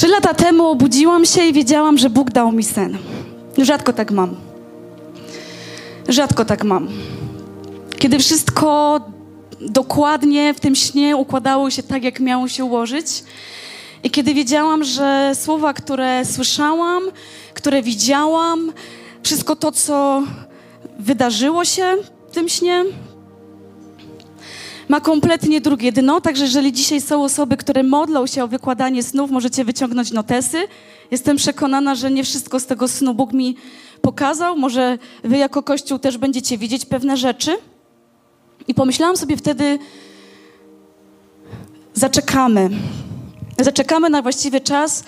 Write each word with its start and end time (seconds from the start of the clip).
Trzy 0.00 0.08
lata 0.08 0.34
temu 0.34 0.66
obudziłam 0.66 1.26
się 1.26 1.44
i 1.44 1.52
wiedziałam, 1.52 1.98
że 1.98 2.10
Bóg 2.10 2.30
dał 2.30 2.52
mi 2.52 2.64
sen. 2.64 2.98
Rzadko 3.58 3.92
tak 3.92 4.10
mam. 4.10 4.36
Rzadko 6.08 6.44
tak 6.44 6.64
mam. 6.64 6.88
Kiedy 7.98 8.18
wszystko 8.18 9.00
dokładnie 9.60 10.54
w 10.54 10.60
tym 10.60 10.74
śnie 10.74 11.16
układało 11.16 11.70
się 11.70 11.82
tak, 11.82 12.04
jak 12.04 12.20
miało 12.20 12.48
się 12.48 12.64
ułożyć. 12.64 13.24
I 14.02 14.10
kiedy 14.10 14.34
wiedziałam, 14.34 14.84
że 14.84 15.32
słowa, 15.34 15.72
które 15.72 16.24
słyszałam, 16.24 17.02
które 17.54 17.82
widziałam, 17.82 18.72
wszystko 19.22 19.56
to, 19.56 19.72
co 19.72 20.22
wydarzyło 20.98 21.64
się 21.64 21.96
w 22.30 22.34
tym 22.34 22.48
śnie, 22.48 22.84
ma 24.90 25.00
kompletnie 25.00 25.60
drugie 25.60 25.92
dno. 25.92 26.20
Także 26.20 26.44
jeżeli 26.44 26.72
dzisiaj 26.72 27.00
są 27.00 27.24
osoby, 27.24 27.56
które 27.56 27.82
modlą 27.82 28.26
się 28.26 28.44
o 28.44 28.48
wykładanie 28.48 29.02
snów, 29.02 29.30
możecie 29.30 29.64
wyciągnąć 29.64 30.12
notesy. 30.12 30.58
Jestem 31.10 31.36
przekonana, 31.36 31.94
że 31.94 32.10
nie 32.10 32.24
wszystko 32.24 32.60
z 32.60 32.66
tego 32.66 32.88
snu 32.88 33.14
Bóg 33.14 33.32
mi 33.32 33.56
pokazał. 34.02 34.56
Może 34.56 34.98
wy 35.24 35.36
jako 35.36 35.62
Kościół 35.62 35.98
też 35.98 36.18
będziecie 36.18 36.58
widzieć 36.58 36.84
pewne 36.86 37.16
rzeczy. 37.16 37.56
I 38.68 38.74
pomyślałam 38.74 39.16
sobie 39.16 39.36
wtedy, 39.36 39.78
zaczekamy. 41.94 42.70
Zaczekamy 43.60 44.10
na 44.10 44.22
właściwy 44.22 44.60
czas. 44.60 45.04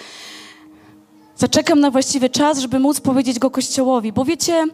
Zaczekam 1.36 1.80
na 1.80 1.90
właściwy 1.90 2.30
czas, 2.30 2.58
żeby 2.58 2.78
móc 2.78 3.00
powiedzieć 3.00 3.38
go 3.38 3.50
Kościołowi. 3.50 4.12
Bo 4.12 4.24
wiecie, 4.24 4.64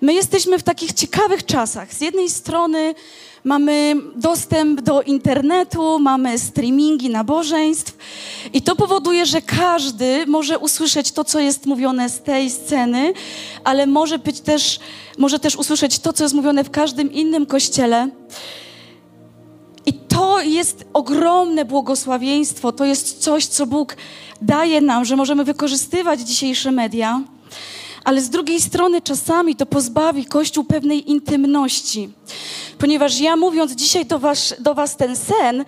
my 0.00 0.14
jesteśmy 0.14 0.58
w 0.58 0.62
takich 0.62 0.92
ciekawych 0.92 1.46
czasach. 1.46 1.94
Z 1.94 2.00
jednej 2.00 2.30
strony 2.30 2.94
mamy 3.46 3.96
dostęp 4.16 4.80
do 4.80 5.02
internetu, 5.02 5.98
mamy 5.98 6.38
streamingi 6.38 7.10
nabożeństw 7.10 7.96
i 8.52 8.62
to 8.62 8.76
powoduje, 8.76 9.26
że 9.26 9.42
każdy 9.42 10.26
może 10.26 10.58
usłyszeć 10.58 11.12
to, 11.12 11.24
co 11.24 11.40
jest 11.40 11.66
mówione 11.66 12.08
z 12.08 12.20
tej 12.20 12.50
sceny, 12.50 13.12
ale 13.64 13.86
może 13.86 14.18
być 14.18 14.40
też, 14.40 14.80
może 15.18 15.38
też 15.38 15.56
usłyszeć 15.56 15.98
to, 15.98 16.12
co 16.12 16.24
jest 16.24 16.34
mówione 16.34 16.64
w 16.64 16.70
każdym 16.70 17.12
innym 17.12 17.46
kościele. 17.46 18.08
I 19.86 19.92
to 19.92 20.40
jest 20.40 20.84
ogromne 20.92 21.64
błogosławieństwo, 21.64 22.72
to 22.72 22.84
jest 22.84 23.18
coś, 23.18 23.46
co 23.46 23.66
Bóg 23.66 23.96
daje 24.42 24.80
nam, 24.80 25.04
że 25.04 25.16
możemy 25.16 25.44
wykorzystywać 25.44 26.20
dzisiejsze 26.20 26.72
media 26.72 27.22
ale 28.06 28.20
z 28.20 28.30
drugiej 28.30 28.60
strony 28.60 29.02
czasami 29.02 29.56
to 29.56 29.66
pozbawi 29.66 30.26
Kościół 30.26 30.64
pewnej 30.64 31.10
intymności. 31.10 32.08
Ponieważ 32.78 33.20
ja 33.20 33.36
mówiąc 33.36 33.72
dzisiaj 33.72 34.06
do 34.06 34.18
was, 34.18 34.54
do 34.58 34.74
was 34.74 34.96
ten 34.96 35.16
sen, 35.16 35.64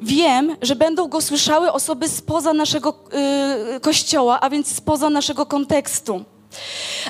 wiem, 0.00 0.56
że 0.62 0.76
będą 0.76 1.08
go 1.08 1.20
słyszały 1.20 1.72
osoby 1.72 2.08
spoza 2.08 2.52
naszego 2.52 2.94
yy, 3.72 3.80
Kościoła, 3.80 4.40
a 4.40 4.50
więc 4.50 4.74
spoza 4.74 5.10
naszego 5.10 5.46
kontekstu. 5.46 6.24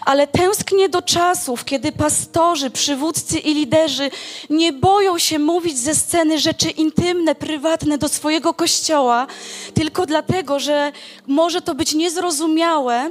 Ale 0.05 0.27
tęsknię 0.27 0.89
do 0.89 1.03
czasów, 1.03 1.65
kiedy 1.65 1.93
pastorzy, 1.93 2.71
przywódcy 2.71 3.39
i 3.39 3.55
liderzy 3.55 4.11
nie 4.51 4.73
boją 4.73 5.19
się 5.19 5.39
mówić 5.39 5.79
ze 5.79 5.95
sceny 5.95 6.39
rzeczy 6.39 6.71
intymne, 6.71 7.35
prywatne 7.35 7.98
do 7.98 8.09
swojego 8.09 8.55
kościoła, 8.55 9.27
tylko 9.75 10.07
dlatego, 10.07 10.61
że 10.61 10.93
może 11.27 11.63
to 11.63 11.75
być 11.75 11.95
niezrozumiałe, 11.95 13.11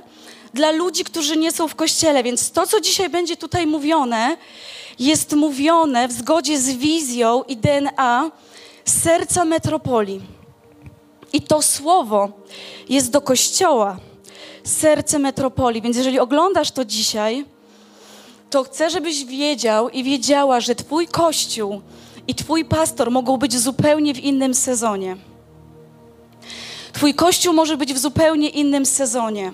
dla 0.53 0.71
ludzi, 0.71 1.03
którzy 1.03 1.37
nie 1.37 1.51
są 1.51 1.67
w 1.67 1.75
kościele. 1.75 2.23
Więc 2.23 2.51
to, 2.51 2.67
co 2.67 2.81
dzisiaj 2.81 3.09
będzie 3.09 3.37
tutaj 3.37 3.67
mówione, 3.67 4.37
jest 4.99 5.33
mówione 5.33 6.07
w 6.07 6.11
zgodzie 6.11 6.59
z 6.59 6.69
wizją 6.69 7.43
i 7.43 7.57
DNA 7.57 8.31
serca 8.85 9.45
metropolii. 9.45 10.21
I 11.33 11.41
to 11.41 11.61
słowo 11.61 12.29
jest 12.89 13.11
do 13.11 13.21
kościoła, 13.21 13.97
serce 14.63 15.19
metropolii. 15.19 15.81
Więc 15.81 15.97
jeżeli 15.97 16.19
oglądasz 16.19 16.71
to 16.71 16.85
dzisiaj, 16.85 17.45
to 18.49 18.63
chcę, 18.63 18.89
żebyś 18.89 19.25
wiedział 19.25 19.89
i 19.89 20.03
wiedziała, 20.03 20.59
że 20.59 20.75
Twój 20.75 21.07
kościół 21.07 21.81
i 22.27 22.35
Twój 22.35 22.65
pastor 22.65 23.11
mogą 23.11 23.37
być 23.37 23.59
zupełnie 23.59 24.13
w 24.13 24.19
innym 24.19 24.53
sezonie. 24.53 25.17
Twój 26.93 27.13
kościół 27.13 27.53
może 27.53 27.77
być 27.77 27.93
w 27.93 27.97
zupełnie 27.97 28.49
innym 28.49 28.85
sezonie. 28.85 29.51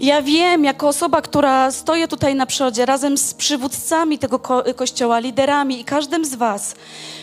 Ja 0.00 0.22
wiem, 0.22 0.64
jako 0.64 0.88
osoba, 0.88 1.22
która 1.22 1.70
stoję 1.70 2.08
tutaj 2.08 2.34
na 2.34 2.46
przodzie, 2.46 2.86
razem 2.86 3.18
z 3.18 3.34
przywódcami 3.34 4.18
tego 4.18 4.38
ko 4.38 4.64
kościoła, 4.76 5.18
liderami 5.18 5.80
i 5.80 5.84
każdym 5.84 6.24
z 6.24 6.34
Was, 6.34 6.74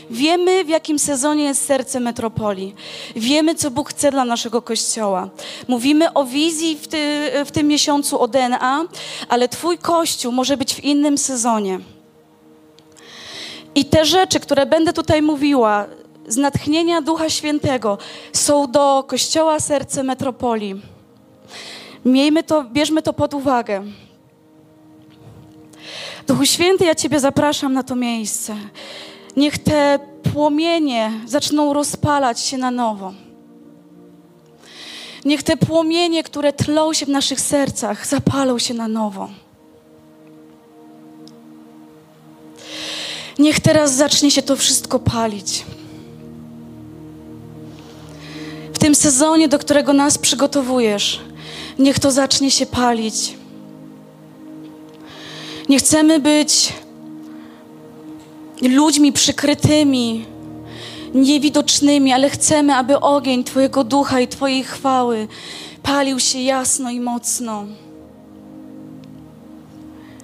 wiemy, 0.09 0.65
w 0.65 0.69
jakim 0.69 0.99
sezonie 0.99 1.43
jest 1.43 1.65
serce 1.65 1.99
metropolii. 1.99 2.75
Wiemy, 3.15 3.55
co 3.55 3.71
Bóg 3.71 3.89
chce 3.89 4.11
dla 4.11 4.25
naszego 4.25 4.61
kościoła. 4.61 5.29
Mówimy 5.67 6.13
o 6.13 6.25
wizji 6.25 6.75
w, 6.75 6.87
ty 6.87 7.31
w 7.45 7.51
tym 7.51 7.67
miesiącu, 7.67 8.19
o 8.19 8.27
DNA, 8.27 8.85
ale 9.29 9.47
Twój 9.47 9.77
kościół 9.77 10.31
może 10.31 10.57
być 10.57 10.75
w 10.75 10.83
innym 10.83 11.17
sezonie. 11.17 11.79
I 13.75 13.85
te 13.85 14.05
rzeczy, 14.05 14.39
które 14.39 14.65
będę 14.65 14.93
tutaj 14.93 15.21
mówiła, 15.21 15.85
z 16.27 16.37
natchnienia 16.37 17.01
Ducha 17.01 17.29
Świętego, 17.29 17.97
są 18.33 18.71
do 18.71 19.03
Kościoła 19.07 19.59
Serce 19.59 20.03
Metropolii. 20.03 20.96
Miejmy 22.05 22.43
to, 22.43 22.63
bierzmy 22.63 23.01
to 23.01 23.13
pod 23.13 23.33
uwagę. 23.33 23.83
Duchu 26.27 26.45
Święty, 26.45 26.85
ja 26.85 26.95
Ciebie 26.95 27.19
zapraszam 27.19 27.73
na 27.73 27.83
to 27.83 27.95
miejsce. 27.95 28.55
Niech 29.37 29.57
te 29.57 29.99
płomienie 30.33 31.11
zaczną 31.25 31.73
rozpalać 31.73 32.39
się 32.39 32.57
na 32.57 32.71
nowo. 32.71 33.13
Niech 35.25 35.43
te 35.43 35.57
płomienie, 35.57 36.23
które 36.23 36.53
tlą 36.53 36.93
się 36.93 37.05
w 37.05 37.09
naszych 37.09 37.41
sercach, 37.41 38.07
zapalą 38.07 38.59
się 38.59 38.73
na 38.73 38.87
nowo. 38.87 39.29
Niech 43.39 43.59
teraz 43.59 43.93
zacznie 43.93 44.31
się 44.31 44.41
to 44.41 44.55
wszystko 44.55 44.99
palić. 44.99 45.65
W 48.73 48.79
tym 48.79 48.95
sezonie, 48.95 49.47
do 49.47 49.59
którego 49.59 49.93
nas 49.93 50.17
przygotowujesz, 50.17 51.21
niech 51.79 51.99
to 51.99 52.11
zacznie 52.11 52.51
się 52.51 52.65
palić. 52.65 53.37
Nie 55.69 55.79
chcemy 55.79 56.19
być 56.19 56.73
ludźmi 58.61 59.13
przykrytymi, 59.13 60.25
niewidocznymi, 61.13 62.13
ale 62.13 62.29
chcemy, 62.29 62.75
aby 62.75 62.99
ogień 62.99 63.43
Twojego 63.43 63.83
ducha 63.83 64.19
i 64.19 64.27
Twojej 64.27 64.63
chwały 64.63 65.27
palił 65.83 66.19
się 66.19 66.39
jasno 66.39 66.91
i 66.91 66.99
mocno. 66.99 67.65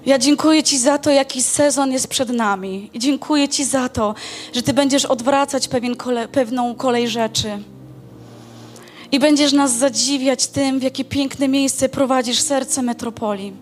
Ja 0.05 0.17
dziękuję 0.17 0.63
Ci 0.63 0.79
za 0.79 0.97
to, 0.97 1.09
jaki 1.09 1.43
sezon 1.43 1.91
jest 1.91 2.07
przed 2.07 2.29
nami. 2.29 2.89
I 2.93 2.99
dziękuję 2.99 3.49
Ci 3.49 3.65
za 3.65 3.89
to, 3.89 4.15
że 4.53 4.63
Ty 4.63 4.73
będziesz 4.73 5.05
odwracać 5.05 5.67
pewien 5.67 5.95
kole, 5.95 6.27
pewną 6.27 6.75
kolej 6.75 7.07
rzeczy 7.07 7.59
i 9.13 9.19
będziesz 9.19 9.53
nas 9.53 9.77
zadziwiać 9.77 10.47
tym, 10.47 10.79
w 10.79 10.83
jakie 10.83 11.05
piękne 11.05 11.47
miejsce 11.47 11.89
prowadzisz 11.89 12.39
serce 12.39 12.81
metropolii. 12.81 13.53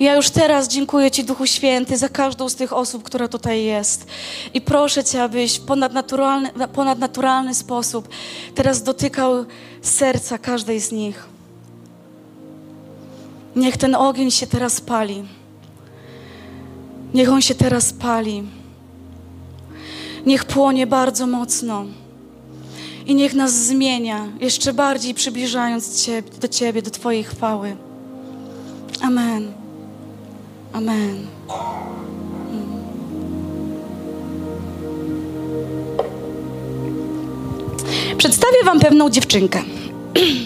Ja 0.00 0.14
już 0.16 0.30
teraz 0.30 0.68
dziękuję 0.68 1.10
Ci, 1.10 1.24
Duchu 1.24 1.46
Święty, 1.46 1.96
za 1.96 2.08
każdą 2.08 2.48
z 2.48 2.54
tych 2.54 2.72
osób, 2.72 3.02
która 3.02 3.28
tutaj 3.28 3.64
jest. 3.64 4.06
I 4.54 4.60
proszę 4.60 5.04
Cię, 5.04 5.22
abyś 5.22 5.58
w 5.58 5.60
ponadnaturalny, 5.60 6.50
ponadnaturalny 6.72 7.54
sposób 7.54 8.08
teraz 8.54 8.82
dotykał 8.82 9.44
serca 9.82 10.38
każdej 10.38 10.80
z 10.80 10.92
nich. 10.92 11.26
Niech 13.56 13.76
ten 13.76 13.94
ogień 13.94 14.30
się 14.30 14.46
teraz 14.46 14.80
pali. 14.80 15.24
Niech 17.14 17.32
on 17.32 17.42
się 17.42 17.54
teraz 17.54 17.92
pali. 17.92 18.42
Niech 20.26 20.44
płonie 20.44 20.86
bardzo 20.86 21.26
mocno 21.26 21.84
i 23.08 23.14
niech 23.14 23.34
nas 23.34 23.52
zmienia, 23.52 24.26
jeszcze 24.40 24.72
bardziej 24.72 25.14
przybliżając 25.14 26.04
Ciebie, 26.04 26.30
do 26.40 26.48
Ciebie, 26.48 26.82
do 26.82 26.90
Twojej 26.90 27.24
chwały. 27.24 27.76
Amen. 29.00 29.52
Amen. 30.72 31.26
Przedstawię 38.18 38.64
Wam 38.64 38.80
pewną 38.80 39.10
dziewczynkę. 39.10 39.62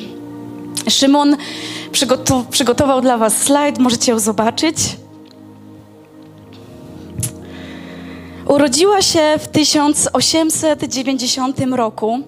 Szymon 0.89 1.37
przygotował 2.51 3.01
dla 3.01 3.19
Was 3.19 3.37
slajd, 3.37 3.79
możecie 3.79 4.13
ją 4.13 4.19
zobaczyć. 4.19 4.77
Urodziła 8.53 9.03
się 9.03 9.35
w 9.39 9.49
1890 9.49 11.61
roku 11.61 12.19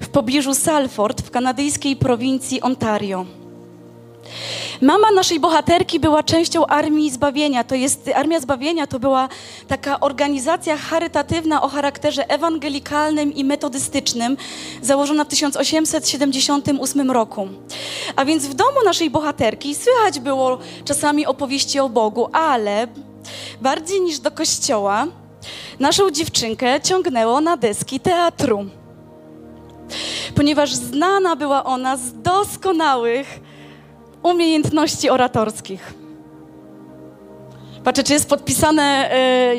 w 0.00 0.08
pobliżu 0.08 0.54
Salford 0.54 1.22
w 1.22 1.30
kanadyjskiej 1.30 1.96
prowincji 1.96 2.60
Ontario. 2.60 3.26
Mama 4.80 5.10
naszej 5.10 5.40
bohaterki 5.40 6.00
była 6.00 6.22
częścią 6.22 6.66
Armii 6.66 7.10
Zbawienia. 7.10 7.64
To 7.64 7.74
jest, 7.74 8.10
Armia 8.14 8.40
Zbawienia 8.40 8.86
to 8.86 9.00
była 9.00 9.28
taka 9.68 10.00
organizacja 10.00 10.76
charytatywna 10.76 11.62
o 11.62 11.68
charakterze 11.68 12.30
ewangelikalnym 12.30 13.34
i 13.34 13.44
metodystycznym, 13.44 14.36
założona 14.82 15.24
w 15.24 15.28
1878 15.28 17.10
roku. 17.10 17.48
A 18.16 18.24
więc 18.24 18.46
w 18.46 18.54
domu 18.54 18.78
naszej 18.84 19.10
bohaterki 19.10 19.74
słychać 19.74 20.20
było 20.20 20.58
czasami 20.84 21.26
opowieści 21.26 21.80
o 21.80 21.88
Bogu, 21.88 22.28
ale 22.32 22.86
bardziej 23.60 24.00
niż 24.00 24.18
do 24.18 24.30
kościoła, 24.30 25.06
naszą 25.80 26.10
dziewczynkę 26.10 26.80
ciągnęło 26.80 27.40
na 27.40 27.56
deski 27.56 28.00
teatru. 28.00 28.66
Ponieważ 30.34 30.74
znana 30.74 31.36
była 31.36 31.64
ona 31.64 31.96
z 31.96 32.22
doskonałych 32.22 33.40
umiejętności 34.22 35.10
oratorskich. 35.10 35.94
Patrzę, 37.84 38.02
czy 38.02 38.12
jest 38.12 38.28
podpisane, 38.28 39.10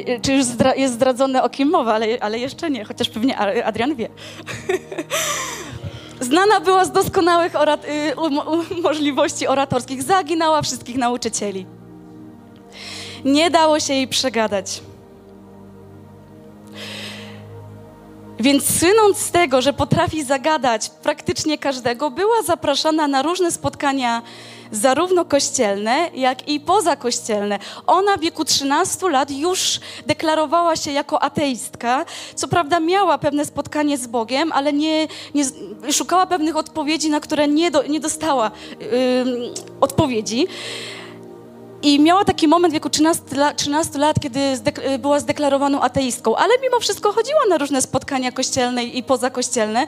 yy, 0.07 0.19
czy 0.19 0.33
już 0.33 0.43
zdra 0.43 0.75
jest 0.75 0.93
zdradzone 0.93 1.43
o 1.43 1.49
kim 1.49 1.69
mowa, 1.69 1.93
ale, 1.93 2.05
ale 2.21 2.39
jeszcze 2.39 2.69
nie, 2.69 2.85
chociaż 2.85 3.09
pewnie 3.09 3.37
Adrian 3.65 3.95
wie. 3.95 4.09
Znana 6.21 6.59
była 6.59 6.85
z 6.85 6.91
doskonałych 6.91 7.53
yy, 8.73 8.81
możliwości 8.81 9.47
oratorskich, 9.47 10.03
zaginała 10.03 10.61
wszystkich 10.61 10.97
nauczycieli. 10.97 11.65
Nie 13.25 13.49
dało 13.49 13.79
się 13.79 13.93
jej 13.93 14.07
przegadać. 14.07 14.81
Więc 18.39 18.79
słynąc 18.79 19.17
z 19.17 19.31
tego, 19.31 19.61
że 19.61 19.73
potrafi 19.73 20.23
zagadać 20.23 20.89
praktycznie 20.89 21.57
każdego, 21.57 22.11
była 22.11 22.41
zapraszana 22.45 23.07
na 23.07 23.21
różne 23.21 23.51
spotkania, 23.51 24.21
zarówno 24.71 25.25
kościelne, 25.25 26.09
jak 26.15 26.47
i 26.47 26.59
pozakościelne. 26.59 27.59
Ona 27.87 28.17
w 28.17 28.19
wieku 28.19 28.45
13 28.45 29.09
lat 29.09 29.31
już 29.31 29.79
deklarowała 30.07 30.75
się 30.75 30.91
jako 30.91 31.23
ateistka. 31.23 32.05
Co 32.35 32.47
prawda 32.47 32.79
miała 32.79 33.17
pewne 33.17 33.45
spotkanie 33.45 33.97
z 33.97 34.07
Bogiem, 34.07 34.51
ale 34.51 34.73
nie, 34.73 35.07
nie 35.35 35.43
szukała 35.93 36.25
pewnych 36.25 36.55
odpowiedzi, 36.55 37.09
na 37.09 37.19
które 37.19 37.47
nie, 37.47 37.71
do, 37.71 37.83
nie 37.87 37.99
dostała 37.99 38.51
yy, 38.79 38.87
odpowiedzi. 39.81 40.47
I 41.81 41.99
miała 41.99 42.25
taki 42.25 42.47
moment 42.47 42.71
w 42.71 42.73
wieku 42.73 42.89
13 42.89 43.35
lat, 43.35 43.57
13 43.57 43.99
lat 43.99 44.19
kiedy 44.19 44.39
zdek- 44.39 44.97
była 44.97 45.19
zdeklarowaną 45.19 45.81
ateistką, 45.81 46.35
ale 46.35 46.53
mimo 46.63 46.79
wszystko 46.79 47.11
chodziła 47.13 47.39
na 47.49 47.57
różne 47.57 47.81
spotkania 47.81 48.31
kościelne 48.31 48.83
i 48.83 49.03
pozakościelne, 49.03 49.87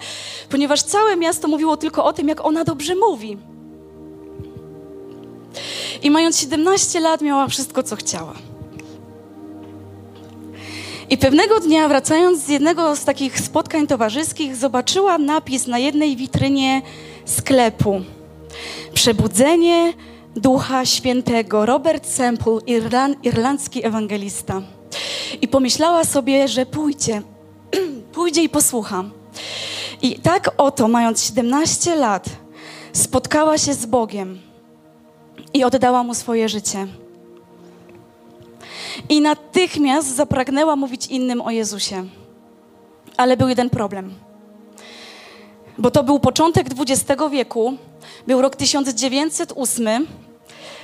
ponieważ 0.50 0.84
całe 0.84 1.18
miasto 1.18 1.48
mówiło 1.48 1.78
tylko 1.78 2.06
o 2.06 2.14
tym, 2.14 2.28
jak 2.28 2.46
ona 2.46 2.64
dobrze 2.64 2.96
mówi. 2.96 3.38
I 6.04 6.12
mając 6.12 6.40
17 6.40 7.00
lat, 7.00 7.22
miała 7.22 7.48
wszystko, 7.48 7.84
co 7.84 7.96
chciała. 7.96 8.34
I 11.10 11.18
pewnego 11.18 11.60
dnia, 11.60 11.88
wracając 11.88 12.40
z 12.40 12.48
jednego 12.48 12.96
z 12.96 13.06
takich 13.06 13.40
spotkań 13.40 13.88
towarzyskich, 13.88 14.56
zobaczyła 14.56 15.18
napis 15.18 15.68
na 15.68 15.78
jednej 15.80 16.16
witrynie 16.16 16.82
sklepu: 17.26 18.02
Przebudzenie 18.94 19.94
Ducha 20.36 20.86
Świętego, 20.86 21.66
Robert 21.66 22.08
Semple, 22.08 22.58
Irlan, 22.68 23.16
irlandzki 23.24 23.86
ewangelista. 23.86 24.62
I 25.42 25.48
pomyślała 25.48 26.04
sobie, 26.04 26.48
że 26.48 26.66
pójdzie, 26.66 27.22
pójdzie 28.14 28.44
i 28.44 28.50
posłucha. 28.50 29.04
I 30.02 30.20
tak 30.20 30.52
oto, 30.58 30.88
mając 30.88 31.24
17 31.24 31.96
lat, 31.96 32.30
spotkała 32.94 33.58
się 33.58 33.74
z 33.74 33.86
Bogiem 33.86 34.40
i 35.54 35.64
oddała 35.64 36.04
mu 36.04 36.14
swoje 36.16 36.50
życie. 36.50 36.88
I 39.10 39.22
natychmiast 39.22 40.16
zapragnęła 40.16 40.76
mówić 40.76 41.08
innym 41.08 41.42
o 41.42 41.52
Jezusie. 41.52 42.06
Ale 43.18 43.38
był 43.38 43.50
jeden 43.50 43.70
problem. 43.70 44.14
Bo 45.78 45.92
to 45.92 46.04
był 46.04 46.20
początek 46.20 46.68
XX 46.80 47.22
wieku, 47.32 47.74
był 48.28 48.42
rok 48.42 48.56
1908, 48.56 50.08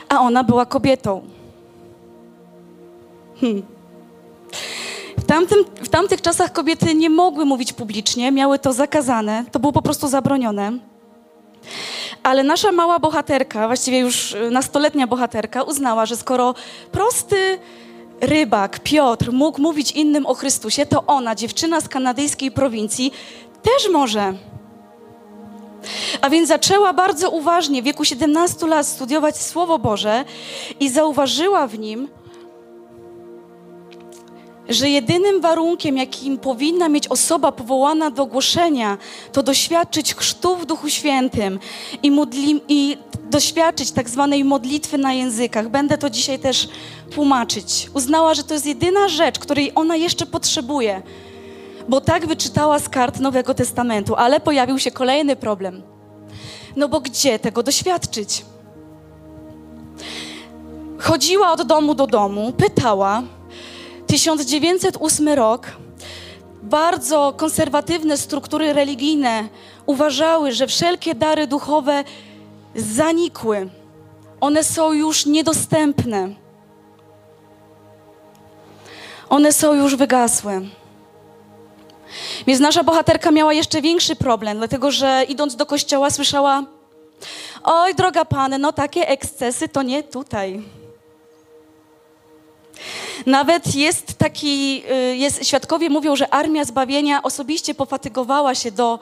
a 0.10 0.20
ona 0.20 0.44
była 0.44 0.66
kobietą. 0.66 1.22
Hmm. 3.42 3.64
W, 5.18 5.26
tamtym, 5.26 5.66
w 5.82 5.90
tamtych 5.90 6.22
czasach 6.22 6.52
kobiety 6.52 6.96
nie 6.96 7.10
mogły 7.10 7.46
mówić 7.46 7.74
publicznie, 7.74 8.32
miały 8.32 8.60
to 8.60 8.74
zakazane, 8.74 9.46
to 9.52 9.60
było 9.60 9.74
po 9.74 9.82
prostu 9.82 10.08
zabronione. 10.08 10.72
Ale 12.24 12.44
nasza 12.44 12.72
mała 12.72 13.00
bohaterka, 13.00 13.68
właściwie 13.68 14.00
już 14.00 14.36
nastoletnia 14.52 15.08
bohaterka, 15.08 15.64
uznała, 15.64 16.06
że 16.06 16.18
skoro 16.18 16.56
prosty 16.92 17.60
rybak 18.22 18.80
Piotr 18.80 19.32
mógł 19.32 19.62
mówić 19.62 19.92
innym 19.92 20.26
o 20.26 20.34
Chrystusie, 20.34 20.86
to 20.86 21.04
ona, 21.06 21.36
dziewczyna 21.36 21.82
z 21.82 21.90
kanadyjskiej 21.90 22.52
prowincji, 22.52 23.12
też 23.62 23.90
może. 23.92 24.34
A 26.22 26.30
więc 26.30 26.48
zaczęła 26.48 26.94
bardzo 26.94 27.30
uważnie 27.30 27.82
w 27.82 27.86
wieku 27.86 28.06
17 28.06 28.68
lat 28.68 28.88
studiować 28.88 29.38
Słowo 29.38 29.80
Boże 29.80 30.26
i 30.80 30.90
zauważyła 30.90 31.68
w 31.68 31.80
nim, 31.80 32.08
że 34.70 34.90
jedynym 34.90 35.42
warunkiem, 35.42 35.98
jakim 35.98 36.38
powinna 36.38 36.90
mieć 36.90 37.08
osoba 37.08 37.52
powołana 37.52 38.12
do 38.12 38.26
głoszenia, 38.26 38.98
to 39.32 39.44
doświadczyć 39.44 40.16
chrztu 40.16 40.56
w 40.56 40.66
Duchu 40.66 40.90
Świętym 40.90 41.60
i, 42.04 42.12
modli, 42.12 42.62
i 42.68 42.98
doświadczyć 43.30 43.92
tak 43.92 44.10
zwanej 44.10 44.44
modlitwy 44.44 44.98
na 44.98 45.14
językach. 45.14 45.70
Będę 45.70 45.98
to 45.98 46.10
dzisiaj 46.10 46.40
też 46.40 46.68
tłumaczyć. 47.12 47.90
Uznała, 47.94 48.34
że 48.34 48.44
to 48.44 48.54
jest 48.54 48.66
jedyna 48.66 49.08
rzecz, 49.08 49.40
której 49.40 49.72
ona 49.76 49.96
jeszcze 49.96 50.26
potrzebuje 50.26 51.02
bo 51.88 52.02
tak 52.02 52.28
wyczytała 52.28 52.80
z 52.80 52.90
kart 52.90 53.20
Nowego 53.20 53.54
Testamentu, 53.54 54.16
ale 54.16 54.40
pojawił 54.40 54.80
się 54.80 54.92
kolejny 54.92 55.36
problem. 55.36 55.84
No 56.76 56.90
bo 56.90 57.00
gdzie 57.00 57.40
tego 57.40 57.64
doświadczyć? 57.64 58.46
Chodziła 60.98 61.52
od 61.52 61.62
domu 61.62 61.96
do 61.96 62.08
domu, 62.08 62.54
pytała. 62.58 63.24
1908 64.08 65.30
rok. 65.30 65.68
Bardzo 66.64 67.34
konserwatywne 67.38 68.18
struktury 68.18 68.74
religijne 68.74 69.48
uważały, 69.86 70.52
że 70.52 70.68
wszelkie 70.68 71.16
dary 71.16 71.48
duchowe 71.48 72.04
zanikły. 72.76 73.70
One 74.42 74.64
są 74.64 74.94
już 74.94 75.26
niedostępne. 75.26 76.30
One 79.30 79.54
są 79.54 79.74
już 79.74 79.96
wygasłe. 79.96 80.62
Więc 82.48 82.60
nasza 82.60 82.84
bohaterka 82.84 83.32
miała 83.32 83.54
jeszcze 83.54 83.82
większy 83.82 84.16
problem, 84.16 84.58
dlatego 84.58 84.92
że 84.92 85.26
idąc 85.30 85.56
do 85.56 85.66
kościoła 85.66 86.10
słyszała: 86.10 86.64
Oj, 87.64 87.96
droga 87.96 88.26
Panno, 88.26 88.58
no 88.58 88.74
takie 88.74 89.08
ekscesy 89.08 89.70
to 89.70 89.82
nie 89.82 90.04
tutaj. 90.04 90.64
Nawet 93.26 93.76
jest 93.76 94.14
taki, 94.14 94.84
y, 94.92 95.16
jest, 95.16 95.46
świadkowie 95.48 95.90
mówią, 95.90 96.16
że 96.16 96.34
Armia 96.34 96.64
Zbawienia 96.64 97.24
osobiście 97.24 97.76
pofatygowała 97.76 98.56
się 98.56 98.72
do, 98.72 99.00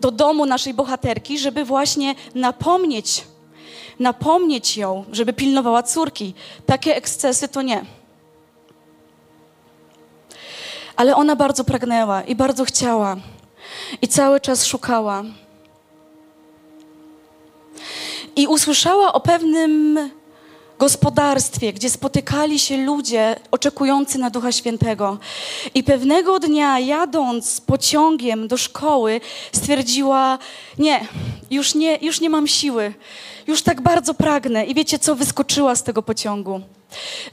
do 0.00 0.10
domu 0.10 0.46
naszej 0.46 0.74
bohaterki, 0.74 1.38
żeby 1.38 1.64
właśnie 1.64 2.14
napomnieć, 2.34 3.24
napomnieć 3.98 4.76
ją, 4.76 5.04
żeby 5.12 5.32
pilnowała 5.32 5.82
córki. 5.82 6.34
Takie 6.66 6.96
ekscesy 6.96 7.48
to 7.48 7.62
nie. 7.62 7.84
Ale 11.02 11.16
ona 11.16 11.36
bardzo 11.36 11.64
pragnęła 11.64 12.22
i 12.22 12.34
bardzo 12.34 12.64
chciała. 12.64 13.16
I 14.02 14.08
cały 14.08 14.40
czas 14.40 14.64
szukała. 14.66 15.22
I 18.36 18.46
usłyszała 18.46 19.12
o 19.12 19.20
pewnym 19.20 19.98
gospodarstwie, 20.78 21.72
gdzie 21.72 21.90
spotykali 21.90 22.58
się 22.58 22.76
ludzie 22.76 23.36
oczekujący 23.50 24.18
na 24.18 24.30
Ducha 24.30 24.52
Świętego. 24.52 25.18
I 25.74 25.84
pewnego 25.84 26.38
dnia, 26.38 26.78
jadąc 26.78 27.60
pociągiem 27.60 28.48
do 28.48 28.56
szkoły, 28.56 29.20
stwierdziła: 29.52 30.38
Nie, 30.78 31.06
już 31.50 31.74
nie, 31.74 31.96
już 31.96 32.20
nie 32.20 32.30
mam 32.30 32.46
siły, 32.46 32.94
już 33.46 33.62
tak 33.62 33.80
bardzo 33.80 34.14
pragnę. 34.14 34.64
I 34.66 34.74
wiecie 34.74 34.98
co? 34.98 35.14
Wyskoczyła 35.14 35.76
z 35.76 35.82
tego 35.82 36.02
pociągu. 36.02 36.60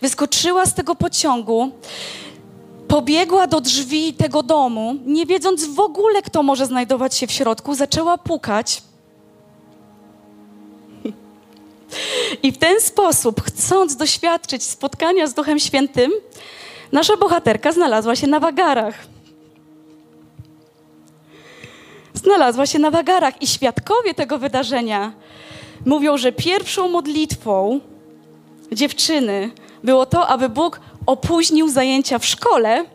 Wyskoczyła 0.01 0.65
z 0.65 0.73
tego 0.73 0.95
pociągu 0.95 1.71
Pobiegła 2.89 3.47
do 3.47 3.61
drzwi 3.61 4.13
tego 4.13 4.43
domu, 4.43 4.95
nie 5.05 5.25
wiedząc 5.25 5.65
w 5.65 5.79
ogóle, 5.79 6.21
kto 6.21 6.43
może 6.43 6.65
znajdować 6.65 7.15
się 7.15 7.27
w 7.27 7.31
środku, 7.31 7.75
zaczęła 7.75 8.17
pukać. 8.17 8.81
I 12.43 12.51
w 12.51 12.57
ten 12.57 12.81
sposób, 12.81 13.41
chcąc 13.41 13.95
doświadczyć 13.95 14.63
spotkania 14.63 15.27
z 15.27 15.33
Duchem 15.33 15.59
Świętym, 15.59 16.11
nasza 16.91 17.17
bohaterka 17.17 17.71
znalazła 17.71 18.15
się 18.15 18.27
na 18.27 18.39
wagarach. 18.39 18.95
Znalazła 22.13 22.65
się 22.65 22.79
na 22.79 22.91
wagarach 22.91 23.41
i 23.41 23.47
świadkowie 23.47 24.13
tego 24.13 24.37
wydarzenia 24.37 25.13
mówią, 25.85 26.17
że 26.17 26.31
pierwszą 26.31 26.89
modlitwą 26.89 27.79
dziewczyny 28.71 29.51
było 29.83 30.05
to, 30.05 30.27
aby 30.27 30.49
Bóg 30.49 30.79
opóźnił 31.09 31.69
zajęcia 31.69 32.19
w 32.19 32.25
szkole, 32.25 32.85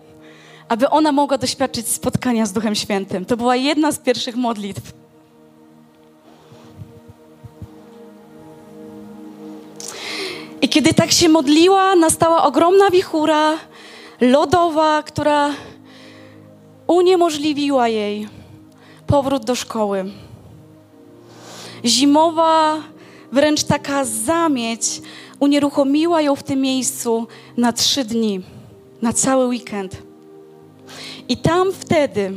aby 0.68 0.90
ona 0.90 1.12
mogła 1.12 1.38
doświadczyć 1.38 1.88
spotkania 1.88 2.46
z 2.46 2.52
Duchem 2.52 2.74
Świętym. 2.74 3.24
To 3.24 3.36
była 3.36 3.56
jedna 3.56 3.92
z 3.92 3.98
pierwszych 3.98 4.36
modlitw. 4.36 4.92
I 10.62 10.68
kiedy 10.68 10.94
tak 10.94 11.12
się 11.12 11.28
modliła, 11.28 11.96
nastała 11.96 12.44
ogromna 12.44 12.90
wichura 12.90 13.58
lodowa, 14.20 15.02
która 15.02 15.50
uniemożliwiła 16.86 17.88
jej 17.88 18.28
powrót 19.06 19.44
do 19.44 19.54
szkoły. 19.54 20.04
Zimowa, 21.84 22.76
wręcz 23.32 23.62
taka 23.62 24.04
zamieć, 24.04 25.02
unieruchomiła 25.44 26.20
ją 26.20 26.36
w 26.36 26.42
tym 26.42 26.60
miejscu 26.60 27.26
na 27.56 27.72
trzy 27.72 28.04
dni, 28.04 28.42
na 29.02 29.12
cały 29.12 29.46
weekend. 29.46 30.02
I 31.28 31.36
tam 31.36 31.72
wtedy, 31.72 32.32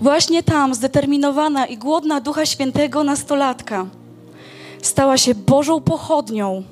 właśnie 0.00 0.42
tam, 0.42 0.74
zdeterminowana 0.74 1.66
i 1.66 1.76
głodna 1.78 2.20
Ducha 2.20 2.46
Świętego 2.46 3.04
nastolatka, 3.04 3.86
stała 4.82 5.18
się 5.18 5.34
Bożą 5.34 5.80
pochodnią. 5.80 6.62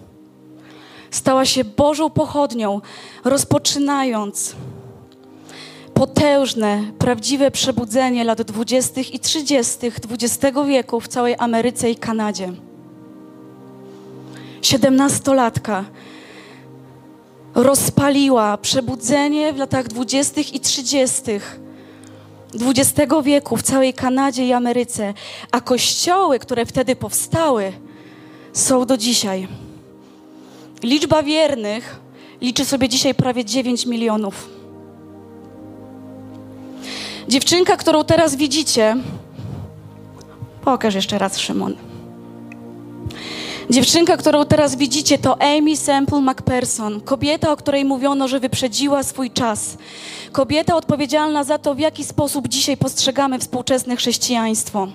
Stała 1.11 1.45
się 1.45 1.65
Bożą 1.65 2.11
pochodnią, 2.11 2.81
rozpoczynając 3.25 4.55
potężne, 5.95 6.83
prawdziwe 6.99 7.51
przebudzenie 7.51 8.25
lat 8.25 8.43
20. 8.43 9.01
i 9.01 9.19
30. 9.19 9.79
XX 10.11 10.59
wieku 10.67 11.01
w 11.01 11.09
całej 11.09 11.35
Ameryce 11.39 11.91
i 11.91 11.97
Kanadzie. 11.97 12.53
Siedemnastolatka 14.63 15.85
rozpaliła 17.55 18.57
przebudzenie 18.57 19.53
w 19.53 19.57
latach 19.57 19.89
20. 19.89 20.41
i 20.41 20.61
30. 20.61 21.23
XX 22.55 23.13
wieku 23.23 23.57
w 23.57 23.63
całej 23.63 23.95
Kanadzie 23.95 24.47
i 24.47 24.53
Ameryce, 24.53 25.15
a 25.51 25.61
kościoły, 25.61 26.39
które 26.39 26.67
wtedy 26.67 26.97
powstały, 26.97 27.73
są 28.53 28.87
do 28.87 28.97
dzisiaj. 28.97 29.49
Liczba 30.83 31.23
wiernych 31.23 32.01
liczy 32.41 32.65
sobie 32.65 32.89
dzisiaj 32.89 33.15
prawie 33.15 33.45
9 33.45 33.87
milionów. 33.87 34.49
Dziewczynka, 37.29 37.77
którą 37.77 38.05
teraz 38.05 38.37
widzicie, 38.37 38.97
pokaż 40.65 40.95
jeszcze 40.95 41.19
raz, 41.19 41.39
Szymon. 41.39 41.77
Dziewczynka, 43.73 44.17
którą 44.17 44.45
teraz 44.45 44.77
widzicie, 44.77 45.19
to 45.19 45.43
Amy 45.43 45.77
Semple 45.77 46.21
McPherson, 46.21 47.01
kobieta, 47.01 47.53
o 47.53 47.57
której 47.57 47.85
mówiono, 47.85 48.29
że 48.29 48.41
wyprzedziła 48.41 49.03
swój 49.03 49.31
czas. 49.31 49.77
Kobieta 50.33 50.77
odpowiedzialna 50.77 51.45
za 51.45 51.59
to, 51.59 51.75
w 51.75 51.79
jaki 51.79 52.05
sposób 52.05 52.49
dzisiaj 52.49 52.77
postrzegamy 52.77 53.39
współczesne 53.39 53.97
chrześcijaństwo. 53.97 54.89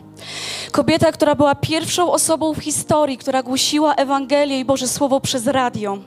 Kobieta, 0.72 1.12
która 1.12 1.36
była 1.36 1.56
pierwszą 1.56 2.12
osobą 2.12 2.54
w 2.54 2.58
historii, 2.58 3.18
która 3.18 3.44
głosiła 3.44 3.96
Ewangelię 3.96 4.60
i 4.60 4.66
Boże 4.66 4.88
Słowo 4.88 5.20
przez 5.20 5.48
radio. 5.48 5.98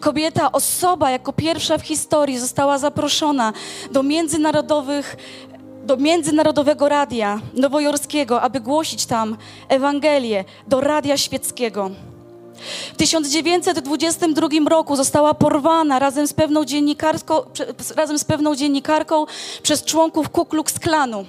Kobieta, 0.00 0.52
osoba 0.52 1.10
jako 1.10 1.32
pierwsza 1.32 1.78
w 1.78 1.82
historii 1.82 2.38
została 2.38 2.78
zaproszona 2.78 3.52
do 3.92 4.02
międzynarodowych 4.02 5.16
do 5.90 5.96
Międzynarodowego 5.96 6.88
Radia 6.88 7.40
Nowojorskiego, 7.54 8.42
aby 8.42 8.60
głosić 8.60 9.06
tam 9.06 9.36
Ewangelię, 9.68 10.44
do 10.68 10.80
Radia 10.80 11.16
Świeckiego. 11.16 11.90
W 12.94 12.96
1922 12.96 14.48
roku 14.68 14.96
została 14.96 15.34
porwana 15.34 15.98
razem 15.98 16.26
z 16.26 16.32
pewną 16.32 16.64
dziennikarką, 16.64 17.34
razem 17.96 18.18
z 18.18 18.24
pewną 18.24 18.56
dziennikarką 18.56 19.26
przez 19.62 19.84
członków 19.84 20.28
Ku 20.28 20.44
Klux 20.44 20.78
Klanu, 20.78 21.24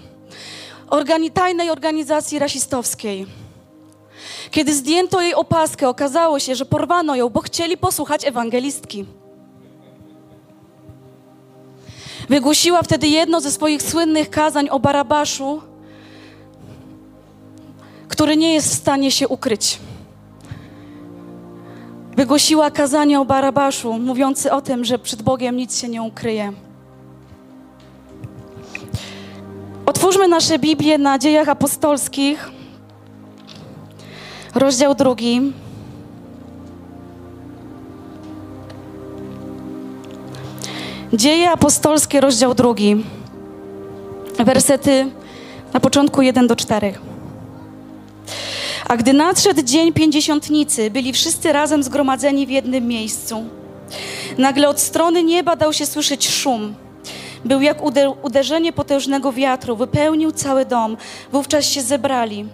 organi, 0.90 1.32
tajnej 1.32 1.70
organizacji 1.70 2.40
rasistowskiej. 2.40 3.26
Kiedy 4.52 4.74
zdjęto 4.74 5.22
jej 5.22 5.34
opaskę, 5.34 5.90
okazało 5.90 6.40
się, 6.40 6.56
że 6.56 6.66
porwano 6.66 7.16
ją, 7.16 7.30
bo 7.30 7.40
chcieli 7.42 7.78
posłuchać 7.78 8.26
ewangelistki. 8.26 9.06
Wygłosiła 12.30 12.84
wtedy 12.84 13.08
jedno 13.08 13.42
ze 13.42 13.52
swoich 13.52 13.82
słynnych 13.82 14.30
kazań 14.30 14.70
o 14.70 14.80
Barabaszu, 14.80 15.62
który 18.08 18.38
nie 18.38 18.54
jest 18.54 18.70
w 18.70 18.78
stanie 18.78 19.12
się 19.12 19.28
ukryć. 19.28 19.80
Wygłosiła 22.18 22.72
kazanie 22.72 23.20
o 23.20 23.26
Barabaszu, 23.26 23.94
mówiący 23.94 24.52
o 24.52 24.62
tym, 24.62 24.86
że 24.86 25.00
przed 25.00 25.22
Bogiem 25.22 25.58
nic 25.58 25.80
się 25.80 25.90
nie 25.90 26.02
ukryje. 26.02 26.54
Otwórzmy 29.86 30.28
nasze 30.28 30.60
Biblię 30.60 30.98
na 30.98 31.20
dziejach 31.20 31.50
apostolskich, 31.50 32.52
rozdział 34.56 34.96
drugi. 34.96 35.54
Dzieje 41.14 41.52
apostolskie, 41.52 42.22
rozdział 42.22 42.54
drugi. 42.54 43.04
Wersety 44.40 45.08
na 45.74 45.80
początku 45.80 46.22
1 46.22 46.48
do 46.48 46.56
4. 46.56 46.94
A 48.88 48.98
gdy 48.98 49.14
nadszedł 49.14 49.62
dzień 49.62 49.94
pięćdziesiątnicy, 49.94 50.92
byli 50.92 51.14
wszyscy 51.14 51.54
razem 51.54 51.84
zgromadzeni 51.84 52.48
w 52.48 52.50
jednym 52.50 52.88
miejscu. 52.88 53.44
Nagle 54.38 54.70
od 54.70 54.80
strony 54.80 55.24
nieba 55.24 55.56
dał 55.56 55.74
się 55.74 55.86
słyszeć 55.86 56.30
szum. 56.30 56.76
Był 57.46 57.62
jak 57.62 57.78
uderzenie 58.24 58.74
potężnego 58.74 59.32
wiatru, 59.32 59.76
wypełnił 59.76 60.32
cały 60.32 60.66
dom. 60.66 60.98
Wówczas 61.32 61.66
się 61.66 61.82
zebrali. 61.82 62.46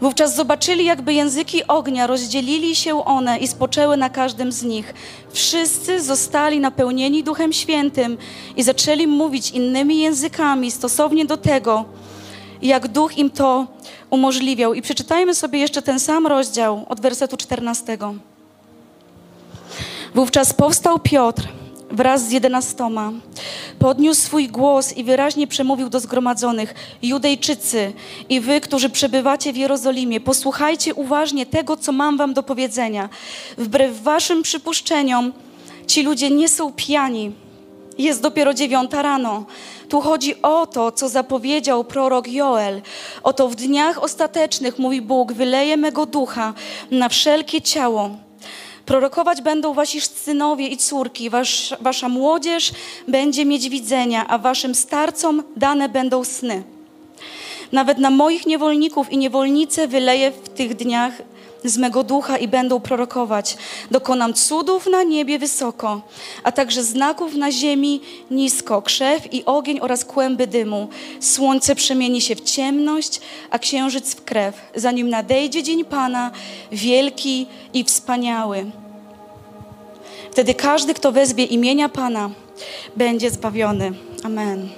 Wówczas 0.00 0.36
zobaczyli, 0.36 0.84
jakby 0.84 1.12
języki 1.12 1.66
ognia, 1.66 2.06
rozdzielili 2.06 2.76
się 2.76 3.04
one 3.04 3.38
i 3.38 3.48
spoczęły 3.48 3.96
na 3.96 4.10
każdym 4.10 4.52
z 4.52 4.62
nich. 4.62 4.94
Wszyscy 5.32 6.02
zostali 6.02 6.60
napełnieni 6.60 7.24
Duchem 7.24 7.52
Świętym 7.52 8.18
i 8.56 8.62
zaczęli 8.62 9.06
mówić 9.06 9.50
innymi 9.50 10.00
językami 10.00 10.70
stosownie 10.70 11.24
do 11.24 11.36
tego, 11.36 11.84
jak 12.62 12.88
Duch 12.88 13.18
im 13.18 13.30
to 13.30 13.66
umożliwiał. 14.10 14.74
I 14.74 14.82
przeczytajmy 14.82 15.34
sobie 15.34 15.58
jeszcze 15.58 15.82
ten 15.82 16.00
sam 16.00 16.26
rozdział 16.26 16.86
od 16.88 17.00
wersetu 17.00 17.36
14. 17.36 17.98
Wówczas 20.14 20.52
powstał 20.52 20.98
Piotr 20.98 21.48
wraz 21.94 22.28
z 22.28 22.30
jedenastoma. 22.30 23.12
Podniósł 23.78 24.20
swój 24.20 24.48
głos 24.48 24.92
i 24.92 25.04
wyraźnie 25.04 25.46
przemówił 25.46 25.88
do 25.88 26.00
zgromadzonych: 26.00 26.74
Judejczycy 27.02 27.92
i 28.28 28.40
wy, 28.40 28.60
którzy 28.60 28.90
przebywacie 28.90 29.52
w 29.52 29.56
Jerozolimie, 29.56 30.20
posłuchajcie 30.20 30.94
uważnie 30.94 31.46
tego, 31.46 31.76
co 31.76 31.92
mam 31.92 32.16
wam 32.16 32.34
do 32.34 32.42
powiedzenia. 32.42 33.08
Wbrew 33.58 34.02
waszym 34.02 34.42
przypuszczeniom, 34.42 35.32
ci 35.86 36.02
ludzie 36.02 36.30
nie 36.30 36.48
są 36.48 36.72
pijani. 36.72 37.32
Jest 37.98 38.22
dopiero 38.22 38.54
dziewiąta 38.54 39.02
rano. 39.02 39.44
Tu 39.88 40.00
chodzi 40.00 40.42
o 40.42 40.66
to, 40.66 40.92
co 40.92 41.08
zapowiedział 41.08 41.84
prorok 41.84 42.28
Joel. 42.28 42.82
Oto 43.22 43.48
w 43.48 43.54
dniach 43.54 44.02
ostatecznych, 44.02 44.78
mówi 44.78 45.02
Bóg, 45.02 45.32
wyleje 45.32 45.76
mego 45.76 46.06
ducha 46.06 46.54
na 46.90 47.08
wszelkie 47.08 47.62
ciało. 47.62 48.10
Prorokować 48.86 49.42
będą 49.42 49.74
wasi 49.74 50.00
synowie 50.00 50.68
i 50.68 50.76
córki, 50.76 51.30
wasz, 51.30 51.74
wasza 51.80 52.08
młodzież 52.08 52.72
będzie 53.08 53.44
mieć 53.44 53.68
widzenia, 53.68 54.26
a 54.28 54.38
waszym 54.38 54.74
starcom 54.74 55.42
dane 55.56 55.88
będą 55.88 56.24
sny. 56.24 56.62
Nawet 57.72 57.98
na 57.98 58.10
moich 58.10 58.46
niewolników 58.46 59.12
i 59.12 59.18
niewolnice 59.18 59.88
wyleję 59.88 60.30
w 60.30 60.48
tych 60.48 60.74
dniach 60.74 61.22
z 61.64 61.76
mego 61.76 62.04
ducha 62.04 62.38
i 62.38 62.48
będą 62.48 62.80
prorokować. 62.80 63.56
Dokonam 63.90 64.34
cudów 64.34 64.86
na 64.86 65.02
niebie 65.02 65.38
wysoko, 65.38 66.02
a 66.42 66.52
także 66.52 66.84
znaków 66.84 67.34
na 67.34 67.52
ziemi 67.52 68.00
nisko, 68.30 68.82
krzew 68.82 69.34
i 69.34 69.44
ogień 69.44 69.80
oraz 69.80 70.04
kłęby 70.04 70.46
dymu. 70.46 70.88
Słońce 71.20 71.74
przemieni 71.74 72.20
się 72.20 72.36
w 72.36 72.40
ciemność, 72.40 73.20
a 73.50 73.58
księżyc 73.58 74.14
w 74.14 74.24
krew, 74.24 74.54
zanim 74.74 75.08
nadejdzie 75.08 75.62
dzień 75.62 75.84
Pana, 75.84 76.30
wielki 76.72 77.46
i 77.74 77.84
wspaniały. 77.84 78.64
Wtedy 80.30 80.54
każdy, 80.54 80.94
kto 80.94 81.12
wezwie 81.12 81.44
imienia 81.44 81.88
Pana, 81.88 82.30
będzie 82.96 83.30
zbawiony. 83.30 83.92
Amen. 84.24 84.68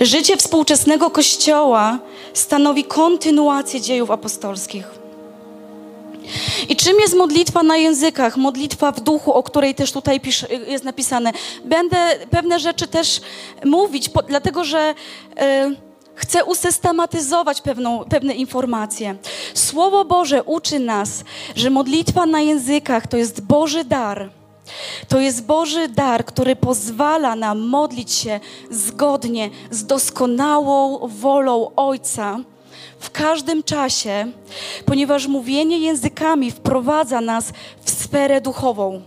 Życie 0.00 0.36
współczesnego 0.36 1.10
Kościoła 1.10 1.98
stanowi 2.38 2.84
kontynuację 2.84 3.80
dziejów 3.80 4.10
apostolskich. 4.10 5.06
I 6.68 6.76
czym 6.76 7.00
jest 7.00 7.16
modlitwa 7.16 7.62
na 7.62 7.76
językach, 7.76 8.36
modlitwa 8.36 8.92
w 8.92 9.00
duchu, 9.00 9.32
o 9.32 9.42
której 9.42 9.74
też 9.74 9.92
tutaj 9.92 10.20
jest 10.66 10.84
napisane? 10.84 11.32
Będę 11.64 11.96
pewne 12.30 12.60
rzeczy 12.60 12.86
też 12.86 13.20
mówić, 13.64 14.08
po, 14.08 14.22
dlatego 14.22 14.64
że 14.64 14.94
y, 15.30 15.76
chce 16.14 16.44
usystematyzować 16.44 17.60
pewną, 17.60 18.04
pewne 18.04 18.34
informacje. 18.34 19.16
Słowo 19.54 20.04
Boże 20.04 20.42
uczy 20.42 20.78
nas, 20.78 21.24
że 21.56 21.70
modlitwa 21.70 22.26
na 22.26 22.40
językach 22.40 23.06
to 23.06 23.16
jest 23.16 23.40
Boży 23.40 23.84
dar. 23.84 24.30
To 25.08 25.20
jest 25.20 25.44
Boży 25.44 25.88
dar, 25.88 26.24
który 26.24 26.56
pozwala 26.56 27.36
nam 27.36 27.60
modlić 27.60 28.12
się 28.12 28.40
zgodnie 28.70 29.50
z 29.70 29.86
doskonałą 29.86 31.08
wolą 31.08 31.70
Ojca 31.76 32.38
w 32.98 33.10
każdym 33.10 33.62
czasie, 33.62 34.26
ponieważ 34.84 35.26
mówienie 35.26 35.78
językami 35.78 36.50
wprowadza 36.50 37.20
nas 37.20 37.52
w 37.84 37.90
sferę 37.90 38.40
duchową. 38.40 39.02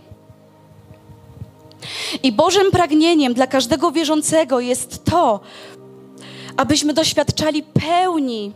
I 2.22 2.32
Bożym 2.32 2.70
pragnieniem 2.70 3.34
dla 3.34 3.46
każdego 3.46 3.92
wierzącego 3.92 4.60
jest 4.60 5.04
to, 5.04 5.40
abyśmy 6.56 6.92
doświadczali 6.92 7.62
pełni, 7.62 8.52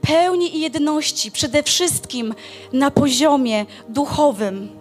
pełni 0.00 0.56
i 0.56 0.60
jedności, 0.60 1.32
przede 1.32 1.62
wszystkim 1.62 2.34
na 2.72 2.90
poziomie 2.90 3.66
duchowym. 3.88 4.77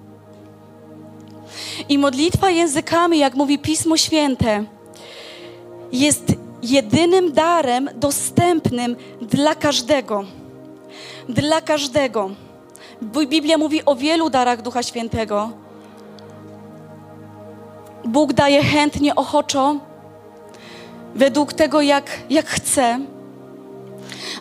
I 1.90 1.98
modlitwa 1.98 2.50
językami, 2.50 3.20
jak 3.20 3.36
mówi 3.36 3.60
Pismo 3.60 3.98
Święte, 3.98 4.64
jest 5.92 6.24
jedynym 6.62 7.34
darem 7.34 7.90
dostępnym 7.96 8.96
dla 9.22 9.56
każdego. 9.56 10.24
Dla 11.30 11.62
każdego. 11.62 12.30
Biblia 13.28 13.58
mówi 13.58 13.86
o 13.86 13.96
wielu 13.96 14.30
darach 14.30 14.62
Ducha 14.62 14.84
Świętego. 14.84 15.52
Bóg 18.06 18.34
daje 18.34 18.64
chętnie, 18.64 19.16
ochoczo, 19.16 19.76
według 21.16 21.54
tego, 21.54 21.82
jak, 21.82 22.10
jak 22.30 22.46
chce. 22.46 23.00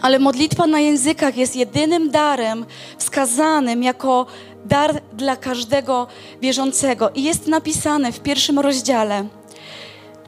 Ale 0.03 0.19
modlitwa 0.19 0.67
na 0.67 0.81
językach 0.81 1.37
jest 1.37 1.57
jedynym 1.57 2.11
darem 2.11 2.67
wskazanym 2.99 3.83
jako 3.83 4.27
dar 4.69 5.01
dla 5.13 5.37
każdego 5.37 6.07
wierzącego. 6.43 7.11
I 7.15 7.23
jest 7.23 7.47
napisane 7.47 8.13
w 8.13 8.21
pierwszym 8.21 8.59
rozdziale, 8.59 9.27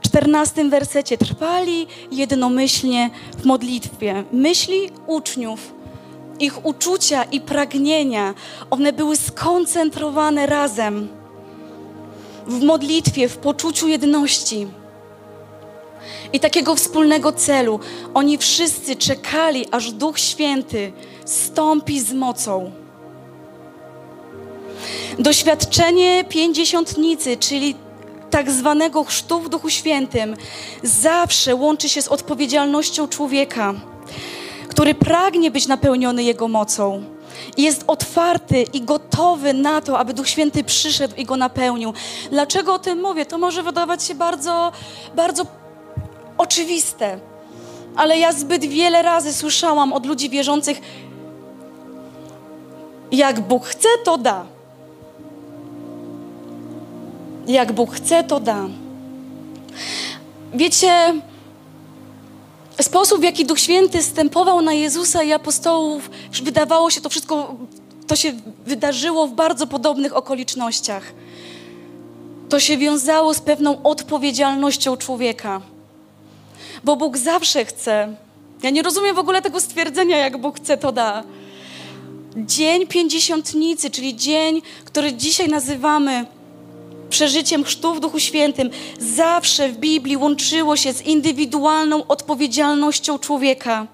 czternastym 0.01 0.71
wersecie, 0.71 1.19
trwali 1.19 1.87
jednomyślnie 2.13 3.11
w 3.39 3.45
modlitwie. 3.45 4.25
Myśli 4.33 4.91
uczniów, 5.07 5.73
ich 6.41 6.67
uczucia 6.67 7.25
i 7.25 7.41
pragnienia, 7.41 8.35
one 8.71 8.93
były 8.93 9.17
skoncentrowane 9.17 10.47
razem 10.47 11.09
w 12.47 12.63
modlitwie, 12.63 13.29
w 13.29 13.37
poczuciu 13.37 13.89
jedności 13.89 14.67
i 16.33 16.41
takiego 16.41 16.77
wspólnego 16.77 17.33
celu. 17.33 17.81
Oni 18.15 18.39
wszyscy 18.39 18.97
czekali, 18.97 19.67
aż 19.71 19.93
Duch 19.93 20.19
Święty 20.19 20.93
stąpi 21.25 22.01
z 22.01 22.13
mocą. 22.13 22.71
Doświadczenie 25.19 26.25
pięćdziesiątnicy, 26.25 27.37
czyli 27.37 27.75
tak 28.31 28.51
zwanego 28.51 29.05
chrztu 29.05 29.41
w 29.41 29.49
Duchu 29.49 29.71
Świętym, 29.71 30.37
zawsze 30.83 31.55
łączy 31.55 31.89
się 31.89 32.03
z 32.03 32.09
odpowiedzialnością 32.09 33.09
człowieka, 33.09 33.75
który 34.69 34.95
pragnie 34.95 35.51
być 35.51 35.67
napełniony 35.67 36.23
Jego 36.23 36.49
mocą. 36.49 37.05
Jest 37.57 37.85
otwarty 37.87 38.63
i 38.73 38.81
gotowy 38.81 39.55
na 39.55 39.81
to, 39.81 39.99
aby 39.99 40.15
Duch 40.15 40.29
Święty 40.29 40.65
przyszedł 40.65 41.15
i 41.17 41.25
go 41.25 41.37
napełnił. 41.37 41.93
Dlaczego 42.31 42.75
o 42.75 42.79
tym 42.79 43.01
mówię? 43.03 43.27
To 43.27 43.39
może 43.39 43.63
wydawać 43.63 44.05
się 44.05 44.15
bardzo, 44.15 44.73
bardzo 45.17 45.47
oczywiste, 46.39 47.19
ale 47.97 48.19
ja 48.19 48.33
zbyt 48.33 48.65
wiele 48.65 49.03
razy 49.03 49.33
słyszałam 49.33 49.93
od 49.93 50.07
ludzi 50.07 50.31
wierzących, 50.31 50.81
jak 53.13 53.41
Bóg 53.41 53.67
chce, 53.67 53.89
to 54.05 54.19
da. 54.19 54.58
Jak 57.49 57.73
Bóg 57.73 57.95
chce, 57.95 58.25
to 58.25 58.41
da. 58.41 58.69
Wiecie, 60.55 61.15
sposób, 62.83 63.21
w 63.21 63.23
jaki 63.23 63.47
Duch 63.47 63.61
Święty 63.61 64.03
stępował 64.03 64.63
na 64.63 64.73
Jezusa 64.73 65.23
i 65.23 65.33
apostołów, 65.33 66.11
wydawało 66.43 66.91
się 66.91 67.01
to 67.01 67.09
wszystko, 67.09 67.55
to 68.07 68.17
się 68.17 68.33
wydarzyło 68.67 69.27
w 69.27 69.33
bardzo 69.33 69.67
podobnych 69.67 70.17
okolicznościach. 70.17 71.13
To 72.49 72.61
się 72.61 72.79
wiązało 72.79 73.35
z 73.35 73.41
pewną 73.41 73.83
odpowiedzialnością 73.83 74.97
człowieka. 74.97 75.61
Bo 76.85 76.97
Bóg 76.97 77.17
zawsze 77.17 77.65
chce. 77.65 78.15
Ja 78.63 78.71
nie 78.71 78.83
rozumiem 78.83 79.17
w 79.17 79.19
ogóle 79.19 79.43
tego 79.43 79.61
stwierdzenia, 79.61 80.17
jak 80.17 80.39
Bóg 80.39 80.57
chce, 80.57 80.77
to 80.77 80.93
da. 80.93 81.23
Dzień 82.37 82.87
Pięćdziesiątnicy, 82.87 83.91
czyli 83.91 84.17
dzień, 84.17 84.63
który 84.85 85.13
dzisiaj 85.13 85.49
nazywamy 85.49 86.27
przeżyciem 87.11 87.65
chrztu 87.65 87.95
w 87.95 88.01
Duchu 88.01 88.21
Świętym, 88.21 88.71
zawsze 88.99 89.69
w 89.69 89.77
Biblii 89.77 90.17
łączyło 90.17 90.77
się 90.77 90.93
z 90.93 91.03
indywidualną 91.03 92.07
odpowiedzialnością 92.07 93.19
człowieka, 93.19 93.87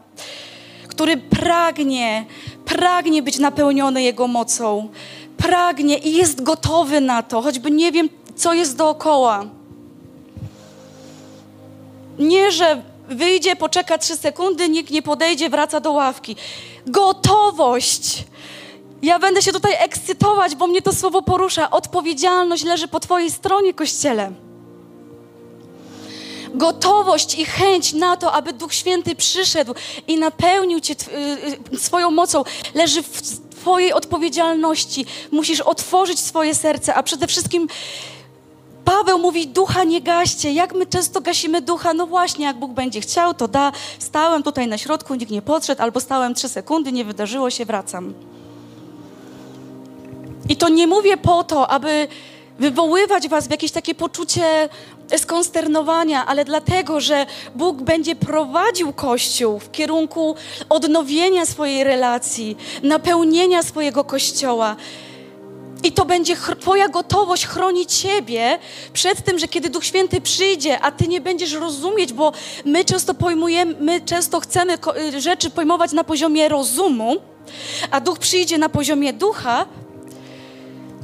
który 0.89 1.17
pragnie, 1.17 2.25
pragnie 2.65 3.23
być 3.23 3.39
napełniony 3.39 4.03
Jego 4.03 4.27
mocą, 4.27 4.89
pragnie 5.37 5.99
i 5.99 6.13
jest 6.13 6.43
gotowy 6.43 7.01
na 7.01 7.23
to, 7.23 7.43
choćby 7.43 7.71
nie 7.71 7.93
wiem, 7.93 8.09
co 8.37 8.55
jest 8.55 8.77
dookoła. 8.77 9.45
Nie, 12.19 12.53
że 12.53 12.83
wyjdzie, 13.09 13.57
poczeka 13.57 13.99
trzy 13.99 14.17
sekundy, 14.17 14.69
nikt 14.69 14.91
nie 14.91 15.03
podejdzie, 15.03 15.51
wraca 15.51 15.81
do 15.81 15.93
ławki. 15.93 16.37
Gotowość 16.87 18.25
ja 19.05 19.19
będę 19.19 19.43
się 19.43 19.53
tutaj 19.53 19.73
ekscytować, 19.79 20.55
bo 20.55 20.67
mnie 20.67 20.83
to 20.83 20.93
słowo 20.93 21.23
porusza. 21.23 21.71
Odpowiedzialność 21.71 22.65
leży 22.65 22.89
po 22.89 23.01
Twojej 23.01 23.31
stronie, 23.31 23.75
Kościele. 23.75 24.33
Gotowość 26.55 27.39
i 27.39 27.45
chęć 27.45 27.93
na 27.93 28.17
to, 28.17 28.33
aby 28.33 28.53
Duch 28.53 28.75
Święty 28.75 29.15
przyszedł 29.15 29.75
i 30.09 30.19
napełnił 30.19 30.81
Cię 30.81 30.95
y, 30.95 31.75
y, 31.75 31.79
swoją 31.79 32.11
mocą, 32.11 32.45
leży 32.75 33.03
w 33.03 33.23
Twojej 33.61 33.93
odpowiedzialności. 33.93 35.07
Musisz 35.31 35.61
otworzyć 35.61 36.21
swoje 36.21 36.55
serce, 36.55 36.95
a 36.95 37.03
przede 37.03 37.27
wszystkim 37.27 37.69
Paweł 38.85 39.19
mówi, 39.19 39.49
ducha 39.49 39.85
nie 39.85 40.01
gaście. 40.01 40.53
Jak 40.53 40.75
my 40.75 40.87
często 40.87 41.21
gasimy 41.21 41.61
ducha? 41.61 41.95
No 41.95 42.07
właśnie, 42.07 42.45
jak 42.45 42.59
Bóg 42.59 42.73
będzie 42.73 43.01
chciał, 43.01 43.35
to 43.35 43.49
da. 43.49 43.73
Stałem 43.99 44.43
tutaj 44.43 44.69
na 44.69 44.79
środku, 44.79 45.15
nikt 45.15 45.33
nie 45.33 45.43
podszedł, 45.43 45.83
albo 45.83 46.01
stałem 46.01 46.35
trzy 46.35 46.49
sekundy, 46.49 46.93
nie 46.93 47.05
wydarzyło 47.05 47.51
się, 47.51 47.65
wracam. 47.65 48.15
I 50.49 50.57
to 50.57 50.69
nie 50.69 50.87
mówię 50.87 51.17
po 51.17 51.45
to, 51.45 51.71
aby 51.71 52.09
wywoływać 52.59 53.29
was 53.29 53.49
w 53.49 53.51
jakieś 53.51 53.71
takie 53.71 53.95
poczucie 53.95 54.69
skonsternowania, 55.17 56.27
ale 56.27 56.45
dlatego, 56.45 57.01
że 57.01 57.27
Bóg 57.55 57.83
będzie 57.83 58.17
prowadził 58.17 58.93
Kościół 58.93 59.59
w 59.59 59.71
kierunku 59.71 60.37
odnowienia 60.69 61.47
swojej 61.47 61.85
relacji, 61.85 62.57
napełnienia 62.83 63.63
swojego 63.63 64.05
Kościoła. 64.05 64.77
I 65.83 65.93
to 65.93 66.05
będzie 66.05 66.37
Twoja 66.61 66.89
gotowość 66.89 67.47
chronić 67.47 67.93
Ciebie 67.93 68.59
przed 68.93 69.25
tym, 69.25 69.39
że 69.39 69.49
kiedy 69.49 69.71
Duch 69.71 69.85
Święty 69.85 70.21
przyjdzie, 70.21 70.81
a 70.81 70.93
Ty 70.93 71.09
nie 71.09 71.21
będziesz 71.21 71.53
rozumieć, 71.53 72.13
bo 72.13 72.33
my 72.65 72.85
często 72.85 73.15
pojmujemy, 73.15 73.75
my 73.81 74.01
często 74.01 74.41
chcemy 74.41 74.79
rzeczy 75.19 75.51
pojmować 75.51 75.93
na 75.93 76.05
poziomie 76.05 76.49
rozumu, 76.49 77.17
a 77.91 78.01
Duch 78.01 78.19
przyjdzie 78.19 78.59
na 78.59 78.69
poziomie 78.69 79.13
ducha, 79.13 79.67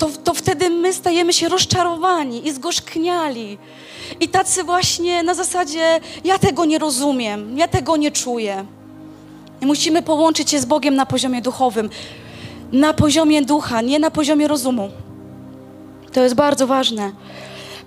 to, 0.01 0.09
to 0.25 0.35
wtedy 0.35 0.71
my 0.71 0.93
stajemy 0.93 1.33
się 1.33 1.49
rozczarowani 1.49 2.47
i 2.47 2.53
zgorzkniali. 2.53 3.59
I 4.21 4.29
tacy 4.29 4.65
właśnie 4.65 5.23
na 5.23 5.35
zasadzie, 5.35 6.01
ja 6.25 6.39
tego 6.39 6.65
nie 6.65 6.79
rozumiem, 6.79 7.59
ja 7.59 7.69
tego 7.69 7.97
nie 7.97 8.11
czuję. 8.11 8.65
I 9.61 9.67
musimy 9.67 10.03
połączyć 10.03 10.51
się 10.51 10.61
z 10.61 10.65
Bogiem 10.65 10.95
na 10.95 11.07
poziomie 11.07 11.43
duchowym, 11.43 11.91
na 12.73 12.93
poziomie 12.95 13.43
ducha, 13.43 13.81
nie 13.81 13.99
na 13.99 14.11
poziomie 14.11 14.49
rozumu. 14.49 14.91
To 16.13 16.23
jest 16.23 16.35
bardzo 16.35 16.67
ważne. 16.67 17.13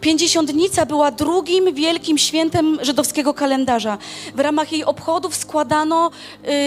Pięćdziesiątnica 0.04 0.86
była 0.86 1.12
drugim 1.12 1.74
wielkim 1.74 2.18
świętem 2.18 2.80
żydowskiego 2.82 3.34
kalendarza. 3.34 3.98
W 4.36 4.40
ramach 4.40 4.72
jej 4.72 4.86
obchodów 4.86 5.36
składano 5.36 6.12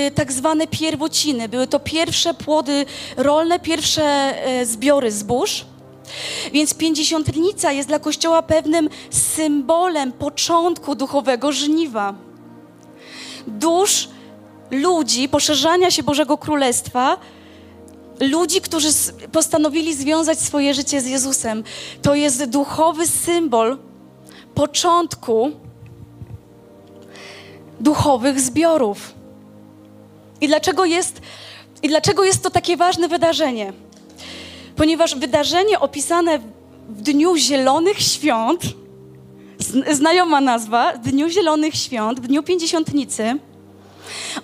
y, 0.07 0.11
tak 0.11 0.33
zwane 0.33 0.67
pierwociny. 0.67 1.49
Były 1.49 1.67
to 1.67 1.81
pierwsze 1.81 2.35
płody 2.35 2.87
rolne, 3.17 3.61
pierwsze 3.61 4.35
y, 4.61 4.67
zbiory 4.67 5.11
zbóż. 5.13 5.65
Więc 6.53 6.75
pięćdziesiątnica 6.75 7.73
jest 7.73 7.89
dla 7.89 7.99
Kościoła 7.99 8.43
pewnym 8.43 8.89
symbolem 9.11 10.13
początku 10.13 10.95
duchowego 10.95 11.53
żniwa. 11.53 12.15
Dusz 13.47 14.09
ludzi, 14.71 15.29
poszerzania 15.29 15.91
się 15.91 16.03
Bożego 16.03 16.39
Królestwa 16.39 17.17
ludzi, 18.21 18.61
którzy 18.61 18.89
postanowili 19.33 19.95
związać 19.95 20.41
swoje 20.41 20.75
życie 20.75 21.01
z 21.01 21.07
Jezusem. 21.07 21.65
To 22.03 22.15
jest 22.15 22.45
duchowy 22.45 23.07
symbol 23.07 23.79
początku 24.55 25.51
duchowych 27.81 28.41
zbiorów. 28.41 29.15
I 30.41 30.49
dlaczego 30.49 30.85
jest, 30.85 31.21
i 31.83 31.89
dlaczego 31.89 32.25
jest 32.25 32.43
to 32.43 32.51
takie 32.51 32.77
ważne 32.77 33.09
wydarzenie? 33.09 33.73
Ponieważ 34.77 35.15
wydarzenie 35.15 35.81
opisane 35.81 36.39
w 36.89 37.03
Dniu 37.03 37.37
Zielonych 37.37 37.99
Świąt, 38.01 38.63
znajoma 39.93 40.41
nazwa, 40.41 40.99
Dniu 40.99 41.29
Zielonych 41.29 41.75
Świąt, 41.75 42.21
w 42.21 42.27
Dniu 42.27 42.43
Pięćdziesiątnicy, 42.43 43.39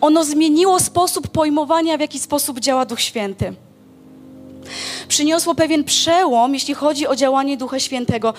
ono 0.01 0.25
zmieniło 0.25 0.81
sposób 0.81 1.29
pojmowania, 1.29 1.97
w 1.97 2.01
jaki 2.01 2.19
sposób 2.19 2.61
działa 2.61 2.85
Duch 2.85 3.01
Święty. 3.01 3.55
Przyniosło 5.09 5.55
pewien 5.55 5.85
przełom, 5.85 6.55
jeśli 6.55 6.75
chodzi 6.75 7.07
o 7.07 7.17
działanie 7.17 7.57
Ducha 7.57 7.81
Świętego. 7.81 8.35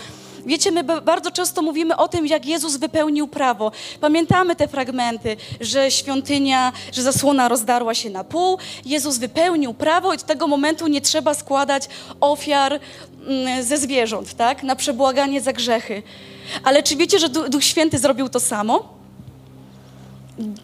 Wiecie, 0.46 0.72
my 0.72 0.84
bardzo 0.84 1.32
często 1.32 1.62
mówimy 1.62 1.98
o 1.98 2.08
tym, 2.08 2.28
jak 2.28 2.46
Jezus 2.46 2.78
wypełnił 2.78 3.28
prawo. 3.28 3.72
Pamiętamy 4.00 4.56
te 4.56 4.68
fragmenty, 4.68 5.38
że 5.62 5.92
świątynia, 5.92 6.72
że 6.92 7.04
zasłona 7.04 7.48
rozdarła 7.48 7.94
się 7.94 8.10
na 8.10 8.24
pół. 8.24 8.58
Jezus 8.86 9.18
wypełnił 9.18 9.74
prawo 9.74 10.14
i 10.14 10.16
od 10.16 10.24
tego 10.24 10.48
momentu 10.48 10.88
nie 10.88 11.02
trzeba 11.02 11.34
składać 11.34 11.90
ofiar 12.22 12.80
mm, 13.28 13.64
ze 13.64 13.78
zwierząt, 13.78 14.34
tak? 14.34 14.64
Na 14.64 14.76
przebłaganie 14.76 15.42
za 15.42 15.54
grzechy. 15.54 16.04
Ale 16.64 16.84
czy 16.84 16.96
wiecie, 16.96 17.20
że 17.20 17.30
Duch 17.30 17.64
Święty 17.64 18.00
zrobił 18.00 18.30
to 18.30 18.40
samo? 18.40 19.03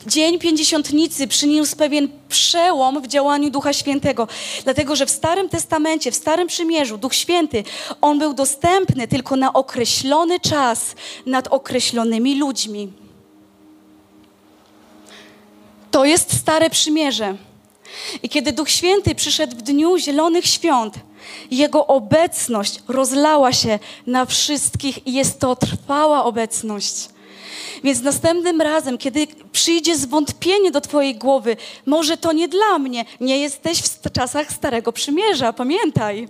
Dzień 0.07 0.39
Pięćdziesiątnicy 0.39 1.27
przyniósł 1.27 1.75
pewien 1.75 2.09
przełom 2.29 3.01
w 3.01 3.07
działaniu 3.07 3.49
Ducha 3.49 3.73
Świętego, 3.73 4.27
dlatego 4.63 4.95
że 4.95 5.05
w 5.05 5.09
Starym 5.09 5.49
Testamencie, 5.49 6.11
w 6.11 6.15
Starym 6.15 6.47
Przymierzu, 6.47 6.97
Duch 6.97 7.15
Święty, 7.15 7.63
on 8.01 8.19
był 8.19 8.33
dostępny 8.33 9.07
tylko 9.07 9.35
na 9.35 9.53
określony 9.53 10.39
czas 10.39 10.95
nad 11.25 11.47
określonymi 11.47 12.39
ludźmi. 12.39 12.93
To 15.91 16.05
jest 16.05 16.37
Stare 16.37 16.69
Przymierze. 16.69 17.35
I 18.23 18.29
kiedy 18.29 18.51
Duch 18.51 18.69
Święty 18.69 19.15
przyszedł 19.15 19.55
w 19.57 19.61
dniu 19.61 19.97
Zielonych 19.97 20.45
Świąt, 20.45 20.93
Jego 21.51 21.87
obecność 21.87 22.79
rozlała 22.87 23.53
się 23.53 23.79
na 24.07 24.25
wszystkich 24.25 25.07
i 25.07 25.13
jest 25.13 25.39
to 25.39 25.55
trwała 25.55 26.23
obecność. 26.23 27.09
Więc 27.83 28.01
następnym 28.01 28.61
razem, 28.61 28.97
kiedy 28.97 29.27
przyjdzie 29.51 29.97
zwątpienie 29.97 30.71
do 30.71 30.81
Twojej 30.81 31.15
głowy, 31.15 31.57
może 31.85 32.17
to 32.17 32.31
nie 32.31 32.47
dla 32.47 32.79
mnie, 32.79 33.05
nie 33.21 33.37
jesteś 33.37 33.79
w 33.79 34.11
czasach 34.11 34.51
Starego 34.51 34.91
Przymierza, 34.91 35.53
pamiętaj. 35.53 36.27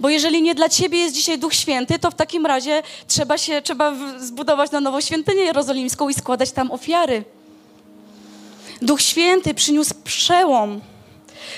Bo 0.00 0.08
jeżeli 0.08 0.42
nie 0.42 0.54
dla 0.54 0.68
Ciebie 0.68 0.98
jest 0.98 1.14
dzisiaj 1.14 1.38
Duch 1.38 1.54
Święty, 1.54 1.98
to 1.98 2.10
w 2.10 2.14
takim 2.14 2.46
razie 2.46 2.82
trzeba 3.06 3.38
się, 3.38 3.62
trzeba 3.62 3.94
zbudować 4.18 4.70
na 4.70 4.80
nowo 4.80 5.00
świątynię 5.00 5.42
jerozolimską 5.42 6.08
i 6.08 6.14
składać 6.14 6.52
tam 6.52 6.70
ofiary. 6.70 7.24
Duch 8.82 9.00
Święty 9.00 9.54
przyniósł 9.54 9.94
przełom. 10.04 10.80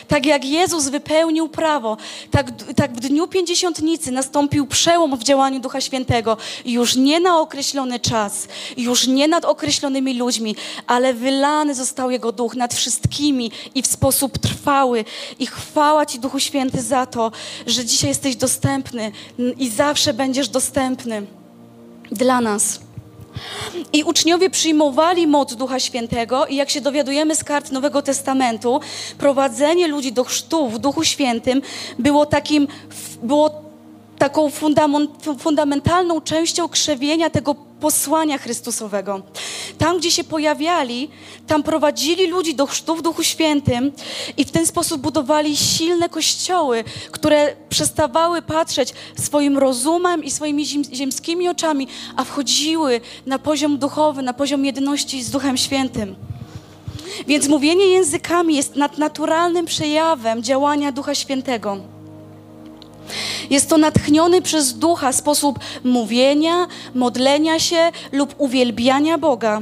Tak 0.08 0.26
jak 0.26 0.44
Jezus 0.44 0.88
wypełnił 0.88 1.48
prawo, 1.48 1.96
tak, 2.30 2.46
tak 2.76 2.92
w 2.92 3.00
dniu 3.00 3.26
pięćdziesiątnicy 3.26 4.12
nastąpił 4.12 4.66
przełom 4.66 5.16
w 5.16 5.22
działaniu 5.22 5.60
Ducha 5.60 5.80
Świętego. 5.80 6.36
Już 6.64 6.96
nie 6.96 7.20
na 7.20 7.40
określony 7.40 8.00
czas, 8.00 8.48
już 8.76 9.06
nie 9.06 9.28
nad 9.28 9.44
określonymi 9.44 10.18
ludźmi, 10.18 10.56
ale 10.86 11.14
wylany 11.14 11.74
został 11.74 12.10
Jego 12.10 12.32
Duch 12.32 12.54
nad 12.54 12.74
wszystkimi 12.74 13.52
i 13.74 13.82
w 13.82 13.86
sposób 13.86 14.38
trwały. 14.38 15.04
I 15.38 15.46
chwała 15.46 16.06
Ci, 16.06 16.18
Duchu 16.18 16.40
Święty, 16.40 16.82
za 16.82 17.06
to, 17.06 17.32
że 17.66 17.84
dzisiaj 17.84 18.10
jesteś 18.10 18.36
dostępny 18.36 19.12
i 19.58 19.68
zawsze 19.68 20.14
będziesz 20.14 20.48
dostępny 20.48 21.26
dla 22.10 22.40
nas. 22.40 22.80
I 23.92 24.04
uczniowie 24.04 24.50
przyjmowali 24.50 25.26
moc 25.26 25.54
Ducha 25.54 25.80
Świętego 25.80 26.46
i 26.46 26.56
jak 26.56 26.70
się 26.70 26.80
dowiadujemy 26.80 27.36
z 27.36 27.44
kart 27.44 27.72
Nowego 27.72 28.02
Testamentu, 28.02 28.80
prowadzenie 29.18 29.88
ludzi 29.88 30.12
do 30.12 30.24
chrztu 30.24 30.68
w 30.68 30.78
Duchu 30.78 31.04
Świętym 31.04 31.62
było 31.98 32.26
takim, 32.26 32.68
było 33.22 33.62
taką 34.18 34.50
fundamentalną 35.38 36.20
częścią 36.20 36.68
krzewienia 36.68 37.30
tego 37.30 37.69
posłania 37.80 38.38
Chrystusowego. 38.38 39.22
Tam, 39.78 39.98
gdzie 39.98 40.10
się 40.10 40.24
pojawiali, 40.24 41.10
tam 41.46 41.62
prowadzili 41.62 42.26
ludzi 42.26 42.54
do 42.54 42.66
chrztu 42.66 42.96
w 42.96 43.02
Duchu 43.02 43.22
Świętym 43.22 43.92
i 44.36 44.44
w 44.44 44.50
ten 44.50 44.66
sposób 44.66 45.00
budowali 45.00 45.56
silne 45.56 46.08
kościoły, 46.08 46.84
które 47.10 47.56
przestawały 47.68 48.42
patrzeć 48.42 48.92
swoim 49.18 49.58
rozumem 49.58 50.24
i 50.24 50.30
swoimi 50.30 50.66
ziemskimi 50.92 51.48
oczami, 51.48 51.88
a 52.16 52.24
wchodziły 52.24 53.00
na 53.26 53.38
poziom 53.38 53.78
duchowy, 53.78 54.22
na 54.22 54.32
poziom 54.32 54.64
jedności 54.64 55.22
z 55.22 55.30
Duchem 55.30 55.56
Świętym. 55.56 56.16
Więc 57.26 57.48
mówienie 57.48 57.86
językami 57.86 58.56
jest 58.56 58.76
nadnaturalnym 58.76 59.66
przejawem 59.66 60.42
działania 60.42 60.92
Ducha 60.92 61.14
Świętego. 61.14 61.99
Jest 63.50 63.68
to 63.68 63.78
natchniony 63.78 64.42
przez 64.42 64.78
ducha 64.78 65.12
sposób 65.12 65.58
mówienia, 65.84 66.66
modlenia 66.94 67.58
się 67.58 67.92
lub 68.12 68.34
uwielbiania 68.38 69.18
Boga. 69.18 69.60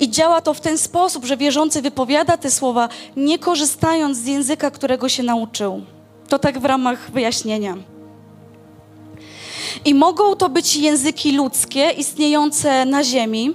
I 0.00 0.10
działa 0.10 0.40
to 0.40 0.54
w 0.54 0.60
ten 0.60 0.78
sposób, 0.78 1.24
że 1.24 1.36
wierzący 1.36 1.82
wypowiada 1.82 2.36
te 2.36 2.50
słowa, 2.50 2.88
nie 3.16 3.38
korzystając 3.38 4.18
z 4.18 4.26
języka, 4.26 4.70
którego 4.70 5.08
się 5.08 5.22
nauczył. 5.22 5.82
To 6.28 6.38
tak 6.38 6.58
w 6.58 6.64
ramach 6.64 7.10
wyjaśnienia. 7.10 7.76
I 9.84 9.94
mogą 9.94 10.36
to 10.36 10.48
być 10.48 10.76
języki 10.76 11.32
ludzkie 11.32 11.90
istniejące 11.90 12.84
na 12.84 13.04
ziemi, 13.04 13.54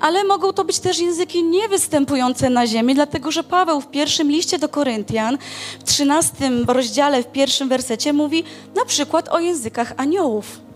ale 0.00 0.24
mogą 0.24 0.52
to 0.52 0.64
być 0.64 0.78
też 0.78 0.98
języki 0.98 1.42
niewystępujące 1.42 2.50
na 2.50 2.66
ziemi, 2.66 2.94
dlatego 2.94 3.30
że 3.30 3.44
Paweł 3.44 3.80
w 3.80 3.86
pierwszym 3.86 4.30
liście 4.30 4.58
do 4.58 4.68
Koryntian, 4.68 5.38
w 5.80 5.84
trzynastym 5.84 6.64
rozdziale, 6.68 7.22
w 7.22 7.32
pierwszym 7.32 7.68
wersecie 7.68 8.12
mówi 8.12 8.44
na 8.74 8.84
przykład 8.84 9.28
o 9.28 9.38
językach 9.38 9.92
aniołów. 9.96 10.68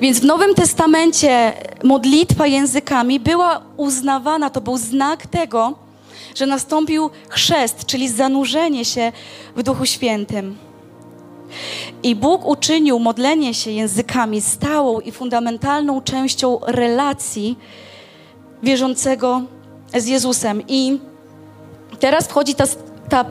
Więc 0.00 0.20
w 0.20 0.24
Nowym 0.24 0.54
Testamencie 0.54 1.52
modlitwa 1.84 2.46
językami 2.46 3.20
była 3.20 3.62
uznawana, 3.76 4.50
to 4.50 4.60
był 4.60 4.78
znak 4.78 5.26
tego, 5.26 5.74
że 6.34 6.46
nastąpił 6.46 7.10
chrzest, 7.28 7.86
czyli 7.86 8.08
zanurzenie 8.08 8.84
się 8.84 9.12
w 9.56 9.62
Duchu 9.62 9.86
Świętym. 9.86 10.65
I 12.02 12.14
Bóg 12.14 12.46
uczynił 12.46 12.98
modlenie 12.98 13.54
się 13.54 13.70
językami 13.70 14.40
stałą 14.40 15.00
i 15.00 15.12
fundamentalną 15.12 16.02
częścią 16.02 16.58
relacji 16.66 17.58
wierzącego 18.62 19.42
z 19.94 20.06
Jezusem. 20.06 20.62
I 20.68 21.00
teraz 22.00 22.26
wchodzi 22.26 22.54
ta, 22.54 22.64
ta 23.08 23.24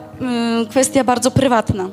y, 0.62 0.66
kwestia 0.66 1.04
bardzo 1.04 1.30
prywatna, 1.30 1.88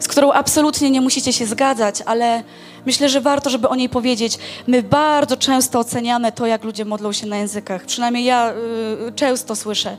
z 0.00 0.08
którą 0.08 0.32
absolutnie 0.32 0.90
nie 0.90 1.00
musicie 1.00 1.32
się 1.32 1.46
zgadzać, 1.46 2.02
ale 2.06 2.42
myślę, 2.86 3.08
że 3.08 3.20
warto, 3.20 3.50
żeby 3.50 3.68
o 3.68 3.74
niej 3.74 3.88
powiedzieć. 3.88 4.38
My 4.66 4.82
bardzo 4.82 5.36
często 5.36 5.78
oceniamy 5.78 6.32
to, 6.32 6.46
jak 6.46 6.64
ludzie 6.64 6.84
modlą 6.84 7.12
się 7.12 7.26
na 7.26 7.36
językach. 7.36 7.84
Przynajmniej 7.84 8.24
ja 8.24 8.52
y, 9.08 9.12
często 9.12 9.56
słyszę 9.56 9.96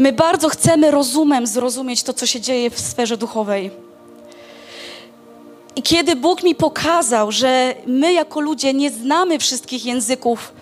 My 0.00 0.12
bardzo 0.12 0.48
chcemy 0.48 0.90
rozumem 0.90 1.46
zrozumieć 1.46 2.02
to, 2.02 2.12
co 2.12 2.26
się 2.26 2.40
dzieje 2.40 2.70
w 2.70 2.80
sferze 2.80 3.16
duchowej. 3.16 3.70
I 5.76 5.82
kiedy 5.82 6.16
Bóg 6.16 6.42
mi 6.42 6.54
pokazał, 6.54 7.32
że 7.32 7.74
my 7.86 8.12
jako 8.12 8.40
ludzie 8.40 8.74
nie 8.74 8.90
znamy 8.90 9.38
wszystkich 9.38 9.84
języków 9.84 10.52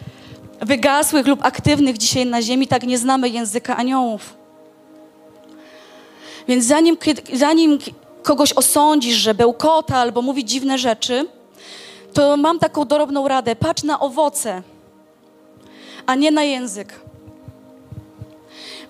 wygasłych 0.60 1.26
lub 1.26 1.44
aktywnych 1.44 1.98
dzisiaj 1.98 2.26
na 2.26 2.42
ziemi, 2.42 2.68
tak 2.68 2.82
nie 2.82 2.98
znamy 2.98 3.28
języka 3.28 3.76
aniołów. 3.76 4.34
Więc 6.48 6.64
zanim, 6.64 6.96
zanim 7.32 7.78
kogoś 8.22 8.52
osądzisz, 8.52 9.16
że 9.16 9.34
bełkota 9.34 9.96
albo 9.96 10.22
mówi 10.22 10.44
dziwne 10.44 10.78
rzeczy, 10.78 11.26
to 12.12 12.36
mam 12.36 12.58
taką 12.58 12.84
dorobną 12.84 13.28
radę. 13.28 13.56
Patrz 13.56 13.82
na 13.82 14.00
owoce, 14.00 14.62
a 16.06 16.14
nie 16.14 16.30
na 16.30 16.42
język 16.42 17.07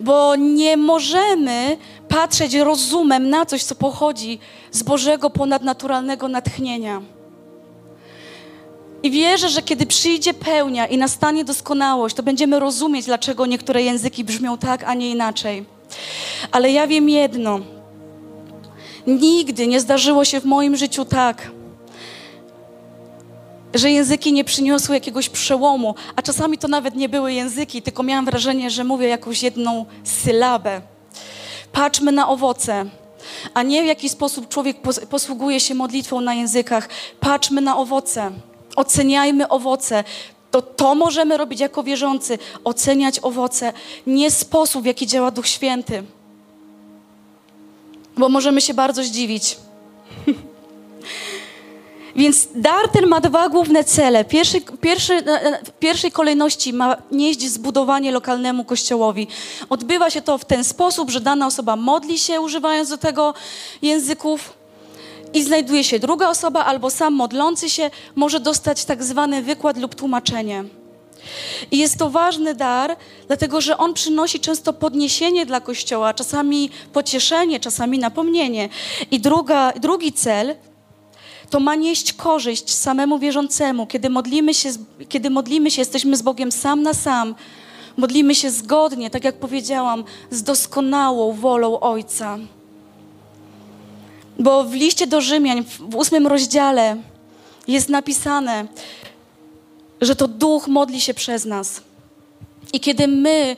bo 0.00 0.36
nie 0.36 0.76
możemy 0.76 1.76
patrzeć 2.08 2.54
rozumem 2.54 3.30
na 3.30 3.46
coś, 3.46 3.64
co 3.64 3.74
pochodzi 3.74 4.38
z 4.70 4.82
Bożego 4.82 5.30
ponadnaturalnego 5.30 6.28
natchnienia. 6.28 7.02
I 9.02 9.10
wierzę, 9.10 9.48
że 9.48 9.62
kiedy 9.62 9.86
przyjdzie 9.86 10.34
pełnia 10.34 10.86
i 10.86 10.98
nastanie 10.98 11.44
doskonałość, 11.44 12.14
to 12.16 12.22
będziemy 12.22 12.60
rozumieć, 12.60 13.06
dlaczego 13.06 13.46
niektóre 13.46 13.82
języki 13.82 14.24
brzmią 14.24 14.58
tak, 14.58 14.84
a 14.84 14.94
nie 14.94 15.10
inaczej. 15.10 15.64
Ale 16.50 16.72
ja 16.72 16.86
wiem 16.86 17.08
jedno. 17.08 17.60
Nigdy 19.06 19.66
nie 19.66 19.80
zdarzyło 19.80 20.24
się 20.24 20.40
w 20.40 20.44
moim 20.44 20.76
życiu 20.76 21.04
tak, 21.04 21.50
że 23.74 23.90
języki 23.90 24.32
nie 24.32 24.44
przyniosły 24.44 24.94
jakiegoś 24.94 25.28
przełomu, 25.28 25.94
a 26.16 26.22
czasami 26.22 26.58
to 26.58 26.68
nawet 26.68 26.94
nie 26.94 27.08
były 27.08 27.32
języki, 27.32 27.82
tylko 27.82 28.02
miałam 28.02 28.24
wrażenie, 28.24 28.70
że 28.70 28.84
mówię 28.84 29.08
jakąś 29.08 29.42
jedną 29.42 29.86
sylabę. 30.04 30.80
Patrzmy 31.72 32.12
na 32.12 32.28
owoce. 32.28 32.84
a 33.54 33.62
nie 33.62 33.82
w 33.82 33.86
jaki 33.86 34.08
sposób 34.08 34.48
człowiek 34.48 34.76
posługuje 35.10 35.60
się 35.60 35.74
modlitwą 35.74 36.20
na 36.20 36.34
językach. 36.34 36.88
Patrzmy 37.20 37.60
na 37.60 37.76
owoce, 37.76 38.30
oceniajmy 38.76 39.48
owoce. 39.48 40.04
To, 40.50 40.62
to 40.62 40.94
możemy 40.94 41.36
robić 41.36 41.60
jako 41.60 41.82
wierzący, 41.82 42.38
oceniać 42.64 43.18
owoce, 43.22 43.72
nie 44.06 44.30
sposób, 44.30 44.82
w 44.82 44.86
jaki 44.86 45.06
działa 45.06 45.30
Duch 45.30 45.46
Święty. 45.46 46.02
Bo 48.16 48.28
możemy 48.28 48.60
się 48.60 48.74
bardzo 48.74 49.04
zdziwić. 49.04 49.56
Więc 52.18 52.48
dar 52.54 52.88
ten 52.88 53.06
ma 53.06 53.20
dwa 53.20 53.48
główne 53.48 53.84
cele. 53.84 54.24
Pierwszy, 54.24 54.60
pierwszy, 54.80 55.22
w 55.64 55.70
pierwszej 55.70 56.12
kolejności 56.12 56.72
ma 56.72 56.96
nieść 57.10 57.40
zbudowanie 57.50 58.12
lokalnemu 58.12 58.64
kościołowi. 58.64 59.28
Odbywa 59.70 60.10
się 60.10 60.22
to 60.22 60.38
w 60.38 60.44
ten 60.44 60.64
sposób, 60.64 61.10
że 61.10 61.20
dana 61.20 61.46
osoba 61.46 61.76
modli 61.76 62.18
się, 62.18 62.40
używając 62.40 62.88
do 62.88 62.98
tego 62.98 63.34
języków, 63.82 64.58
i 65.34 65.42
znajduje 65.42 65.84
się 65.84 65.98
druga 65.98 66.28
osoba 66.28 66.64
albo 66.64 66.90
sam 66.90 67.14
modlący 67.14 67.70
się 67.70 67.90
może 68.14 68.40
dostać 68.40 68.84
tak 68.84 69.04
zwany 69.04 69.42
wykład 69.42 69.76
lub 69.76 69.94
tłumaczenie. 69.94 70.64
I 71.70 71.78
jest 71.78 71.98
to 71.98 72.10
ważny 72.10 72.54
dar, 72.54 72.96
dlatego 73.26 73.60
że 73.60 73.78
on 73.78 73.94
przynosi 73.94 74.40
często 74.40 74.72
podniesienie 74.72 75.46
dla 75.46 75.60
Kościoła, 75.60 76.14
czasami 76.14 76.70
pocieszenie, 76.92 77.60
czasami 77.60 77.98
napomnienie. 77.98 78.68
I 79.10 79.20
druga, 79.20 79.72
drugi 79.72 80.12
cel 80.12 80.54
to 81.50 81.60
ma 81.60 81.74
nieść 81.74 82.12
korzyść 82.12 82.74
samemu 82.74 83.18
wierzącemu. 83.18 83.86
Kiedy 83.86 84.10
modlimy, 84.10 84.54
się, 84.54 84.70
kiedy 85.08 85.30
modlimy 85.30 85.70
się, 85.70 85.80
jesteśmy 85.80 86.16
z 86.16 86.22
Bogiem 86.22 86.52
sam 86.52 86.82
na 86.82 86.94
sam, 86.94 87.34
modlimy 87.96 88.34
się 88.34 88.50
zgodnie, 88.50 89.10
tak 89.10 89.24
jak 89.24 89.36
powiedziałam, 89.36 90.04
z 90.30 90.42
doskonałą 90.42 91.32
wolą 91.32 91.80
Ojca. 91.80 92.38
Bo 94.38 94.64
w 94.64 94.74
liście 94.74 95.06
do 95.06 95.20
Rzymian, 95.20 95.64
w 95.64 95.96
ósmym 95.96 96.26
rozdziale, 96.26 96.96
jest 97.68 97.88
napisane, 97.88 98.66
że 100.00 100.16
to 100.16 100.28
Duch 100.28 100.68
modli 100.68 101.00
się 101.00 101.14
przez 101.14 101.44
nas. 101.44 101.80
I 102.72 102.80
kiedy 102.80 103.08
my 103.08 103.56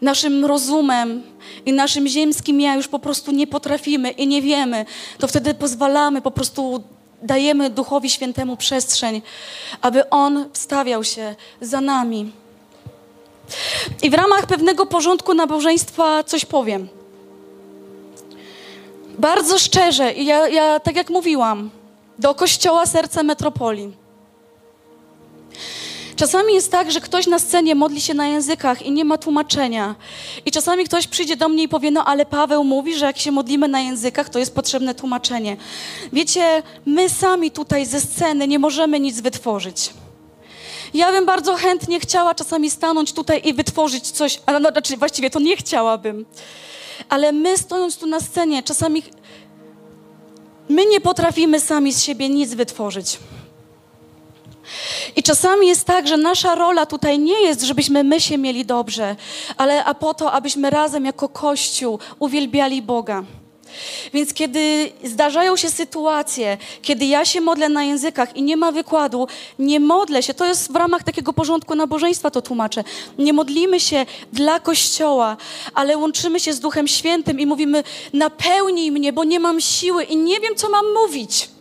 naszym 0.00 0.44
rozumem 0.44 1.22
i 1.66 1.72
naszym 1.72 2.08
ziemskim 2.08 2.60
ja 2.60 2.74
już 2.74 2.88
po 2.88 2.98
prostu 2.98 3.30
nie 3.30 3.46
potrafimy 3.46 4.10
i 4.10 4.26
nie 4.26 4.42
wiemy, 4.42 4.86
to 5.18 5.28
wtedy 5.28 5.54
pozwalamy, 5.54 6.22
po 6.22 6.30
prostu 6.30 6.82
dajemy 7.22 7.70
Duchowi 7.70 8.10
Świętemu 8.10 8.56
przestrzeń, 8.56 9.22
aby 9.80 10.10
On 10.10 10.48
wstawiał 10.52 11.04
się 11.04 11.34
za 11.60 11.80
nami. 11.80 12.32
I 14.02 14.10
w 14.10 14.14
ramach 14.14 14.46
pewnego 14.46 14.86
porządku 14.86 15.34
nabożeństwa 15.34 16.24
coś 16.24 16.44
powiem. 16.44 16.88
Bardzo 19.18 19.58
szczerze, 19.58 20.12
ja, 20.12 20.48
ja 20.48 20.80
tak 20.80 20.96
jak 20.96 21.10
mówiłam, 21.10 21.70
do 22.18 22.34
Kościoła 22.34 22.86
Serca 22.86 23.22
Metropolii 23.22 23.92
Czasami 26.16 26.54
jest 26.54 26.70
tak, 26.70 26.92
że 26.92 27.00
ktoś 27.00 27.26
na 27.26 27.38
scenie 27.38 27.74
modli 27.74 28.00
się 28.00 28.14
na 28.14 28.26
językach 28.26 28.82
i 28.82 28.92
nie 28.92 29.04
ma 29.04 29.18
tłumaczenia. 29.18 29.94
I 30.46 30.50
czasami 30.50 30.84
ktoś 30.84 31.06
przyjdzie 31.06 31.36
do 31.36 31.48
mnie 31.48 31.62
i 31.62 31.68
powie, 31.68 31.90
no 31.90 32.04
ale 32.04 32.26
Paweł 32.26 32.64
mówi, 32.64 32.94
że 32.94 33.06
jak 33.06 33.18
się 33.18 33.32
modlimy 33.32 33.68
na 33.68 33.80
językach, 33.80 34.28
to 34.28 34.38
jest 34.38 34.54
potrzebne 34.54 34.94
tłumaczenie. 34.94 35.56
Wiecie, 36.12 36.62
my 36.86 37.08
sami 37.08 37.50
tutaj 37.50 37.86
ze 37.86 38.00
sceny 38.00 38.48
nie 38.48 38.58
możemy 38.58 39.00
nic 39.00 39.20
wytworzyć. 39.20 39.90
Ja 40.94 41.12
bym 41.12 41.26
bardzo 41.26 41.54
chętnie 41.54 42.00
chciała 42.00 42.34
czasami 42.34 42.70
stanąć 42.70 43.12
tutaj 43.12 43.40
i 43.44 43.54
wytworzyć 43.54 44.10
coś, 44.10 44.40
no, 44.60 44.70
znaczy 44.70 44.96
właściwie 44.96 45.30
to 45.30 45.40
nie 45.40 45.56
chciałabym. 45.56 46.26
Ale 47.08 47.32
my 47.32 47.58
stojąc 47.58 47.96
tu 47.96 48.06
na 48.06 48.20
scenie, 48.20 48.62
czasami 48.62 49.02
my 50.68 50.86
nie 50.86 51.00
potrafimy 51.00 51.60
sami 51.60 51.92
z 51.92 52.02
siebie 52.02 52.28
nic 52.28 52.54
wytworzyć. 52.54 53.18
I 55.16 55.22
czasami 55.22 55.68
jest 55.68 55.84
tak, 55.84 56.08
że 56.08 56.16
nasza 56.16 56.54
rola 56.54 56.86
tutaj 56.86 57.18
nie 57.18 57.40
jest, 57.40 57.62
żebyśmy 57.62 58.04
my 58.04 58.20
się 58.20 58.38
mieli 58.38 58.64
dobrze, 58.64 59.16
ale 59.56 59.84
a 59.84 59.94
po 59.94 60.14
to, 60.14 60.32
abyśmy 60.32 60.70
razem 60.70 61.04
jako 61.04 61.28
Kościół 61.28 61.98
uwielbiali 62.18 62.82
Boga. 62.82 63.24
Więc 64.14 64.34
kiedy 64.34 64.92
zdarzają 65.04 65.56
się 65.56 65.70
sytuacje, 65.70 66.58
kiedy 66.82 67.04
ja 67.04 67.24
się 67.24 67.40
modlę 67.40 67.68
na 67.68 67.84
językach 67.84 68.36
i 68.36 68.42
nie 68.42 68.56
ma 68.56 68.72
wykładu, 68.72 69.28
nie 69.58 69.80
modlę 69.80 70.22
się, 70.22 70.34
to 70.34 70.46
jest 70.46 70.72
w 70.72 70.76
ramach 70.76 71.02
takiego 71.02 71.32
porządku 71.32 71.74
nabożeństwa 71.74 72.30
to 72.30 72.42
tłumaczę. 72.42 72.84
Nie 73.18 73.32
modlimy 73.32 73.80
się 73.80 74.06
dla 74.32 74.60
Kościoła, 74.60 75.36
ale 75.74 75.98
łączymy 75.98 76.40
się 76.40 76.52
z 76.52 76.60
Duchem 76.60 76.88
Świętym 76.88 77.40
i 77.40 77.46
mówimy: 77.46 77.84
napełnij 78.12 78.92
mnie, 78.92 79.12
bo 79.12 79.24
nie 79.24 79.40
mam 79.40 79.60
siły 79.60 80.04
i 80.04 80.16
nie 80.16 80.40
wiem, 80.40 80.54
co 80.56 80.70
mam 80.70 80.84
mówić. 80.94 81.55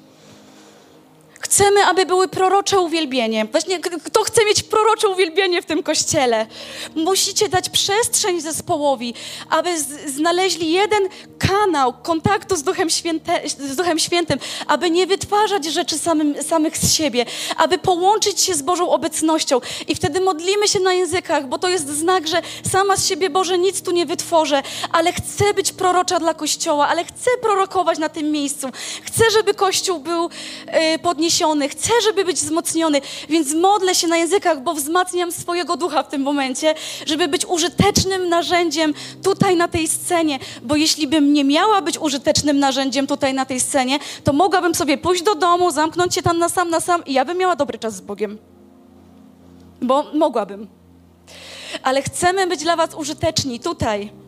Chcemy, 1.40 1.86
aby 1.86 2.06
były 2.06 2.28
prorocze 2.28 2.80
uwielbienie. 2.80 3.46
Właśnie 3.46 3.80
kto 3.80 4.24
chce 4.24 4.46
mieć 4.46 4.64
prorocze 4.64 5.10
uwielbienie 5.10 5.62
w 5.62 5.66
tym 5.66 5.84
kościele? 5.84 6.48
Musicie 6.96 7.50
dać 7.50 7.70
przestrzeń 7.70 8.42
zespołowi, 8.42 9.14
aby 9.50 9.70
znaleźli 10.08 10.72
jeden 10.72 11.04
kanał 11.38 11.94
kontaktu 11.94 12.56
z 12.56 12.64
Duchem, 12.64 12.90
Święte, 12.90 13.42
z 13.60 13.76
Duchem 13.76 14.00
Świętym, 14.00 14.40
aby 14.68 14.90
nie 14.90 15.08
wytwarzać 15.08 15.66
rzeczy 15.66 15.98
samym, 15.98 16.44
samych 16.44 16.78
z 16.78 16.94
siebie, 16.94 17.26
aby 17.58 17.78
połączyć 17.78 18.42
się 18.42 18.54
z 18.54 18.62
Bożą 18.62 18.90
obecnością. 18.90 19.62
I 19.88 19.96
wtedy 19.96 20.20
modlimy 20.20 20.68
się 20.68 20.80
na 20.80 20.94
językach, 20.94 21.48
bo 21.48 21.58
to 21.58 21.70
jest 21.70 21.88
znak, 21.90 22.28
że 22.28 22.42
sama 22.72 22.98
z 22.98 23.08
siebie 23.08 23.30
Boże 23.30 23.58
nic 23.58 23.82
tu 23.82 23.92
nie 23.92 24.06
wytworzę, 24.06 24.64
ale 24.92 25.14
chcę 25.14 25.54
być 25.54 25.72
prorocza 25.72 26.20
dla 26.20 26.34
Kościoła, 26.34 26.88
ale 26.88 27.06
chcę 27.06 27.32
prorokować 27.42 27.98
na 27.98 28.10
tym 28.10 28.32
miejscu. 28.32 28.68
Chcę, 29.04 29.24
żeby 29.32 29.54
Kościół 29.54 30.00
był 30.00 30.26
y, 30.26 31.00
chcę, 31.70 31.94
żeby 32.04 32.26
być 32.26 32.38
wzmocniony, 32.38 33.02
więc 33.30 33.54
modlę 33.54 33.96
się 33.96 34.08
na 34.08 34.18
językach, 34.18 34.64
bo 34.64 34.74
wzmacniam 34.74 35.32
swojego 35.32 35.78
ducha 35.78 36.04
w 36.04 36.10
tym 36.10 36.22
momencie, 36.22 36.76
żeby 37.06 37.28
być 37.28 37.46
użytecznym 37.46 38.30
narzędziem 38.30 38.94
tutaj 39.24 39.56
na 39.56 39.68
tej 39.68 39.88
scenie, 39.88 40.40
bo 40.62 40.76
jeśli 40.76 41.08
bym 41.08 41.34
nie 41.34 41.44
miała 41.44 41.82
być 41.82 41.98
użytecznym 41.98 42.60
narzędziem 42.60 43.08
tutaj 43.08 43.34
na 43.34 43.46
tej 43.46 43.60
scenie, 43.60 44.00
to 44.24 44.34
mogłabym 44.34 44.76
sobie 44.76 44.98
pójść 44.98 45.24
do 45.24 45.36
domu, 45.36 45.72
zamknąć 45.72 46.16
się 46.16 46.22
tam 46.22 46.38
na 46.38 46.50
sam, 46.50 46.70
na 46.70 46.80
sam 46.80 47.06
i 47.06 47.14
ja 47.14 47.26
bym 47.26 47.38
miała 47.38 47.56
dobry 47.56 47.80
czas 47.80 47.96
z 47.96 48.02
Bogiem. 48.02 48.38
Bo 49.82 50.04
mogłabym. 50.14 50.68
Ale 51.84 52.02
chcemy 52.02 52.48
być 52.48 52.64
dla 52.64 52.76
Was 52.76 52.96
użyteczni 52.96 53.60
tutaj 53.60 54.25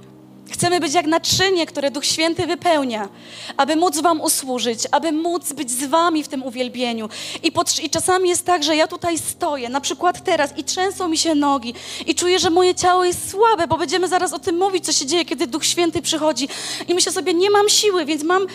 Chcemy 0.51 0.79
być 0.79 0.93
jak 0.93 1.05
naczynie, 1.05 1.65
które 1.65 1.91
Duch 1.91 2.05
Święty 2.05 2.47
wypełnia, 2.47 3.10
aby 3.57 3.75
móc 3.75 3.99
Wam 3.99 4.21
usłużyć, 4.21 4.79
aby 4.91 5.12
móc 5.12 5.53
być 5.53 5.71
z 5.71 5.86
Wami 5.86 6.23
w 6.23 6.27
tym 6.27 6.43
uwielbieniu. 6.43 7.10
I, 7.43 7.51
I, 7.83 7.89
czasami 7.89 8.29
jest 8.29 8.45
tak, 8.45 8.63
że 8.63 8.75
ja 8.75 8.88
tutaj 8.88 9.17
stoję, 9.17 9.69
na 9.69 9.81
przykład 9.81 10.23
teraz, 10.23 10.57
i 10.57 10.63
trzęsą 10.63 11.07
mi 11.07 11.17
się 11.17 11.36
nogi, 11.36 11.73
i 12.05 12.15
czuję, 12.15 12.39
że 12.39 12.49
moje 12.49 12.75
ciało 12.75 13.05
jest 13.05 13.31
słabe, 13.31 13.67
bo 13.67 13.77
będziemy 13.77 14.07
zaraz 14.07 14.33
o 14.33 14.39
tym 14.39 14.57
mówić, 14.57 14.86
co 14.86 14.93
się 14.93 15.05
dzieje, 15.05 15.25
kiedy 15.25 15.47
Duch 15.47 15.65
Święty 15.65 16.01
przychodzi. 16.01 16.47
I 16.88 16.93
myślę 16.93 17.12
sobie, 17.12 17.33
nie 17.33 17.49
mam 17.49 17.69
siły, 17.69 18.05
więc 18.05 18.23
mam 18.23 18.47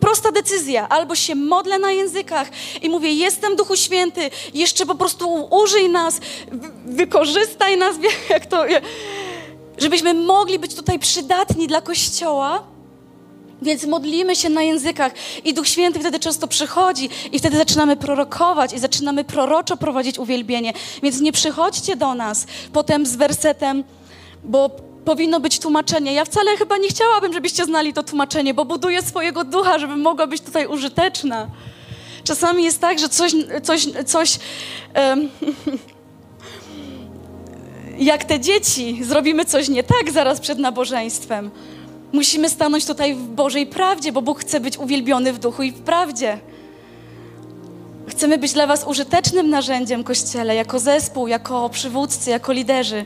prosta 0.00 0.32
decyzja. 0.32 0.88
Albo 0.88 1.14
się 1.14 1.34
modlę 1.34 1.78
na 1.78 1.92
językach 1.92 2.48
i 2.82 2.88
mówię, 2.88 3.12
jestem 3.12 3.56
Duchu 3.56 3.76
Święty, 3.76 4.30
jeszcze 4.54 4.86
po 4.86 4.94
prostu 4.94 5.48
użyj 5.50 5.88
nas, 5.88 6.20
wykorzystaj 6.86 7.76
nas, 7.76 7.96
jak 8.30 8.46
to 8.46 8.64
żebyśmy 9.78 10.14
mogli 10.14 10.58
być 10.58 10.74
tutaj 10.74 10.98
przydatni 10.98 11.66
dla 11.66 11.80
Kościoła. 11.80 12.62
Więc 13.62 13.84
modlimy 13.84 14.36
się 14.36 14.48
na 14.48 14.62
językach 14.62 15.12
i 15.44 15.54
Duch 15.54 15.68
Święty 15.68 16.00
wtedy 16.00 16.18
często 16.18 16.48
przychodzi 16.48 17.08
i 17.32 17.38
wtedy 17.38 17.56
zaczynamy 17.56 17.96
prorokować 17.96 18.72
i 18.72 18.78
zaczynamy 18.78 19.24
proroczo 19.24 19.76
prowadzić 19.76 20.18
uwielbienie. 20.18 20.72
Więc 21.02 21.20
nie 21.20 21.32
przychodźcie 21.32 21.96
do 21.96 22.14
nas 22.14 22.46
potem 22.72 23.06
z 23.06 23.16
wersetem, 23.16 23.84
bo 24.44 24.70
powinno 25.04 25.40
być 25.40 25.58
tłumaczenie. 25.58 26.12
Ja 26.12 26.24
wcale 26.24 26.56
chyba 26.56 26.76
nie 26.76 26.88
chciałabym, 26.88 27.32
żebyście 27.32 27.64
znali 27.64 27.92
to 27.92 28.02
tłumaczenie, 28.02 28.54
bo 28.54 28.64
buduję 28.64 29.02
swojego 29.02 29.44
ducha, 29.44 29.78
żeby 29.78 29.96
mogła 29.96 30.26
być 30.26 30.42
tutaj 30.42 30.66
użyteczna. 30.66 31.48
Czasami 32.24 32.64
jest 32.64 32.80
tak, 32.80 32.98
że 32.98 33.08
coś, 33.08 33.32
coś, 33.62 33.86
coś 34.06 34.38
um, 34.96 35.30
jak 38.04 38.24
te 38.24 38.40
dzieci 38.40 39.04
zrobimy 39.04 39.44
coś 39.44 39.68
nie 39.68 39.82
tak 39.82 40.10
zaraz 40.12 40.40
przed 40.40 40.58
nabożeństwem. 40.58 41.50
Musimy 42.12 42.50
stanąć 42.50 42.86
tutaj 42.86 43.14
w 43.14 43.22
Bożej 43.22 43.66
prawdzie, 43.66 44.12
bo 44.12 44.22
Bóg 44.22 44.40
chce 44.40 44.60
być 44.60 44.78
uwielbiony 44.78 45.32
w 45.32 45.38
duchu 45.38 45.62
i 45.62 45.72
w 45.72 45.80
prawdzie. 45.80 46.38
Chcemy 48.08 48.38
być 48.38 48.52
dla 48.52 48.66
Was 48.66 48.84
użytecznym 48.84 49.50
narzędziem 49.50 50.04
Kościele, 50.04 50.54
jako 50.54 50.78
zespół, 50.78 51.26
jako 51.26 51.68
przywódcy, 51.68 52.30
jako 52.30 52.52
liderzy. 52.52 53.04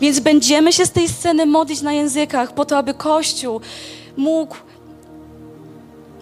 Więc 0.00 0.20
będziemy 0.20 0.72
się 0.72 0.86
z 0.86 0.90
tej 0.90 1.08
sceny 1.08 1.46
modlić 1.46 1.82
na 1.82 1.92
językach, 1.92 2.54
po 2.54 2.64
to, 2.64 2.78
aby 2.78 2.94
Kościół 2.94 3.60
mógł 4.16 4.56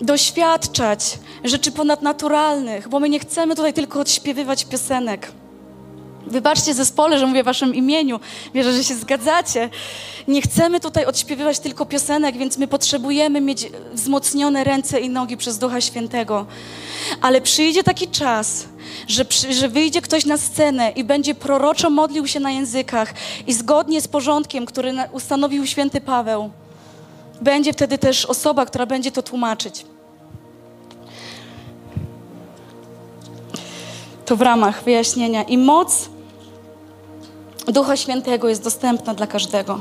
doświadczać 0.00 1.18
rzeczy 1.44 1.72
ponadnaturalnych, 1.72 2.88
bo 2.88 3.00
my 3.00 3.08
nie 3.08 3.18
chcemy 3.18 3.56
tutaj 3.56 3.72
tylko 3.72 4.00
odśpiewywać 4.00 4.64
piosenek. 4.64 5.32
Wybaczcie 6.26 6.74
zespole, 6.74 7.18
że 7.18 7.26
mówię 7.26 7.42
w 7.42 7.46
waszym 7.46 7.74
imieniu. 7.74 8.20
Wierzę, 8.54 8.72
że 8.72 8.84
się 8.84 8.94
zgadzacie. 8.94 9.70
Nie 10.28 10.42
chcemy 10.42 10.80
tutaj 10.80 11.04
odśpiewywać 11.04 11.58
tylko 11.58 11.86
piosenek, 11.86 12.36
więc 12.36 12.58
my 12.58 12.68
potrzebujemy 12.68 13.40
mieć 13.40 13.66
wzmocnione 13.92 14.64
ręce 14.64 15.00
i 15.00 15.08
nogi 15.08 15.36
przez 15.36 15.58
Ducha 15.58 15.80
Świętego. 15.80 16.46
Ale 17.20 17.40
przyjdzie 17.40 17.82
taki 17.82 18.08
czas, 18.08 18.66
że, 19.08 19.24
przy, 19.24 19.54
że 19.54 19.68
wyjdzie 19.68 20.02
ktoś 20.02 20.24
na 20.24 20.36
scenę 20.36 20.90
i 20.90 21.04
będzie 21.04 21.34
proroczo 21.34 21.90
modlił 21.90 22.26
się 22.26 22.40
na 22.40 22.50
językach 22.50 23.14
i 23.46 23.52
zgodnie 23.52 24.00
z 24.00 24.08
porządkiem, 24.08 24.66
który 24.66 24.94
ustanowił 25.12 25.66
święty 25.66 26.00
Paweł, 26.00 26.50
będzie 27.40 27.72
wtedy 27.72 27.98
też 27.98 28.26
osoba, 28.26 28.66
która 28.66 28.86
będzie 28.86 29.12
to 29.12 29.22
tłumaczyć. 29.22 29.86
To 34.26 34.36
w 34.36 34.40
ramach 34.40 34.84
wyjaśnienia. 34.84 35.42
I 35.42 35.58
moc 35.58 36.08
Ducha 37.72 37.96
Świętego 37.96 38.48
jest 38.48 38.64
dostępna 38.64 39.14
dla 39.14 39.26
każdego. 39.26 39.80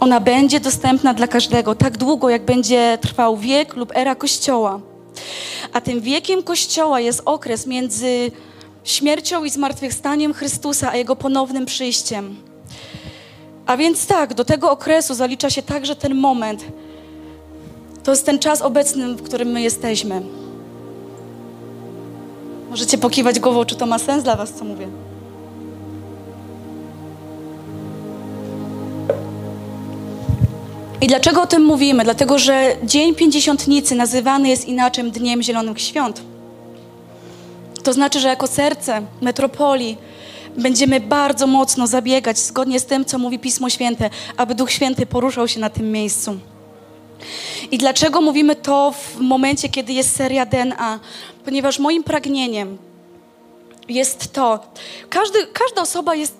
Ona 0.00 0.20
będzie 0.20 0.60
dostępna 0.60 1.14
dla 1.14 1.26
każdego 1.26 1.74
tak 1.74 1.98
długo, 1.98 2.30
jak 2.30 2.44
będzie 2.44 2.98
trwał 3.00 3.36
wiek 3.36 3.76
lub 3.76 3.96
era 3.96 4.14
Kościoła. 4.14 4.80
A 5.72 5.80
tym 5.80 6.00
wiekiem 6.00 6.42
Kościoła 6.42 7.00
jest 7.00 7.22
okres 7.24 7.66
między 7.66 8.30
śmiercią 8.84 9.44
i 9.44 9.50
zmartwychwstaniem 9.50 10.34
Chrystusa, 10.34 10.90
a 10.90 10.96
Jego 10.96 11.16
ponownym 11.16 11.66
przyjściem. 11.66 12.36
A 13.66 13.76
więc 13.76 14.06
tak, 14.06 14.34
do 14.34 14.44
tego 14.44 14.70
okresu 14.70 15.14
zalicza 15.14 15.50
się 15.50 15.62
także 15.62 15.96
ten 15.96 16.14
moment. 16.14 16.64
To 18.04 18.10
jest 18.10 18.26
ten 18.26 18.38
czas 18.38 18.62
obecny, 18.62 19.14
w 19.14 19.22
którym 19.22 19.48
my 19.48 19.62
jesteśmy. 19.62 20.22
Możecie 22.70 22.98
pokiwać 22.98 23.40
głową, 23.40 23.64
czy 23.64 23.76
to 23.76 23.86
ma 23.86 23.98
sens 23.98 24.24
dla 24.24 24.36
Was, 24.36 24.52
co 24.52 24.64
mówię. 24.64 24.88
I 31.00 31.06
dlaczego 31.06 31.42
o 31.42 31.46
tym 31.46 31.64
mówimy? 31.64 32.04
Dlatego, 32.04 32.38
że 32.38 32.76
Dzień 32.84 33.14
Pięćdziesiątnicy 33.14 33.94
nazywany 33.94 34.48
jest 34.48 34.68
inaczej 34.68 35.12
Dniem 35.12 35.42
Zielonych 35.42 35.80
Świąt. 35.80 36.22
To 37.82 37.92
znaczy, 37.92 38.20
że 38.20 38.28
jako 38.28 38.46
serce 38.46 39.02
metropolii 39.20 39.96
będziemy 40.56 41.00
bardzo 41.00 41.46
mocno 41.46 41.86
zabiegać, 41.86 42.38
zgodnie 42.38 42.80
z 42.80 42.86
tym, 42.86 43.04
co 43.04 43.18
mówi 43.18 43.38
Pismo 43.38 43.70
Święte, 43.70 44.10
aby 44.36 44.54
Duch 44.54 44.70
Święty 44.70 45.06
poruszał 45.06 45.48
się 45.48 45.60
na 45.60 45.70
tym 45.70 45.92
miejscu. 45.92 46.38
I 47.70 47.78
dlaczego 47.78 48.20
mówimy 48.20 48.56
to 48.56 48.92
w 48.92 49.20
momencie, 49.20 49.68
kiedy 49.68 49.92
jest 49.92 50.16
seria 50.16 50.46
DNA? 50.46 51.00
Ponieważ 51.44 51.78
moim 51.78 52.04
pragnieniem 52.04 52.78
jest 53.88 54.32
to, 54.32 54.60
każdy, 55.08 55.38
każda 55.52 55.82
osoba 55.82 56.14
jest 56.14 56.34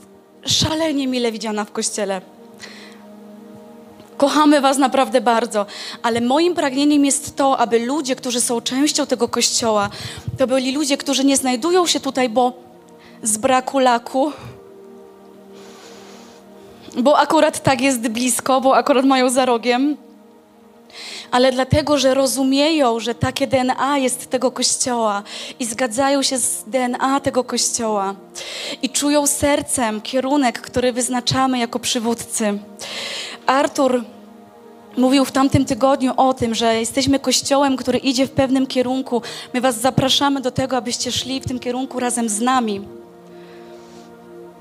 szalenie 0.46 1.06
mile 1.06 1.32
widziana 1.32 1.64
w 1.64 1.72
kościele. 1.72 2.20
Kochamy 4.20 4.60
Was 4.60 4.78
naprawdę 4.78 5.20
bardzo, 5.20 5.66
ale 6.02 6.20
moim 6.20 6.54
pragnieniem 6.54 7.04
jest 7.04 7.36
to, 7.36 7.58
aby 7.58 7.78
ludzie, 7.78 8.16
którzy 8.16 8.40
są 8.40 8.60
częścią 8.60 9.06
tego 9.06 9.28
kościoła, 9.28 9.90
to 10.38 10.46
byli 10.46 10.72
ludzie, 10.72 10.96
którzy 10.96 11.24
nie 11.24 11.36
znajdują 11.36 11.86
się 11.86 12.00
tutaj, 12.00 12.28
bo 12.28 12.52
z 13.22 13.38
braku 13.38 13.78
laku, 13.78 14.32
bo 16.96 17.18
akurat 17.18 17.62
tak 17.62 17.80
jest 17.80 18.08
blisko, 18.08 18.60
bo 18.60 18.76
akurat 18.76 19.04
mają 19.04 19.30
za 19.30 19.44
rogiem, 19.44 19.96
ale 21.30 21.52
dlatego, 21.52 21.98
że 21.98 22.14
rozumieją, 22.14 23.00
że 23.00 23.14
takie 23.14 23.46
DNA 23.46 23.98
jest 23.98 24.30
tego 24.30 24.50
kościoła 24.50 25.22
i 25.58 25.64
zgadzają 25.64 26.22
się 26.22 26.38
z 26.38 26.64
DNA 26.66 27.20
tego 27.20 27.44
kościoła 27.44 28.14
i 28.82 28.90
czują 28.90 29.26
sercem 29.26 30.00
kierunek, 30.00 30.60
który 30.60 30.92
wyznaczamy 30.92 31.58
jako 31.58 31.78
przywódcy. 31.78 32.58
Artur 33.46 34.04
mówił 34.96 35.24
w 35.24 35.32
tamtym 35.32 35.64
tygodniu 35.64 36.12
o 36.16 36.34
tym, 36.34 36.54
że 36.54 36.80
jesteśmy 36.80 37.18
kościołem, 37.18 37.76
który 37.76 37.98
idzie 37.98 38.26
w 38.26 38.30
pewnym 38.30 38.66
kierunku. 38.66 39.22
My 39.54 39.60
Was 39.60 39.80
zapraszamy 39.80 40.40
do 40.40 40.50
tego, 40.50 40.76
abyście 40.76 41.12
szli 41.12 41.40
w 41.40 41.48
tym 41.48 41.58
kierunku 41.58 42.00
razem 42.00 42.28
z 42.28 42.40
nami. 42.40 42.80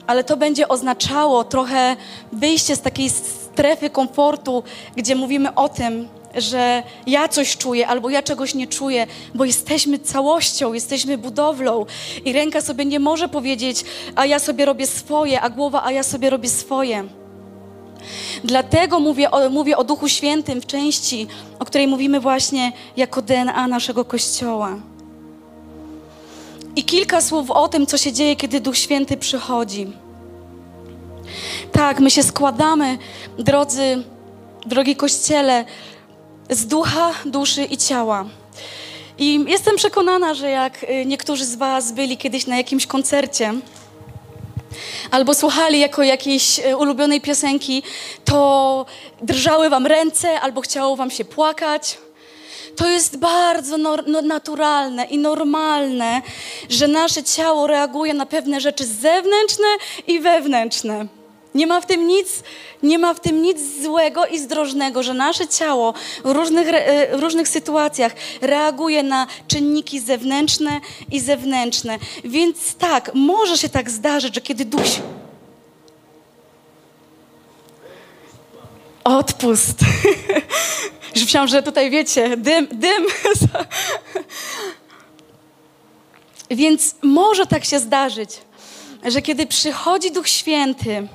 Ale 0.07 0.23
to 0.23 0.37
będzie 0.37 0.67
oznaczało 0.67 1.43
trochę 1.43 1.95
wyjście 2.31 2.75
z 2.75 2.81
takiej 2.81 3.09
strefy 3.09 3.89
komfortu, 3.89 4.63
gdzie 4.95 5.15
mówimy 5.15 5.55
o 5.55 5.69
tym, 5.69 6.07
że 6.35 6.83
ja 7.07 7.27
coś 7.27 7.57
czuję 7.57 7.87
albo 7.87 8.09
ja 8.09 8.23
czegoś 8.23 8.55
nie 8.55 8.67
czuję, 8.67 9.07
bo 9.35 9.45
jesteśmy 9.45 9.99
całością, 9.99 10.73
jesteśmy 10.73 11.17
budowlą 11.17 11.85
i 12.25 12.33
ręka 12.33 12.61
sobie 12.61 12.85
nie 12.85 12.99
może 12.99 13.29
powiedzieć, 13.29 13.85
a 14.15 14.25
ja 14.25 14.39
sobie 14.39 14.65
robię 14.65 14.87
swoje, 14.87 15.41
a 15.41 15.49
głowa, 15.49 15.83
a 15.83 15.91
ja 15.91 16.03
sobie 16.03 16.29
robię 16.29 16.49
swoje. 16.49 17.03
Dlatego 18.43 18.99
mówię 18.99 19.31
o, 19.31 19.49
mówię 19.49 19.77
o 19.77 19.83
Duchu 19.83 20.09
Świętym 20.09 20.61
w 20.61 20.65
części, 20.65 21.27
o 21.59 21.65
której 21.65 21.87
mówimy 21.87 22.19
właśnie 22.19 22.71
jako 22.97 23.21
DNA 23.21 23.67
naszego 23.67 24.05
Kościoła. 24.05 24.75
I 26.75 26.83
kilka 26.83 27.21
słów 27.21 27.51
o 27.51 27.67
tym, 27.67 27.85
co 27.85 27.97
się 27.97 28.13
dzieje, 28.13 28.35
kiedy 28.35 28.59
Duch 28.59 28.77
Święty 28.77 29.17
przychodzi. 29.17 29.87
Tak, 31.71 31.99
my 31.99 32.11
się 32.11 32.23
składamy, 32.23 32.97
drodzy, 33.37 34.03
drogi 34.65 34.95
Kościele, 34.95 35.65
z 36.49 36.65
ducha, 36.65 37.13
duszy 37.25 37.63
i 37.63 37.77
ciała. 37.77 38.25
I 39.17 39.45
jestem 39.47 39.75
przekonana, 39.75 40.33
że 40.33 40.49
jak 40.49 40.83
y, 40.83 41.05
niektórzy 41.05 41.45
z 41.45 41.55
Was 41.55 41.91
byli 41.91 42.17
kiedyś 42.17 42.47
na 42.47 42.57
jakimś 42.57 42.88
koncercie, 42.88 43.53
albo 45.12 45.33
słuchali 45.33 45.79
jako 45.79 46.03
jakiejś 46.03 46.59
e, 46.59 46.77
ulubionej 46.77 47.21
piosenki, 47.21 47.83
to 48.25 48.85
drżały 49.21 49.69
wam 49.69 49.85
ręce 49.85 50.41
albo 50.41 50.62
chciało 50.62 50.95
wam 50.95 51.12
się 51.12 51.25
płakać. 51.25 51.97
To 52.75 52.88
jest 52.88 53.17
bardzo 53.17 53.77
no, 53.77 54.21
naturalne 54.21 55.05
i 55.05 55.17
normalne, 55.17 56.21
że 56.69 56.88
nasze 56.88 57.23
ciało 57.23 57.67
reaguje 57.67 58.13
na 58.13 58.25
pewne 58.25 58.62
rzeczy 58.62 58.85
zewnętrzne 58.85 59.67
i 60.07 60.19
wewnętrzne. 60.19 61.18
Nie 61.55 61.67
ma 61.67 61.81
w 61.81 61.85
tym 61.85 62.07
nic, 62.07 62.43
nie 62.83 62.99
ma 62.99 63.13
w 63.13 63.19
tym 63.19 63.41
nic 63.41 63.57
złego 63.83 64.25
i 64.25 64.39
zdrożnego, 64.39 65.03
że 65.03 65.13
nasze 65.13 65.47
ciało 65.47 65.93
w 66.25 66.31
różnych, 66.31 66.67
e, 66.67 67.17
w 67.17 67.19
różnych 67.19 67.47
sytuacjach 67.47 68.15
reaguje 68.41 69.03
na 69.03 69.27
czynniki 69.47 69.99
zewnętrzne 69.99 70.81
i 71.12 71.19
zewnętrzne. 71.19 71.99
Więc 72.23 72.75
tak, 72.75 73.12
może 73.13 73.57
się 73.57 73.69
tak 73.69 73.89
zdarzyć, 73.89 74.35
że 74.35 74.41
kiedy 74.41 74.65
duś. 74.65 74.99
Odpust. 79.03 79.79
Już 81.15 81.23
myślałam, 81.23 81.47
że 81.47 81.63
tutaj 81.63 81.89
wiecie, 81.89 82.38
dym, 82.38 82.67
dym. 82.71 83.05
Więc 86.51 86.95
może 87.01 87.45
tak 87.45 87.65
się 87.65 87.79
zdarzyć, 87.79 88.29
że 89.05 89.21
kiedy 89.21 89.45
przychodzi 89.45 90.12
Duch 90.12 90.27
Święty, 90.27 91.07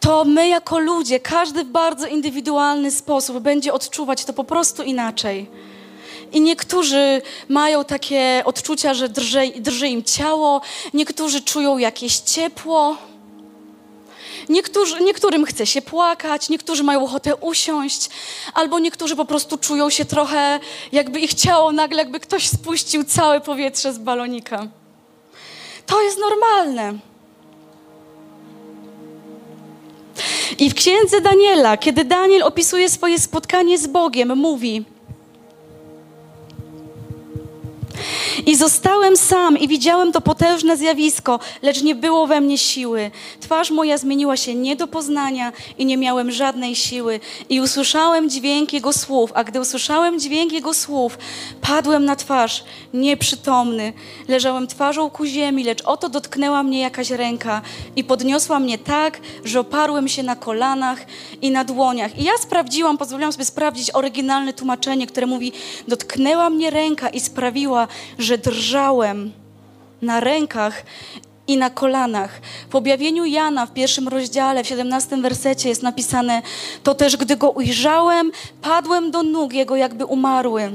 to 0.00 0.24
my 0.24 0.48
jako 0.48 0.78
ludzie, 0.78 1.20
każdy 1.20 1.64
w 1.64 1.68
bardzo 1.68 2.06
indywidualny 2.06 2.90
sposób 2.90 3.38
będzie 3.38 3.72
odczuwać 3.72 4.24
to 4.24 4.32
po 4.32 4.44
prostu 4.44 4.82
inaczej. 4.82 5.46
I 6.32 6.40
niektórzy 6.40 7.22
mają 7.48 7.84
takie 7.84 8.42
odczucia, 8.44 8.94
że 8.94 9.08
drży, 9.08 9.52
drży 9.56 9.88
im 9.88 10.04
ciało, 10.04 10.60
niektórzy 10.94 11.42
czują 11.42 11.78
jakieś 11.78 12.16
ciepło, 12.16 12.96
niektórzy, 14.48 15.00
niektórym 15.00 15.44
chce 15.44 15.66
się 15.66 15.82
płakać, 15.82 16.48
niektórzy 16.48 16.82
mają 16.82 17.04
ochotę 17.04 17.36
usiąść, 17.36 18.10
albo 18.54 18.78
niektórzy 18.78 19.16
po 19.16 19.24
prostu 19.24 19.58
czują 19.58 19.90
się 19.90 20.04
trochę, 20.04 20.60
jakby 20.92 21.20
ich 21.20 21.34
ciało 21.34 21.72
nagle, 21.72 21.98
jakby 21.98 22.20
ktoś 22.20 22.48
spuścił 22.48 23.04
całe 23.04 23.40
powietrze 23.40 23.92
z 23.92 23.98
balonika. 23.98 24.66
To 25.86 26.02
jest 26.02 26.18
normalne. 26.18 26.98
I 30.60 30.70
w 30.70 30.74
księdze 30.74 31.20
Daniela, 31.20 31.76
kiedy 31.76 32.04
Daniel 32.04 32.42
opisuje 32.42 32.88
swoje 32.88 33.18
spotkanie 33.18 33.78
z 33.78 33.86
Bogiem, 33.86 34.36
mówi: 34.36 34.84
I 38.46 38.56
zostałem 38.56 39.16
sam 39.16 39.58
i 39.58 39.68
widziałem 39.68 40.12
to 40.12 40.20
potężne 40.20 40.76
zjawisko, 40.76 41.40
lecz 41.62 41.82
nie 41.82 41.94
było 41.94 42.26
we 42.26 42.40
mnie 42.40 42.58
siły. 42.58 43.10
Twarz 43.40 43.70
moja 43.70 43.98
zmieniła 43.98 44.36
się 44.36 44.54
nie 44.54 44.76
do 44.76 44.86
poznania 44.86 45.52
i 45.78 45.86
nie 45.86 45.96
miałem 45.96 46.30
żadnej 46.30 46.76
siły. 46.76 47.20
I 47.48 47.60
usłyszałem 47.60 48.30
dźwięk 48.30 48.72
Jego 48.72 48.92
słów, 48.92 49.30
a 49.34 49.44
gdy 49.44 49.60
usłyszałem 49.60 50.20
dźwięk 50.20 50.52
Jego 50.52 50.74
słów, 50.74 51.18
padłem 51.60 52.04
na 52.04 52.16
twarz, 52.16 52.64
nieprzytomny. 52.94 53.92
Leżałem 54.28 54.66
twarzą 54.66 55.10
ku 55.10 55.26
ziemi, 55.26 55.64
lecz 55.64 55.82
oto 55.84 56.08
dotknęła 56.08 56.62
mnie 56.62 56.80
jakaś 56.80 57.10
ręka 57.10 57.62
i 57.96 58.04
podniosła 58.04 58.60
mnie 58.60 58.78
tak, 58.78 59.20
że 59.44 59.60
oparłem 59.60 60.08
się 60.08 60.22
na 60.22 60.36
kolanach 60.36 61.06
i 61.42 61.50
na 61.50 61.64
dłoniach. 61.64 62.18
I 62.18 62.24
ja 62.24 62.32
sprawdziłam, 62.40 62.98
pozwoliłam 62.98 63.32
sobie 63.32 63.44
sprawdzić 63.44 63.90
oryginalne 63.90 64.52
tłumaczenie, 64.52 65.06
które 65.06 65.26
mówi: 65.26 65.52
Dotknęła 65.88 66.50
mnie 66.50 66.70
ręka 66.70 67.08
i 67.08 67.20
sprawiła, 67.20 67.88
że 68.18 68.27
drżałem 68.36 69.32
na 70.02 70.20
rękach 70.20 70.82
i 71.46 71.56
na 71.56 71.70
kolanach. 71.70 72.40
W 72.70 72.76
objawieniu 72.76 73.24
Jana 73.24 73.66
w 73.66 73.72
pierwszym 73.72 74.08
rozdziale, 74.08 74.64
w 74.64 74.66
17 74.66 75.16
wersecie 75.16 75.68
jest 75.68 75.82
napisane: 75.82 76.42
To 76.82 76.94
też, 76.94 77.16
gdy 77.16 77.36
go 77.36 77.50
ujrzałem, 77.50 78.32
padłem 78.62 79.10
do 79.10 79.22
nóg 79.22 79.52
jego, 79.52 79.76
jakby 79.76 80.04
umarły. 80.04 80.70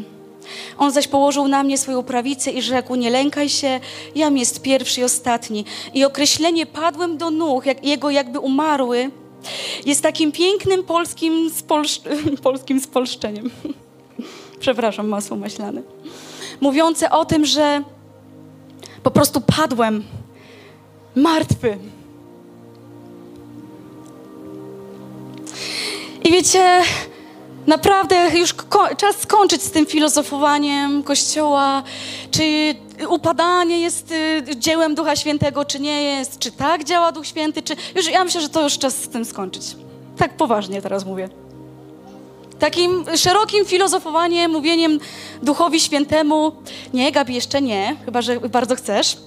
On 0.77 0.91
zaś 0.91 1.07
położył 1.07 1.47
na 1.47 1.63
mnie 1.63 1.77
swoją 1.77 2.03
prawicę 2.03 2.51
i 2.51 2.61
rzekł: 2.61 2.95
Nie 2.95 3.09
lękaj 3.09 3.49
się, 3.49 3.79
jam 4.15 4.37
jest 4.37 4.61
pierwszy 4.61 5.01
i 5.01 5.03
ostatni. 5.03 5.65
I 5.93 6.05
określenie 6.05 6.65
padłem 6.65 7.17
do 7.17 7.31
nóg, 7.31 7.65
jak, 7.65 7.85
jego 7.85 8.09
jakby 8.09 8.39
umarły, 8.39 9.11
jest 9.85 10.01
takim 10.01 10.31
pięknym 10.31 10.83
polskim, 10.83 11.49
spolsz... 11.49 12.01
polskim 12.43 12.79
spolszczeniem. 12.79 13.49
Przepraszam, 14.59 15.07
masło 15.07 15.37
maślane. 15.37 15.81
Mówiące 16.63 17.09
o 17.09 17.25
tym, 17.25 17.45
że 17.45 17.83
po 19.03 19.11
prostu 19.11 19.41
padłem 19.41 20.03
martwy. 21.15 21.77
I 26.23 26.31
wiecie, 26.31 26.81
naprawdę 27.67 28.39
już 28.39 28.55
czas 28.97 29.15
skończyć 29.21 29.61
z 29.61 29.71
tym 29.71 29.85
filozofowaniem 29.85 31.03
Kościoła, 31.03 31.83
czy 32.31 32.75
upadanie 33.09 33.79
jest 33.79 34.11
y, 34.11 34.43
dziełem 34.57 34.95
Ducha 34.95 35.15
Świętego, 35.15 35.65
czy 35.65 35.79
nie 35.79 36.03
jest, 36.03 36.39
czy 36.39 36.51
tak 36.51 36.83
działa 36.83 37.11
Duch 37.11 37.27
Święty, 37.27 37.61
czy... 37.61 37.75
Już, 37.95 38.09
ja 38.09 38.23
myślę, 38.23 38.41
że 38.41 38.49
to 38.49 38.63
już 38.63 38.77
czas 38.77 38.95
z 38.95 39.09
tym 39.09 39.25
skończyć. 39.25 39.75
Tak 40.17 40.37
poważnie 40.37 40.81
teraz 40.81 41.05
mówię. 41.05 41.42
Takim 42.63 43.05
szerokim 43.17 43.65
filozofowaniem, 43.65 44.51
mówieniem 44.51 44.99
Duchowi 45.41 45.79
Świętemu, 45.79 46.51
nie, 46.93 47.11
Gabi, 47.11 47.35
jeszcze 47.35 47.61
nie, 47.61 47.95
chyba, 48.05 48.21
że 48.21 48.39
bardzo 48.39 48.75
chcesz. 48.75 49.17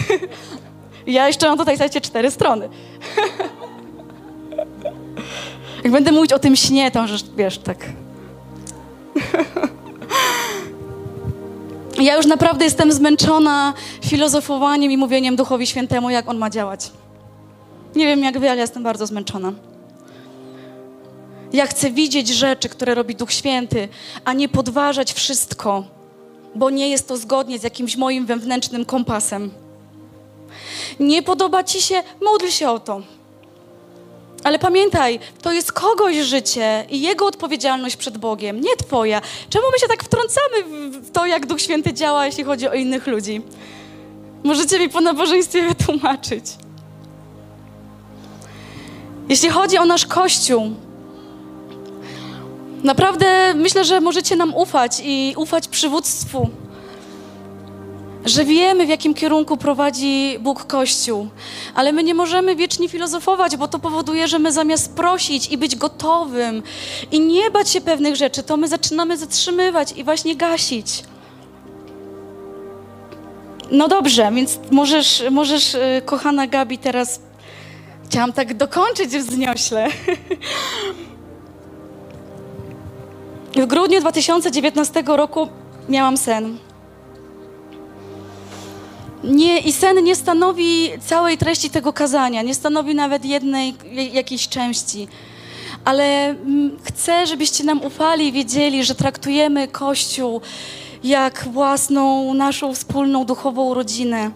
ja 1.06 1.28
jeszcze 1.28 1.48
mam 1.48 1.58
tutaj, 1.58 1.74
słuchajcie, 1.74 2.00
cztery 2.00 2.30
strony. 2.30 2.68
Jak 5.84 5.92
będę 5.92 6.12
mówić 6.12 6.32
o 6.32 6.38
tym 6.38 6.56
śnie, 6.56 6.90
to 6.90 7.06
że 7.06 7.16
wiesz, 7.36 7.58
tak. 7.58 7.78
ja 12.08 12.16
już 12.16 12.26
naprawdę 12.26 12.64
jestem 12.64 12.92
zmęczona 12.92 13.74
filozofowaniem 14.04 14.90
i 14.90 14.96
mówieniem 14.96 15.36
Duchowi 15.36 15.66
Świętemu, 15.66 16.10
jak 16.10 16.28
On 16.28 16.38
ma 16.38 16.50
działać. 16.50 16.90
Nie 17.96 18.06
wiem 18.06 18.22
jak 18.22 18.38
wy, 18.38 18.50
ale 18.50 18.60
jestem 18.60 18.82
bardzo 18.82 19.06
zmęczona. 19.06 19.52
Ja 21.52 21.66
chcę 21.66 21.90
widzieć 21.90 22.28
rzeczy, 22.28 22.68
które 22.68 22.94
robi 22.94 23.14
Duch 23.14 23.32
Święty, 23.32 23.88
a 24.24 24.32
nie 24.32 24.48
podważać 24.48 25.12
wszystko, 25.12 25.84
bo 26.54 26.70
nie 26.70 26.88
jest 26.88 27.08
to 27.08 27.16
zgodnie 27.16 27.58
z 27.58 27.62
jakimś 27.62 27.96
moim 27.96 28.26
wewnętrznym 28.26 28.84
kompasem. 28.84 29.50
Nie 31.00 31.22
podoba 31.22 31.64
ci 31.64 31.82
się, 31.82 32.02
módl 32.22 32.48
się 32.48 32.70
o 32.70 32.80
to. 32.80 33.00
Ale 34.44 34.58
pamiętaj, 34.58 35.18
to 35.42 35.52
jest 35.52 35.72
kogoś 35.72 36.16
życie 36.16 36.84
i 36.90 37.00
jego 37.00 37.26
odpowiedzialność 37.26 37.96
przed 37.96 38.18
Bogiem, 38.18 38.60
nie 38.60 38.76
twoja. 38.76 39.22
Czemu 39.50 39.64
my 39.72 39.78
się 39.78 39.88
tak 39.88 40.04
wtrącamy 40.04 40.62
w 41.00 41.10
to, 41.10 41.26
jak 41.26 41.46
Duch 41.46 41.60
Święty 41.60 41.92
działa, 41.92 42.26
jeśli 42.26 42.44
chodzi 42.44 42.68
o 42.68 42.74
innych 42.74 43.06
ludzi? 43.06 43.42
Możecie 44.44 44.78
mi 44.78 44.88
po 44.88 45.00
nabożeństwie 45.00 45.68
wytłumaczyć. 45.68 46.44
Jeśli 49.28 49.48
chodzi 49.48 49.78
o 49.78 49.84
nasz 49.84 50.06
Kościół, 50.06 50.70
naprawdę 52.84 53.54
myślę, 53.54 53.84
że 53.84 54.00
możecie 54.00 54.36
nam 54.36 54.54
ufać 54.54 55.02
i 55.04 55.34
ufać 55.36 55.68
przywództwu 55.68 56.50
że 58.24 58.44
wiemy, 58.44 58.86
w 58.86 58.88
jakim 58.88 59.14
kierunku 59.14 59.56
prowadzi 59.56 60.38
Bóg 60.40 60.64
Kościół, 60.64 61.28
ale 61.74 61.92
my 61.92 62.02
nie 62.02 62.14
możemy 62.14 62.56
wiecznie 62.56 62.88
filozofować, 62.88 63.56
bo 63.56 63.68
to 63.68 63.78
powoduje, 63.78 64.28
że 64.28 64.38
my 64.38 64.52
zamiast 64.52 64.94
prosić 64.94 65.48
i 65.48 65.58
być 65.58 65.76
gotowym 65.76 66.62
i 67.12 67.20
nie 67.20 67.50
bać 67.50 67.70
się 67.70 67.80
pewnych 67.80 68.16
rzeczy, 68.16 68.42
to 68.42 68.56
my 68.56 68.68
zaczynamy 68.68 69.16
zatrzymywać 69.16 69.92
i 69.92 70.04
właśnie 70.04 70.36
gasić. 70.36 71.02
No 73.70 73.88
dobrze, 73.88 74.30
więc 74.34 74.58
możesz, 74.70 75.24
możesz 75.30 75.74
y, 75.74 76.02
kochana 76.04 76.46
Gabi, 76.46 76.78
teraz 76.78 77.20
chciałam 78.04 78.32
tak 78.32 78.54
dokończyć 78.54 79.10
wzniośle. 79.10 79.88
W 83.60 83.66
grudniu 83.66 84.00
2019 84.00 85.02
roku 85.06 85.48
miałam 85.88 86.16
sen. 86.16 86.58
Nie, 89.24 89.58
I 89.58 89.72
sen 89.72 90.04
nie 90.04 90.16
stanowi 90.16 90.90
całej 91.06 91.38
treści 91.38 91.70
tego 91.70 91.92
kazania, 91.92 92.42
nie 92.42 92.54
stanowi 92.54 92.94
nawet 92.94 93.24
jednej 93.24 93.74
jakiejś 94.12 94.48
części. 94.48 95.08
Ale 95.84 96.28
mm, 96.28 96.78
chcę, 96.84 97.26
żebyście 97.26 97.64
nam 97.64 97.82
ufali 97.82 98.28
i 98.28 98.32
wiedzieli, 98.32 98.84
że 98.84 98.94
traktujemy 98.94 99.68
Kościół 99.68 100.40
jak 101.04 101.48
własną, 101.52 102.34
naszą 102.34 102.74
wspólną 102.74 103.24
duchową 103.24 103.74
rodzinę. 103.74 104.30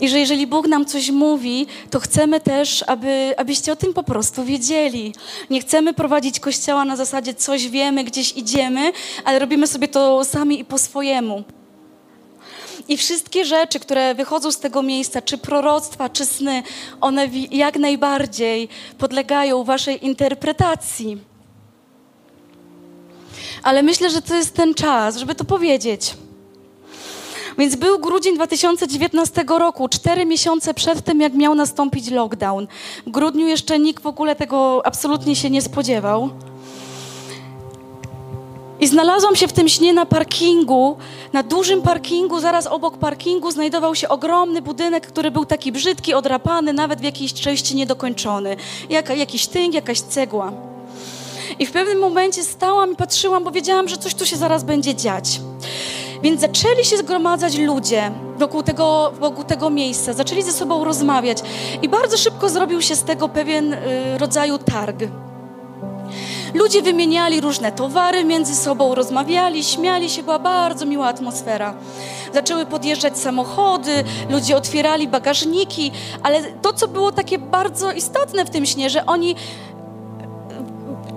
I 0.00 0.08
że 0.08 0.18
jeżeli 0.18 0.46
Bóg 0.46 0.68
nam 0.68 0.84
coś 0.84 1.10
mówi, 1.10 1.66
to 1.90 2.00
chcemy 2.00 2.40
też, 2.40 2.84
aby, 2.86 3.34
abyście 3.36 3.72
o 3.72 3.76
tym 3.76 3.94
po 3.94 4.02
prostu 4.02 4.44
wiedzieli. 4.44 5.14
Nie 5.50 5.60
chcemy 5.60 5.94
prowadzić 5.94 6.40
kościoła 6.40 6.84
na 6.84 6.96
zasadzie 6.96 7.34
coś 7.34 7.68
wiemy, 7.68 8.04
gdzieś 8.04 8.32
idziemy, 8.36 8.92
ale 9.24 9.38
robimy 9.38 9.66
sobie 9.66 9.88
to 9.88 10.24
sami 10.24 10.60
i 10.60 10.64
po 10.64 10.78
swojemu. 10.78 11.44
I 12.88 12.96
wszystkie 12.96 13.44
rzeczy, 13.44 13.80
które 13.80 14.14
wychodzą 14.14 14.52
z 14.52 14.58
tego 14.58 14.82
miejsca, 14.82 15.22
czy 15.22 15.38
proroctwa, 15.38 16.08
czy 16.08 16.24
sny, 16.26 16.62
one 17.00 17.28
jak 17.50 17.76
najbardziej 17.76 18.68
podlegają 18.98 19.64
waszej 19.64 20.06
interpretacji. 20.06 21.18
Ale 23.62 23.82
myślę, 23.82 24.10
że 24.10 24.22
to 24.22 24.34
jest 24.34 24.54
ten 24.54 24.74
czas, 24.74 25.16
żeby 25.16 25.34
to 25.34 25.44
powiedzieć. 25.44 26.14
Więc 27.58 27.76
był 27.76 27.98
grudzień 27.98 28.34
2019 28.34 29.44
roku, 29.58 29.88
cztery 29.88 30.26
miesiące 30.26 30.74
przed 30.74 31.04
tym, 31.04 31.20
jak 31.20 31.34
miał 31.34 31.54
nastąpić 31.54 32.10
lockdown. 32.10 32.66
W 33.06 33.10
grudniu 33.10 33.46
jeszcze 33.46 33.78
nikt 33.78 34.02
w 34.02 34.06
ogóle 34.06 34.36
tego 34.36 34.86
absolutnie 34.86 35.36
się 35.36 35.50
nie 35.50 35.62
spodziewał. 35.62 36.30
I 38.80 38.86
znalazłam 38.86 39.36
się 39.36 39.48
w 39.48 39.52
tym 39.52 39.68
śnie 39.68 39.92
na 39.92 40.06
parkingu, 40.06 40.96
na 41.32 41.42
dużym 41.42 41.82
parkingu, 41.82 42.40
zaraz 42.40 42.66
obok 42.66 42.98
parkingu 42.98 43.50
znajdował 43.50 43.94
się 43.94 44.08
ogromny 44.08 44.62
budynek, 44.62 45.06
który 45.06 45.30
był 45.30 45.46
taki 45.46 45.72
brzydki, 45.72 46.14
odrapany, 46.14 46.72
nawet 46.72 47.00
w 47.00 47.04
jakiejś 47.04 47.34
części 47.34 47.76
niedokończony. 47.76 48.56
Jak, 48.90 49.18
jakiś 49.18 49.46
tynk, 49.46 49.74
jakaś 49.74 50.00
cegła. 50.00 50.52
I 51.58 51.66
w 51.66 51.72
pewnym 51.72 51.98
momencie 51.98 52.42
stałam 52.42 52.92
i 52.92 52.96
patrzyłam, 52.96 53.44
bo 53.44 53.50
wiedziałam, 53.50 53.88
że 53.88 53.96
coś 53.96 54.14
tu 54.14 54.26
się 54.26 54.36
zaraz 54.36 54.64
będzie 54.64 54.94
dziać. 54.94 55.40
Więc 56.24 56.40
zaczęli 56.40 56.84
się 56.84 56.96
zgromadzać 56.96 57.58
ludzie 57.58 58.10
wokół 58.38 58.62
tego, 58.62 59.12
wokół 59.20 59.44
tego 59.44 59.70
miejsca, 59.70 60.12
zaczęli 60.12 60.42
ze 60.42 60.52
sobą 60.52 60.84
rozmawiać 60.84 61.38
i 61.82 61.88
bardzo 61.88 62.16
szybko 62.16 62.48
zrobił 62.48 62.82
się 62.82 62.96
z 62.96 63.04
tego 63.04 63.28
pewien 63.28 63.72
y, 63.72 63.78
rodzaju 64.18 64.58
targ. 64.58 64.96
Ludzie 66.54 66.82
wymieniali 66.82 67.40
różne 67.40 67.72
towary 67.72 68.24
między 68.24 68.54
sobą, 68.54 68.94
rozmawiali, 68.94 69.64
śmiali 69.64 70.10
się, 70.10 70.22
była 70.22 70.38
bardzo 70.38 70.86
miła 70.86 71.06
atmosfera. 71.06 71.74
Zaczęły 72.34 72.66
podjeżdżać 72.66 73.18
samochody, 73.18 74.04
ludzie 74.30 74.56
otwierali 74.56 75.08
bagażniki, 75.08 75.92
ale 76.22 76.42
to, 76.42 76.72
co 76.72 76.88
było 76.88 77.12
takie 77.12 77.38
bardzo 77.38 77.92
istotne 77.92 78.44
w 78.44 78.50
tym 78.50 78.66
śnie, 78.66 78.90
że 78.90 79.06
oni 79.06 79.36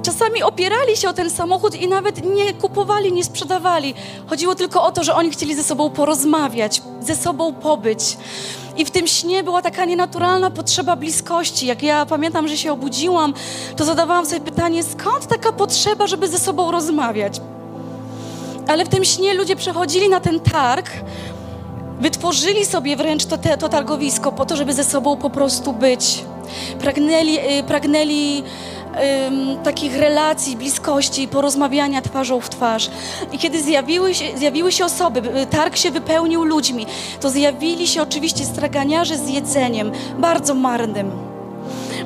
czasami 0.08 0.44
opierali 0.44 0.98
się 0.98 1.10
o 1.10 1.14
ten 1.14 1.30
samochód 1.30 1.76
i 1.76 1.88
nawet 1.88 2.36
nie 2.36 2.54
kupowali, 2.54 3.14
nie 3.14 3.24
sprzedawali. 3.24 3.94
Chodziło 4.28 4.56
tylko 4.56 4.84
o 4.84 4.92
to, 4.92 5.04
że 5.04 5.16
oni 5.16 5.30
chcieli 5.30 5.56
ze 5.56 5.64
sobą 5.64 5.90
porozmawiać, 5.90 6.82
ze 7.02 7.16
sobą 7.16 7.54
pobyć. 7.54 8.18
I 8.78 8.86
w 8.86 8.92
tym 8.92 9.08
śnie 9.08 9.44
była 9.44 9.62
taka 9.62 9.86
nienaturalna 9.86 10.52
potrzeba 10.52 10.96
bliskości. 10.96 11.68
Jak 11.68 11.84
ja 11.84 12.06
pamiętam, 12.06 12.48
że 12.48 12.58
się 12.58 12.72
obudziłam, 12.72 13.34
to 13.76 13.86
zadawałam 13.86 14.26
sobie 14.26 14.42
pytanie, 14.42 14.84
skąd 14.84 15.28
taka 15.28 15.52
potrzeba, 15.52 16.08
żeby 16.08 16.28
ze 16.28 16.40
sobą 16.40 16.72
rozmawiać? 16.72 17.42
Ale 18.68 18.86
w 18.86 18.90
tym 18.90 19.06
śnie 19.06 19.34
ludzie 19.34 19.56
przechodzili 19.56 20.10
na 20.10 20.20
ten 20.20 20.40
targ, 20.40 20.92
wytworzyli 22.02 22.66
sobie 22.66 22.96
wręcz 22.96 23.26
to, 23.26 23.38
te, 23.38 23.58
to 23.58 23.70
targowisko 23.70 24.32
po 24.32 24.46
to, 24.46 24.56
żeby 24.56 24.74
ze 24.74 24.84
sobą 24.84 25.18
po 25.18 25.30
prostu 25.30 25.74
być. 25.74 26.26
Pragnęli, 26.80 27.38
y, 27.60 28.44
pragnęli 28.98 29.58
takich 29.64 29.96
relacji, 29.96 30.56
bliskości, 30.56 31.28
porozmawiania 31.28 32.02
twarzą 32.02 32.40
w 32.40 32.50
twarz. 32.50 32.90
I 33.32 33.38
kiedy 33.38 33.62
zjawiły 33.62 34.16
się, 34.16 34.38
zjawiły 34.38 34.72
się 34.72 34.86
osoby, 34.86 35.22
targ 35.50 35.76
się 35.76 35.92
wypełnił 35.92 36.44
ludźmi, 36.44 36.86
to 37.22 37.30
zjawili 37.30 37.88
się 37.88 38.02
oczywiście 38.02 38.46
straganiarze 38.46 39.18
z 39.18 39.30
jedzeniem, 39.30 39.92
bardzo 40.18 40.54
marnym. 40.54 41.12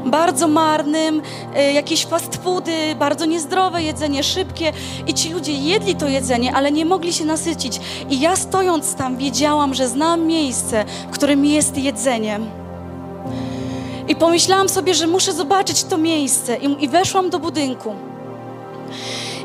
bardzo 0.05 0.47
marnym, 0.47 1.21
y, 1.69 1.73
jakieś 1.73 2.05
fast 2.05 2.35
foody, 2.43 2.95
bardzo 2.99 3.25
niezdrowe 3.25 3.83
jedzenie, 3.83 4.23
szybkie. 4.23 4.73
I 5.07 5.13
ci 5.13 5.29
ludzie 5.33 5.51
jedli 5.53 5.95
to 5.95 6.07
jedzenie, 6.07 6.53
ale 6.55 6.71
nie 6.71 6.85
mogli 6.85 7.13
się 7.13 7.25
nasycić. 7.25 7.79
I 8.09 8.19
ja 8.19 8.35
stojąc 8.35 8.95
tam 8.95 9.17
wiedziałam, 9.17 9.73
że 9.73 9.87
znam 9.87 10.25
miejsce, 10.27 10.85
w 11.11 11.11
którym 11.11 11.45
jest 11.45 11.77
jedzenie. 11.77 12.39
I 14.11 14.15
pomyślałam 14.15 14.69
sobie, 14.69 14.93
że 14.93 15.07
muszę 15.07 15.33
zobaczyć 15.33 15.83
to 15.83 15.97
miejsce. 15.97 16.57
I, 16.57 16.83
i 16.83 16.87
weszłam 16.87 17.29
do 17.29 17.39
budynku. 17.39 17.95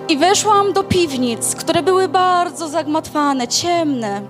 I 0.08 0.16
weszłam 0.16 0.72
do 0.72 0.84
piwnic, 0.84 1.54
które 1.54 1.82
były 1.82 2.08
bardzo 2.08 2.68
zagmatwane, 2.68 3.48
ciemne. 3.48 4.22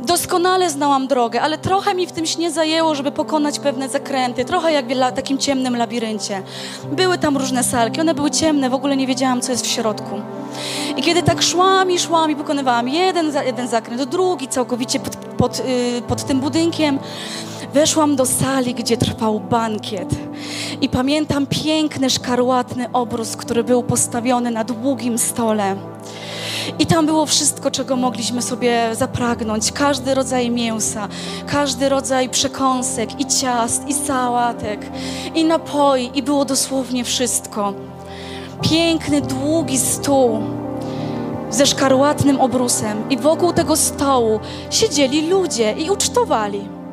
Doskonale 0.00 0.70
znałam 0.70 1.06
drogę, 1.06 1.42
ale 1.42 1.58
trochę 1.58 1.94
mi 1.94 2.06
w 2.06 2.12
tym 2.12 2.26
śnie 2.26 2.50
zajęło, 2.50 2.94
żeby 2.94 3.12
pokonać 3.12 3.58
pewne 3.58 3.88
zakręty, 3.88 4.44
trochę 4.44 4.72
jak 4.72 4.86
w 4.86 5.12
takim 5.16 5.38
ciemnym 5.38 5.76
labiryncie. 5.76 6.42
Były 6.92 7.18
tam 7.18 7.36
różne 7.36 7.64
salki, 7.64 8.00
one 8.00 8.14
były 8.14 8.30
ciemne, 8.30 8.70
w 8.70 8.74
ogóle 8.74 8.96
nie 8.96 9.06
wiedziałam, 9.06 9.40
co 9.40 9.52
jest 9.52 9.64
w 9.64 9.70
środku. 9.70 10.20
I 10.96 11.02
kiedy 11.02 11.22
tak 11.22 11.42
szłam 11.42 11.90
i 11.90 11.98
szłam 11.98 12.30
i 12.30 12.36
pokonywałam 12.36 12.88
jeden, 12.88 13.32
jeden 13.46 13.68
zakręt, 13.68 14.04
drugi 14.04 14.48
całkowicie 14.48 15.00
pod, 15.00 15.16
pod, 15.16 15.58
yy, 15.58 16.02
pod 16.08 16.24
tym 16.24 16.40
budynkiem, 16.40 16.98
weszłam 17.74 18.16
do 18.16 18.26
sali, 18.26 18.74
gdzie 18.74 18.96
trwał 18.96 19.40
bankiet. 19.40 20.08
I 20.80 20.88
pamiętam 20.88 21.46
piękny, 21.46 22.10
szkarłatny 22.10 22.92
obrus, 22.92 23.36
który 23.36 23.64
był 23.64 23.82
postawiony 23.82 24.50
na 24.50 24.64
długim 24.64 25.18
stole. 25.18 25.76
I 26.78 26.86
tam 26.86 27.06
było 27.06 27.26
wszystko, 27.26 27.70
czego 27.70 27.96
mogliśmy 27.96 28.42
sobie 28.42 28.90
zapragnąć. 28.92 29.72
Każdy 29.72 30.14
rodzaj 30.14 30.50
mięsa, 30.50 31.08
każdy 31.46 31.88
rodzaj 31.88 32.28
przekąsek, 32.28 33.20
i 33.20 33.26
ciast, 33.26 33.88
i 33.88 33.94
sałatek, 33.94 34.80
i 35.34 35.44
napoi, 35.44 36.10
i 36.14 36.22
było 36.22 36.44
dosłownie 36.44 37.04
wszystko. 37.04 37.74
Piękny, 38.62 39.20
długi 39.20 39.78
stół 39.78 40.40
ze 41.50 41.66
szkarłatnym 41.66 42.40
obrusem, 42.40 43.10
i 43.10 43.16
wokół 43.16 43.52
tego 43.52 43.76
stołu 43.76 44.40
siedzieli 44.70 45.28
ludzie 45.28 45.72
i 45.72 45.90
ucztowali. 45.90 46.83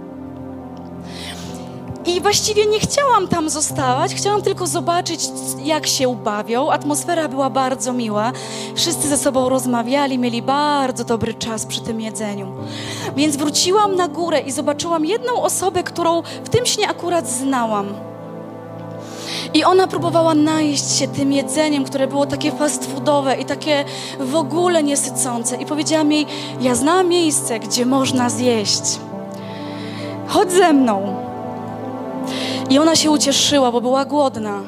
I 2.06 2.22
właściwie 2.22 2.66
nie 2.66 2.80
chciałam 2.80 3.28
tam 3.28 3.50
zostawać, 3.50 4.16
chciałam 4.16 4.42
tylko 4.42 4.68
zobaczyć, 4.68 5.30
jak 5.64 5.88
się 5.88 6.08
ubawią. 6.08 6.72
Atmosfera 6.72 7.28
była 7.28 7.50
bardzo 7.50 7.94
miła. 7.94 8.32
Wszyscy 8.76 9.08
ze 9.08 9.18
sobą 9.18 9.50
rozmawiali, 9.50 10.18
mieli 10.18 10.42
bardzo 10.42 11.04
dobry 11.04 11.34
czas 11.34 11.66
przy 11.66 11.82
tym 11.82 12.02
jedzeniu. 12.02 12.52
Więc 13.16 13.36
wróciłam 13.36 13.96
na 13.96 14.08
górę 14.08 14.40
i 14.40 14.52
zobaczyłam 14.52 15.06
jedną 15.06 15.42
osobę, 15.42 15.84
którą 15.84 16.22
w 16.44 16.50
tym 16.50 16.66
śnie 16.66 16.90
akurat 16.90 17.28
znałam. 17.30 17.94
I 19.54 19.64
ona 19.64 19.88
próbowała 19.88 20.34
najeść 20.34 20.92
się 20.98 21.08
tym 21.08 21.34
jedzeniem, 21.34 21.84
które 21.84 22.08
było 22.08 22.26
takie 22.26 22.52
fast 22.52 22.92
foodowe 22.92 23.36
i 23.36 23.46
takie 23.46 23.86
w 24.20 24.36
ogóle 24.36 24.84
niesycące. 24.84 25.56
I 25.56 25.66
powiedziałam 25.66 26.12
jej: 26.12 26.26
Ja 26.62 26.76
znam 26.76 27.08
miejsce, 27.08 27.60
gdzie 27.60 27.86
można 27.86 28.30
zjeść. 28.30 29.00
Chodź 30.28 30.52
ze 30.52 30.74
mną. 30.74 31.31
I 32.72 32.80
ona 32.80 32.96
się 32.96 33.12
ucieszyła, 33.12 33.72
bo 33.72 33.82
była 33.82 34.06
głodna. 34.06 34.62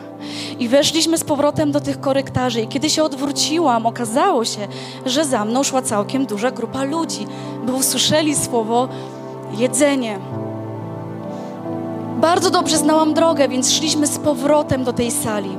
I 0.60 0.68
weszliśmy 0.68 1.18
z 1.18 1.24
powrotem 1.24 1.72
do 1.72 1.82
tych 1.82 2.00
korytarzy. 2.00 2.62
I 2.62 2.68
kiedy 2.68 2.90
się 2.90 3.04
odwróciłam, 3.04 3.86
okazało 3.86 4.46
się, 4.46 4.68
że 5.06 5.26
za 5.26 5.46
mną 5.46 5.64
szła 5.64 5.82
całkiem 5.82 6.26
duża 6.26 6.52
grupa 6.52 6.84
ludzi, 6.84 7.28
bo 7.66 7.74
usłyszeli 7.74 8.36
słowo 8.36 8.88
jedzenie. 9.58 10.20
Bardzo 12.18 12.50
dobrze 12.50 12.78
znałam 12.78 13.14
drogę, 13.14 13.50
więc 13.50 13.72
szliśmy 13.72 14.08
z 14.08 14.20
powrotem 14.20 14.84
do 14.84 14.94
tej 14.94 15.12
sali. 15.12 15.58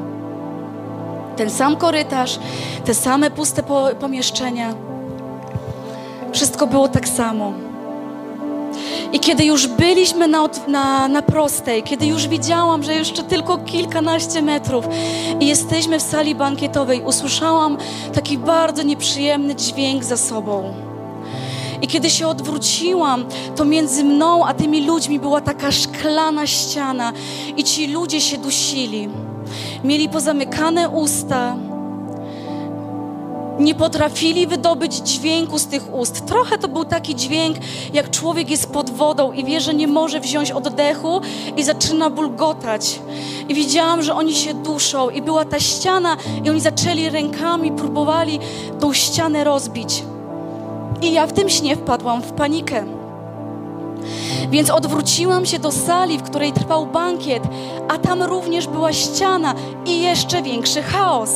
Ten 1.37 1.51
sam 1.51 1.77
korytarz, 1.77 2.39
te 2.85 2.95
same 2.95 3.31
puste 3.31 3.63
pomieszczenia. 4.01 4.75
Wszystko 6.33 6.67
było 6.67 6.89
tak 6.89 7.09
samo. 7.09 7.53
I 9.15 9.21
kiedy 9.21 9.45
już 9.45 9.67
byliśmy 9.67 10.29
na, 10.29 10.49
na, 10.69 11.09
na 11.09 11.23
prostej, 11.23 11.83
kiedy 11.83 12.07
już 12.07 12.29
widziałam, 12.29 12.83
że 12.83 12.95
jeszcze 12.95 13.23
tylko 13.23 13.59
kilkanaście 13.59 14.43
metrów 14.43 14.85
i 15.41 15.47
jesteśmy 15.47 15.99
w 15.99 16.03
sali 16.03 16.35
bankietowej, 16.35 17.03
usłyszałam 17.03 17.77
taki 18.15 18.39
bardzo 18.39 18.83
nieprzyjemny 18.83 19.55
dźwięk 19.55 20.05
za 20.05 20.17
sobą. 20.17 20.75
I 21.83 21.87
kiedy 21.87 22.11
się 22.11 22.29
odwróciłam, 22.29 23.25
to 23.57 23.65
między 23.65 24.05
mną 24.05 24.47
a 24.47 24.55
tymi 24.55 24.87
ludźmi 24.87 25.21
była 25.21 25.41
taka 25.41 25.73
szklana 25.73 26.47
ściana, 26.47 27.13
i 27.57 27.65
ci 27.65 27.87
ludzie 27.87 28.21
się 28.21 28.39
dusili. 28.39 29.09
Mieli 29.85 30.09
pozamykane 30.09 30.89
usta, 30.89 31.57
nie 33.59 33.75
potrafili 33.75 34.47
wydobyć 34.47 34.95
dźwięku 34.95 35.59
z 35.59 35.67
tych 35.67 35.95
ust. 35.95 36.27
Trochę 36.27 36.59
to 36.59 36.69
był 36.69 36.85
taki 36.85 37.15
dźwięk, 37.15 37.57
jak 37.93 38.11
człowiek 38.11 38.51
jest 38.51 38.73
pod 38.73 38.91
wodą 38.91 39.33
i 39.33 39.45
wie, 39.45 39.61
że 39.61 39.75
nie 39.75 39.87
może 39.87 40.21
wziąć 40.21 40.51
oddechu 40.51 41.21
i 41.57 41.65
zaczyna 41.65 42.11
bulgotać. 42.11 43.01
I 43.49 43.55
widziałam, 43.55 44.03
że 44.03 44.15
oni 44.15 44.35
się 44.35 44.55
duszą 44.55 45.11
i 45.11 45.23
była 45.23 45.45
ta 45.45 45.61
ściana 45.61 46.17
i 46.45 46.51
oni 46.51 46.61
zaczęli 46.61 47.11
rękami, 47.11 47.73
próbowali 47.73 48.39
tą 48.81 48.93
ścianę 48.93 49.45
rozbić. 49.45 50.05
I 51.03 51.13
ja 51.13 51.27
w 51.27 51.33
tym 51.33 51.49
śnie 51.49 51.77
wpadłam 51.77 52.23
w 52.23 52.33
panikę. 52.33 52.85
Więc 54.51 54.71
odwróciłam 54.71 55.47
się 55.47 55.59
do 55.59 55.73
sali, 55.73 56.19
w 56.19 56.23
której 56.23 56.53
trwał 56.53 56.87
bankiet, 56.87 57.43
a 57.89 57.99
tam 57.99 58.23
również 58.23 58.67
była 58.67 58.93
ściana 58.93 59.55
i 59.87 60.03
jeszcze 60.03 60.43
większy 60.43 60.83
chaos. 60.83 61.31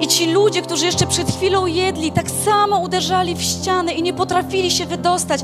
I 0.00 0.06
ci 0.06 0.32
ludzie, 0.32 0.62
którzy 0.62 0.86
jeszcze 0.86 1.06
przed 1.06 1.30
chwilą 1.30 1.66
jedli, 1.66 2.12
tak 2.12 2.30
samo 2.30 2.78
uderzali 2.78 3.34
w 3.34 3.42
ściany 3.42 3.92
i 3.92 4.02
nie 4.02 4.12
potrafili 4.12 4.70
się 4.70 4.86
wydostać. 4.86 5.40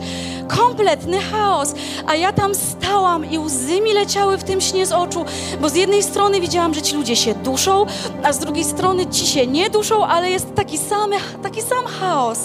Kompletny 0.48 1.20
chaos. 1.20 1.74
A 2.06 2.14
ja 2.14 2.32
tam 2.32 2.54
stałam 2.54 3.30
i 3.30 3.38
łzy 3.38 3.80
mi 3.80 3.92
leciały 3.92 4.38
w 4.38 4.44
tym 4.44 4.60
śnie 4.60 4.86
z 4.86 4.92
oczu, 4.92 5.24
bo 5.60 5.68
z 5.68 5.74
jednej 5.74 6.02
strony 6.02 6.40
widziałam, 6.40 6.74
że 6.74 6.82
ci 6.82 6.96
ludzie 6.96 7.16
się 7.16 7.34
duszą, 7.34 7.86
a 8.22 8.32
z 8.32 8.38
drugiej 8.38 8.64
strony 8.64 9.06
ci 9.06 9.26
się 9.26 9.46
nie 9.46 9.70
duszą, 9.70 10.06
ale 10.06 10.30
jest 10.30 10.54
taki 10.54 10.78
sam, 10.78 11.10
taki 11.42 11.62
sam 11.62 11.84
chaos. 12.00 12.38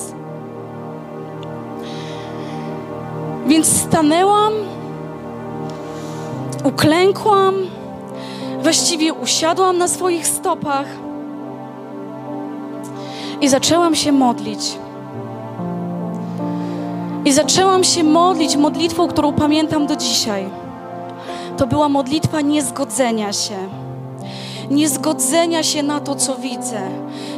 Więc 3.47 3.82
stanęłam, 3.82 4.53
uklękłam, 6.64 7.56
właściwie 8.62 9.14
usiadłam 9.14 9.78
na 9.78 9.88
swoich 9.88 10.28
stopach 10.28 11.05
i 13.41 13.49
zaczęłam 13.49 13.95
się 13.95 14.11
modlić. 14.11 14.77
I 17.25 17.33
zaczęłam 17.33 17.83
się 17.83 18.03
modlić 18.03 18.55
modlitwą, 18.55 19.07
którą 19.07 19.33
pamiętam 19.33 19.88
do 19.88 19.95
dzisiaj. 19.95 20.49
To 21.57 21.67
była 21.67 21.89
modlitwa 21.89 22.41
niezgodzenia 22.41 23.33
się. 23.33 23.55
Niezgodzenia 24.69 25.63
się 25.63 25.83
na 25.83 25.99
to, 25.99 26.15
co 26.15 26.36
widzę. 26.36 26.81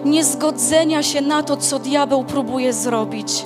Niezgodzenia 0.05 1.03
się 1.03 1.21
na 1.21 1.43
to, 1.43 1.57
co 1.57 1.79
diabeł 1.79 2.23
próbuje 2.23 2.73
zrobić. 2.73 3.45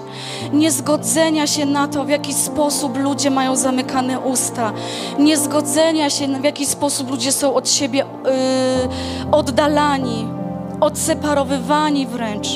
Niezgodzenia 0.54 1.48
się 1.48 1.66
na 1.66 1.88
to, 1.88 2.04
w 2.04 2.10
jaki 2.10 2.34
sposób 2.34 2.98
ludzie 2.98 3.30
mają 3.30 3.56
zamykane 3.56 4.20
usta. 4.20 4.74
Niezgodzenia 5.20 6.10
się, 6.10 6.28
w 6.28 6.44
jaki 6.44 6.66
sposób 6.66 7.12
ludzie 7.12 7.32
są 7.32 7.54
od 7.54 7.70
siebie 7.70 8.06
yy, 8.26 9.32
oddalani 9.32 10.41
odseparowywani 10.82 12.08
wręcz. 12.08 12.48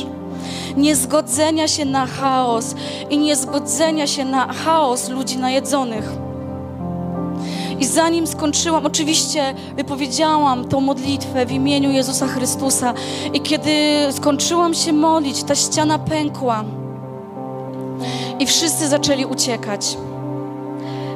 Niezgodzenia 0.78 1.68
się 1.68 1.86
na 1.86 2.06
chaos 2.06 2.76
i 3.10 3.18
niezgodzenia 3.18 4.08
się 4.08 4.26
na 4.26 4.54
chaos 4.54 5.10
ludzi 5.10 5.38
najedzonych. 5.38 6.12
I 7.80 7.86
zanim 7.86 8.28
skończyłam, 8.28 8.86
oczywiście 8.86 9.54
wypowiedziałam 9.76 10.66
tą 10.66 10.82
modlitwę 10.82 11.46
w 11.46 11.52
imieniu 11.52 11.92
Jezusa 11.92 12.28
Chrystusa. 12.28 12.94
I 13.34 13.42
kiedy 13.42 13.72
skończyłam 14.12 14.74
się 14.74 14.94
modlić, 14.94 15.44
ta 15.44 15.56
ściana 15.56 16.00
pękła. 16.00 16.64
I 18.40 18.46
wszyscy 18.46 18.88
zaczęli 18.88 19.26
uciekać. 19.26 19.98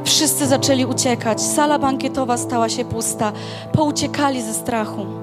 Wszyscy 0.04 0.48
zaczęli 0.48 0.86
uciekać. 0.86 1.42
Sala 1.42 1.80
bankietowa 1.80 2.38
stała 2.38 2.70
się 2.70 2.86
pusta. 2.86 3.32
Pouciekali 3.72 4.42
ze 4.42 4.54
strachu. 4.54 5.19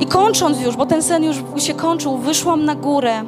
I 0.00 0.06
kończąc 0.06 0.60
już, 0.60 0.76
bo 0.76 0.86
ten 0.86 1.02
sen 1.02 1.24
już 1.24 1.36
się 1.56 1.74
kończył, 1.74 2.18
wyszłam 2.18 2.64
na 2.64 2.74
górę 2.74 3.22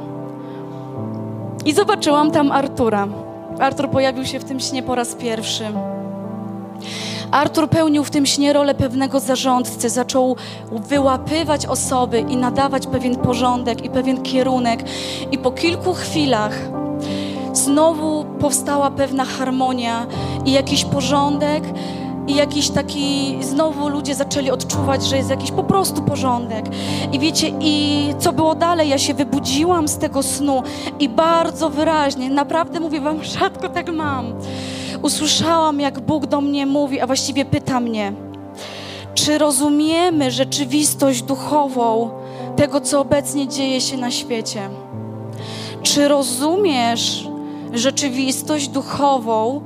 i 1.65 1.73
zobaczyłam 1.73 2.31
tam 2.31 2.53
Artura. 2.53 3.09
Artur 3.59 3.91
pojawił 3.91 4.25
się 4.25 4.41
w 4.41 4.45
tym 4.45 4.61
śnie 4.61 4.83
po 4.83 4.95
raz 4.95 5.15
pierwszy. 5.15 5.65
Artur 7.31 7.69
pełnił 7.69 8.05
w 8.05 8.11
tym 8.11 8.27
śnie 8.27 8.53
rolę 8.53 8.75
pewnego 8.75 9.21
zarządcy, 9.21 9.91
zaczął 9.91 10.37
wyłapywać 10.73 11.67
osoby 11.67 12.21
i 12.21 12.37
nadawać 12.37 12.87
pewien 12.87 13.17
porządek 13.17 13.85
i 13.85 13.91
pewien 13.91 14.23
kierunek. 14.23 14.85
I 15.31 15.39
po 15.39 15.51
kilku 15.51 15.93
chwilach 15.93 16.59
znowu 17.53 18.25
powstała 18.41 18.91
pewna 18.91 19.25
harmonia 19.25 20.07
i 20.45 20.53
jakiś 20.53 20.85
porządek, 20.85 21.65
i 22.33 22.37
jakiś 22.37 22.71
taki, 22.71 23.37
znowu 23.41 23.89
ludzie 23.89 24.15
zaczęli 24.15 24.51
odczuwać, 24.51 25.05
że 25.05 25.17
jest 25.17 25.31
jakiś 25.31 25.51
po 25.51 25.65
prostu 25.65 26.03
porządek. 26.03 26.65
I 27.13 27.19
wiecie, 27.19 27.53
i 27.61 28.07
co 28.19 28.33
było 28.33 28.55
dalej? 28.55 28.89
Ja 28.89 28.99
się 28.99 29.15
wybudziłam 29.15 29.89
z 29.89 29.99
tego 29.99 30.23
snu 30.23 30.63
i 31.01 31.09
bardzo 31.09 31.71
wyraźnie, 31.71 32.31
naprawdę 32.31 32.81
mówię 32.81 33.01
Wam, 33.01 33.25
rzadko 33.39 33.69
tak 33.69 33.93
mam. 33.93 34.35
Usłyszałam, 35.03 35.81
jak 35.81 36.01
Bóg 36.01 36.27
do 36.27 36.41
mnie 36.41 36.67
mówi, 36.67 37.01
a 37.01 37.07
właściwie 37.07 37.45
pyta 37.45 37.81
mnie, 37.81 38.13
czy 39.15 39.39
rozumiemy 39.39 40.31
rzeczywistość 40.31 41.23
duchową 41.23 42.11
tego, 42.57 42.81
co 42.81 43.01
obecnie 43.01 43.49
dzieje 43.49 43.81
się 43.81 43.97
na 43.97 44.11
świecie? 44.11 44.69
Czy 45.83 46.09
rozumiesz 46.09 47.29
rzeczywistość 47.73 48.69
duchową 48.69 49.61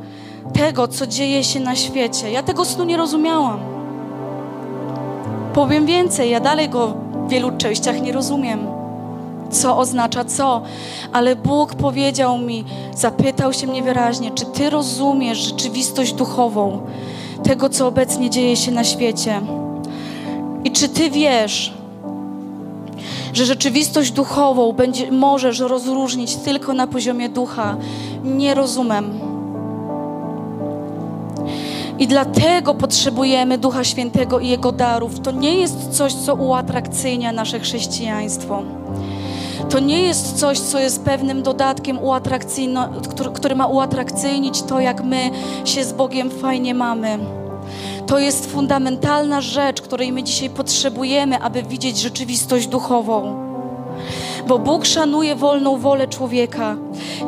tego, 0.52 0.88
co 0.88 1.06
dzieje 1.06 1.44
się 1.44 1.60
na 1.60 1.76
świecie? 1.76 2.30
Ja 2.30 2.42
tego 2.42 2.64
snu 2.64 2.84
nie 2.84 2.96
rozumiałam. 2.96 3.60
Powiem 5.54 5.86
więcej, 5.86 6.30
ja 6.30 6.40
dalej 6.40 6.68
go 6.68 6.94
w 7.26 7.28
wielu 7.28 7.50
częściach 7.58 8.02
nie 8.02 8.12
rozumiem. 8.12 8.66
Co 9.50 9.78
oznacza 9.78 10.24
co, 10.24 10.62
ale 11.12 11.36
Bóg 11.36 11.74
powiedział 11.74 12.38
mi, 12.38 12.64
zapytał 12.94 13.52
się 13.52 13.66
mnie 13.66 13.82
wyraźnie, 13.82 14.30
czy 14.30 14.46
ty 14.46 14.70
rozumiesz 14.70 15.38
rzeczywistość 15.38 16.12
duchową 16.12 16.80
tego, 17.42 17.68
co 17.68 17.86
obecnie 17.86 18.30
dzieje 18.30 18.56
się 18.56 18.72
na 18.72 18.84
świecie? 18.84 19.40
I 20.64 20.70
czy 20.70 20.88
ty 20.88 21.10
wiesz, 21.10 21.72
że 23.32 23.46
rzeczywistość 23.46 24.10
duchową 24.10 24.72
będzie, 24.72 25.12
możesz 25.12 25.58
rozróżnić 25.58 26.36
tylko 26.36 26.72
na 26.72 26.86
poziomie 26.86 27.28
ducha. 27.28 27.76
Nie 28.24 28.54
rozumiem. 28.54 29.35
I 31.98 32.06
dlatego 32.06 32.74
potrzebujemy 32.74 33.58
Ducha 33.58 33.84
Świętego 33.84 34.40
i 34.40 34.48
Jego 34.48 34.72
darów. 34.72 35.20
To 35.20 35.30
nie 35.30 35.54
jest 35.54 35.90
coś, 35.90 36.14
co 36.14 36.34
uatrakcyjnia 36.34 37.32
nasze 37.32 37.60
chrześcijaństwo. 37.60 38.62
To 39.70 39.78
nie 39.78 40.02
jest 40.02 40.38
coś, 40.38 40.60
co 40.60 40.78
jest 40.78 41.04
pewnym 41.04 41.42
dodatkiem, 41.42 41.98
który, 43.10 43.30
który 43.30 43.54
ma 43.54 43.66
uatrakcyjnić 43.66 44.62
to, 44.62 44.80
jak 44.80 45.04
my 45.04 45.30
się 45.64 45.84
z 45.84 45.92
Bogiem 45.92 46.30
fajnie 46.30 46.74
mamy. 46.74 47.18
To 48.06 48.18
jest 48.18 48.52
fundamentalna 48.52 49.40
rzecz, 49.40 49.82
której 49.82 50.12
my 50.12 50.22
dzisiaj 50.22 50.50
potrzebujemy, 50.50 51.42
aby 51.42 51.62
widzieć 51.62 51.98
rzeczywistość 51.98 52.66
duchową. 52.66 53.46
Bo 54.48 54.58
Bóg 54.58 54.84
szanuje 54.84 55.36
wolną 55.36 55.78
wolę 55.78 56.08
człowieka. 56.08 56.76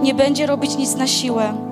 Nie 0.02 0.14
będzie 0.14 0.46
robić 0.46 0.76
nic 0.76 0.96
na 0.96 1.06
siłę. 1.06 1.67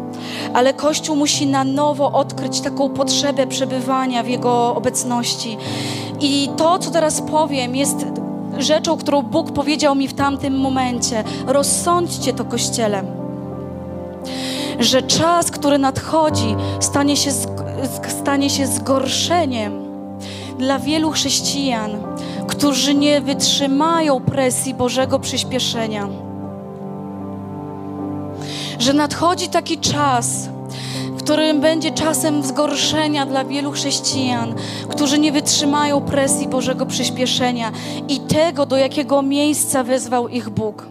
Ale 0.54 0.74
Kościół 0.74 1.16
musi 1.16 1.46
na 1.46 1.64
nowo 1.64 2.12
odkryć 2.12 2.60
taką 2.60 2.88
potrzebę 2.88 3.46
przebywania 3.46 4.22
w 4.22 4.28
Jego 4.28 4.74
obecności. 4.74 5.56
I 6.20 6.48
to, 6.56 6.78
co 6.78 6.90
teraz 6.90 7.20
powiem, 7.20 7.76
jest 7.76 8.06
rzeczą, 8.58 8.96
którą 8.96 9.22
Bóg 9.22 9.52
powiedział 9.52 9.94
mi 9.94 10.08
w 10.08 10.14
tamtym 10.14 10.60
momencie. 10.60 11.24
Rozsądźcie 11.46 12.32
to 12.32 12.44
Kościele. 12.44 13.02
Że 14.78 15.02
czas, 15.02 15.50
który 15.50 15.78
nadchodzi, 15.78 16.56
stanie 16.80 17.16
się 17.16 17.30
stanie 18.08 18.50
się 18.50 18.66
zgorszeniem 18.66 19.72
dla 20.58 20.78
wielu 20.78 21.10
chrześcijan, 21.10 21.90
którzy 22.48 22.94
nie 22.94 23.20
wytrzymają 23.20 24.20
presji 24.20 24.74
Bożego 24.74 25.18
przyspieszenia. 25.18 26.25
Że 28.78 28.92
nadchodzi 28.92 29.48
taki 29.48 29.78
czas, 29.78 30.48
w 31.10 31.22
którym 31.22 31.60
będzie 31.60 31.90
czasem 31.90 32.42
zgorszenia 32.42 33.26
dla 33.26 33.44
wielu 33.44 33.72
chrześcijan, 33.72 34.54
którzy 34.88 35.18
nie 35.18 35.32
wytrzymają 35.32 36.00
presji 36.00 36.48
Bożego 36.48 36.86
przyspieszenia 36.86 37.72
i 38.08 38.20
tego, 38.20 38.66
do 38.66 38.76
jakiego 38.76 39.22
miejsca 39.22 39.84
wezwał 39.84 40.28
ich 40.28 40.50
Bóg. 40.50 40.86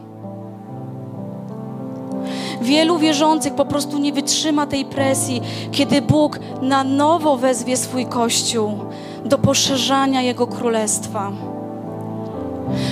Wielu 2.61 2.97
wierzących 2.97 3.53
po 3.55 3.65
prostu 3.65 3.97
nie 3.97 4.13
wytrzyma 4.13 4.67
tej 4.67 4.85
presji, 4.85 5.41
kiedy 5.71 6.01
Bóg 6.01 6.39
na 6.61 6.83
nowo 6.83 7.37
wezwie 7.37 7.77
swój 7.77 8.05
Kościół 8.05 8.79
do 9.25 9.37
poszerzania 9.37 10.21
Jego 10.21 10.47
Królestwa. 10.47 11.31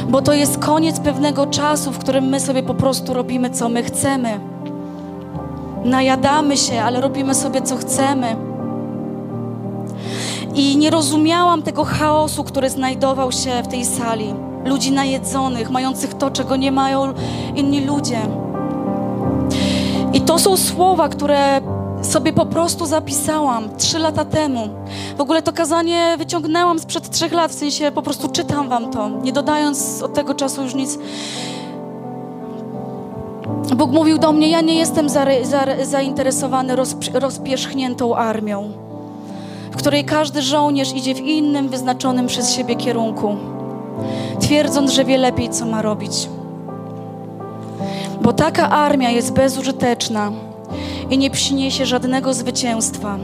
Bo 0.09 0.21
to 0.21 0.33
jest 0.33 0.57
koniec 0.57 0.99
pewnego 0.99 1.47
czasu, 1.47 1.91
w 1.91 1.99
którym 1.99 2.25
my 2.25 2.39
sobie 2.39 2.63
po 2.63 2.73
prostu 2.73 3.13
robimy, 3.13 3.49
co 3.49 3.69
my 3.69 3.83
chcemy. 3.83 4.52
Najadamy 5.85 6.57
się, 6.57 6.81
ale 6.81 7.01
robimy 7.01 7.35
sobie, 7.35 7.61
co 7.61 7.77
chcemy. 7.77 8.35
I 10.55 10.77
nie 10.77 10.89
rozumiałam 10.89 11.61
tego 11.61 11.83
chaosu, 11.83 12.43
który 12.43 12.69
znajdował 12.69 13.31
się 13.31 13.63
w 13.63 13.67
tej 13.67 13.85
sali. 13.85 14.33
Ludzi 14.65 14.91
najedzonych, 14.91 15.69
mających 15.69 16.13
to, 16.13 16.31
czego 16.31 16.55
nie 16.55 16.71
mają 16.71 17.13
inni 17.55 17.85
ludzie. 17.85 18.19
I 20.13 20.21
to 20.21 20.39
są 20.39 20.57
słowa, 20.57 21.09
które 21.09 21.61
sobie 22.01 22.33
po 22.33 22.45
prostu 22.45 22.85
zapisałam 22.85 23.75
trzy 23.77 23.99
lata 23.99 24.25
temu. 24.25 24.69
W 25.17 25.21
ogóle 25.21 25.41
to 25.41 25.53
kazanie 25.53 26.15
wyciągnęłam 26.17 26.79
sprzed 26.79 27.09
trzech 27.09 27.33
lat, 27.33 27.51
w 27.51 27.55
sensie 27.55 27.91
po 27.91 28.01
prostu 28.01 28.29
czytam 28.29 28.69
wam 28.69 28.91
to, 28.91 29.09
nie 29.09 29.33
dodając 29.33 30.03
od 30.03 30.13
tego 30.13 30.33
czasu 30.33 30.63
już 30.63 30.75
nic. 30.75 30.97
Bóg 33.75 33.91
mówił 33.91 34.17
do 34.17 34.31
mnie, 34.31 34.49
ja 34.49 34.61
nie 34.61 34.75
jestem 34.75 35.09
za, 35.09 35.25
za, 35.43 35.65
zainteresowany 35.83 36.75
roz, 36.75 36.95
rozpierzchniętą 37.13 38.15
armią, 38.15 38.71
w 39.71 39.75
której 39.75 40.05
każdy 40.05 40.41
żołnierz 40.41 40.93
idzie 40.93 41.15
w 41.15 41.19
innym, 41.19 41.69
wyznaczonym 41.69 42.27
przez 42.27 42.51
siebie 42.51 42.75
kierunku, 42.75 43.35
twierdząc, 44.39 44.91
że 44.91 45.05
wie 45.05 45.17
lepiej, 45.17 45.49
co 45.49 45.65
ma 45.65 45.81
robić 45.81 46.29
bo 48.23 48.33
taka 48.33 48.69
armia 48.69 49.09
jest 49.09 49.33
bezużyteczna 49.33 50.31
i 51.09 51.17
nie 51.17 51.29
przyniesie 51.29 51.85
żadnego 51.85 52.33
zwycięstwa. 52.33 53.17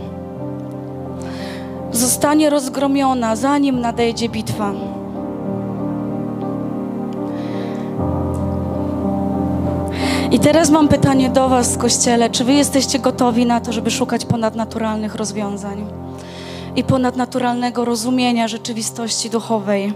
Zostanie 1.92 2.50
rozgromiona, 2.50 3.36
zanim 3.36 3.82
nadejdzie 3.82 4.30
bitwa. 4.30 4.74
I 10.32 10.40
teraz 10.40 10.70
mam 10.70 10.88
pytanie 10.88 11.30
do 11.30 11.50
Was, 11.50 11.78
Kościele. 11.78 12.30
Czy 12.30 12.44
Wy 12.44 12.54
jesteście 12.54 13.00
gotowi 13.00 13.46
na 13.46 13.62
to, 13.62 13.74
żeby 13.74 13.92
szukać 13.92 14.26
ponadnaturalnych 14.26 15.16
rozwiązań 15.16 15.86
i 16.76 16.84
ponadnaturalnego 16.84 17.86
rozumienia 17.86 18.48
rzeczywistości 18.48 19.30
duchowej? 19.30 19.94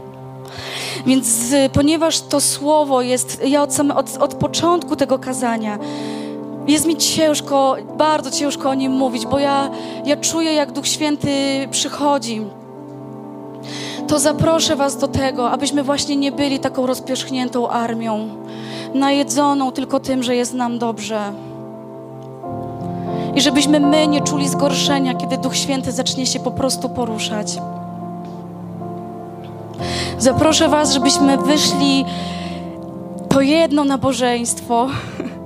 Więc 1.06 1.28
ponieważ 1.74 2.22
to 2.22 2.42
słowo 2.42 3.02
jest, 3.02 3.42
ja 3.46 3.64
od, 3.64 3.74
same, 3.74 3.96
od, 3.96 4.18
od 4.18 4.34
początku 4.34 4.96
tego 4.96 5.20
kazania, 5.20 5.80
jest 6.68 6.86
mi 6.86 6.98
ciężko, 6.98 7.76
bardzo 7.98 8.32
ciężko 8.32 8.70
o 8.70 8.74
nim 8.74 8.92
mówić, 8.92 9.26
bo 9.26 9.40
ja, 9.40 9.70
ja 10.06 10.18
czuję, 10.18 10.54
jak 10.54 10.72
Duch 10.72 10.88
Święty 10.88 11.30
przychodzi. 11.72 12.42
To 14.08 14.20
zaproszę 14.20 14.76
Was 14.76 14.98
do 14.98 15.08
tego, 15.08 15.52
abyśmy 15.52 15.84
właśnie 15.84 16.16
nie 16.16 16.32
byli 16.32 16.60
taką 16.60 16.86
rozpierzchniętą 16.86 17.70
armią, 17.70 18.30
najedzoną 18.94 19.72
tylko 19.72 20.00
tym, 20.00 20.24
że 20.24 20.36
jest 20.36 20.54
nam 20.54 20.80
dobrze. 20.80 21.34
I 23.36 23.42
żebyśmy 23.42 23.80
my 23.80 24.08
nie 24.08 24.22
czuli 24.22 24.50
zgorszenia, 24.50 25.14
kiedy 25.14 25.38
Duch 25.38 25.56
Święty 25.56 25.92
zacznie 25.92 26.26
się 26.26 26.40
po 26.40 26.52
prostu 26.52 26.90
poruszać. 26.90 27.58
Zaproszę 30.18 30.70
Was, 30.70 30.94
żebyśmy 30.94 31.38
wyszli 31.38 32.06
to 33.30 33.42
jedno 33.42 33.84
nabożeństwo 33.84 34.88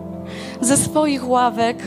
ze 0.61 0.77
swoich 0.77 1.29
ławek. 1.29 1.77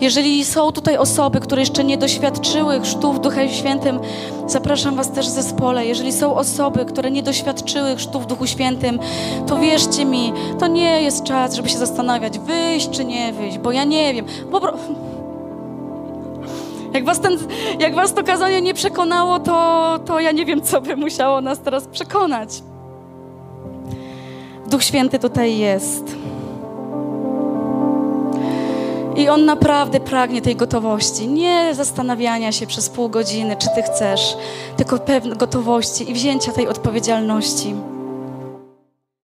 Jeżeli 0.00 0.44
są 0.44 0.72
tutaj 0.72 0.96
osoby, 0.96 1.40
które 1.40 1.62
jeszcze 1.62 1.84
nie 1.84 1.98
doświadczyły 1.98 2.80
chrztu 2.80 3.12
w 3.12 3.20
Duchu 3.20 3.48
Świętym, 3.48 4.00
zapraszam 4.46 4.96
Was 4.96 5.12
też 5.12 5.26
w 5.26 5.30
zespole. 5.30 5.86
Jeżeli 5.86 6.12
są 6.12 6.34
osoby, 6.34 6.84
które 6.84 7.10
nie 7.10 7.22
doświadczyły 7.22 7.96
chrztu 7.96 8.20
w 8.20 8.26
Duchu 8.26 8.46
Świętym, 8.46 8.98
to 9.46 9.58
wierzcie 9.58 10.04
mi, 10.04 10.32
to 10.58 10.66
nie 10.66 11.02
jest 11.02 11.24
czas, 11.24 11.54
żeby 11.54 11.68
się 11.68 11.78
zastanawiać, 11.78 12.38
wyjść 12.38 12.90
czy 12.90 13.04
nie 13.04 13.32
wyjść, 13.32 13.58
bo 13.58 13.72
ja 13.72 13.84
nie 13.84 14.14
wiem. 14.14 14.26
Po 14.50 14.60
jak 16.94 17.04
was, 17.04 17.20
ten, 17.20 17.38
jak 17.78 17.94
was 17.94 18.14
to 18.14 18.22
kazanie 18.22 18.62
nie 18.62 18.74
przekonało, 18.74 19.38
to, 19.38 19.98
to 20.06 20.20
ja 20.20 20.32
nie 20.32 20.44
wiem, 20.44 20.62
co 20.62 20.80
by 20.80 20.96
musiało 20.96 21.40
nas 21.40 21.58
teraz 21.58 21.86
przekonać. 21.86 22.62
Duch 24.66 24.84
Święty 24.84 25.18
tutaj 25.18 25.58
jest. 25.58 26.25
I 29.16 29.28
On 29.28 29.44
naprawdę 29.44 30.00
pragnie 30.00 30.42
tej 30.42 30.56
gotowości. 30.56 31.28
Nie 31.28 31.74
zastanawiania 31.74 32.52
się 32.52 32.66
przez 32.66 32.88
pół 32.88 33.08
godziny, 33.08 33.56
czy 33.56 33.68
Ty 33.74 33.82
chcesz, 33.82 34.36
tylko 34.76 34.98
pewnej 34.98 35.38
gotowości 35.38 36.10
i 36.10 36.14
wzięcia 36.14 36.52
tej 36.52 36.68
odpowiedzialności. 36.68 37.74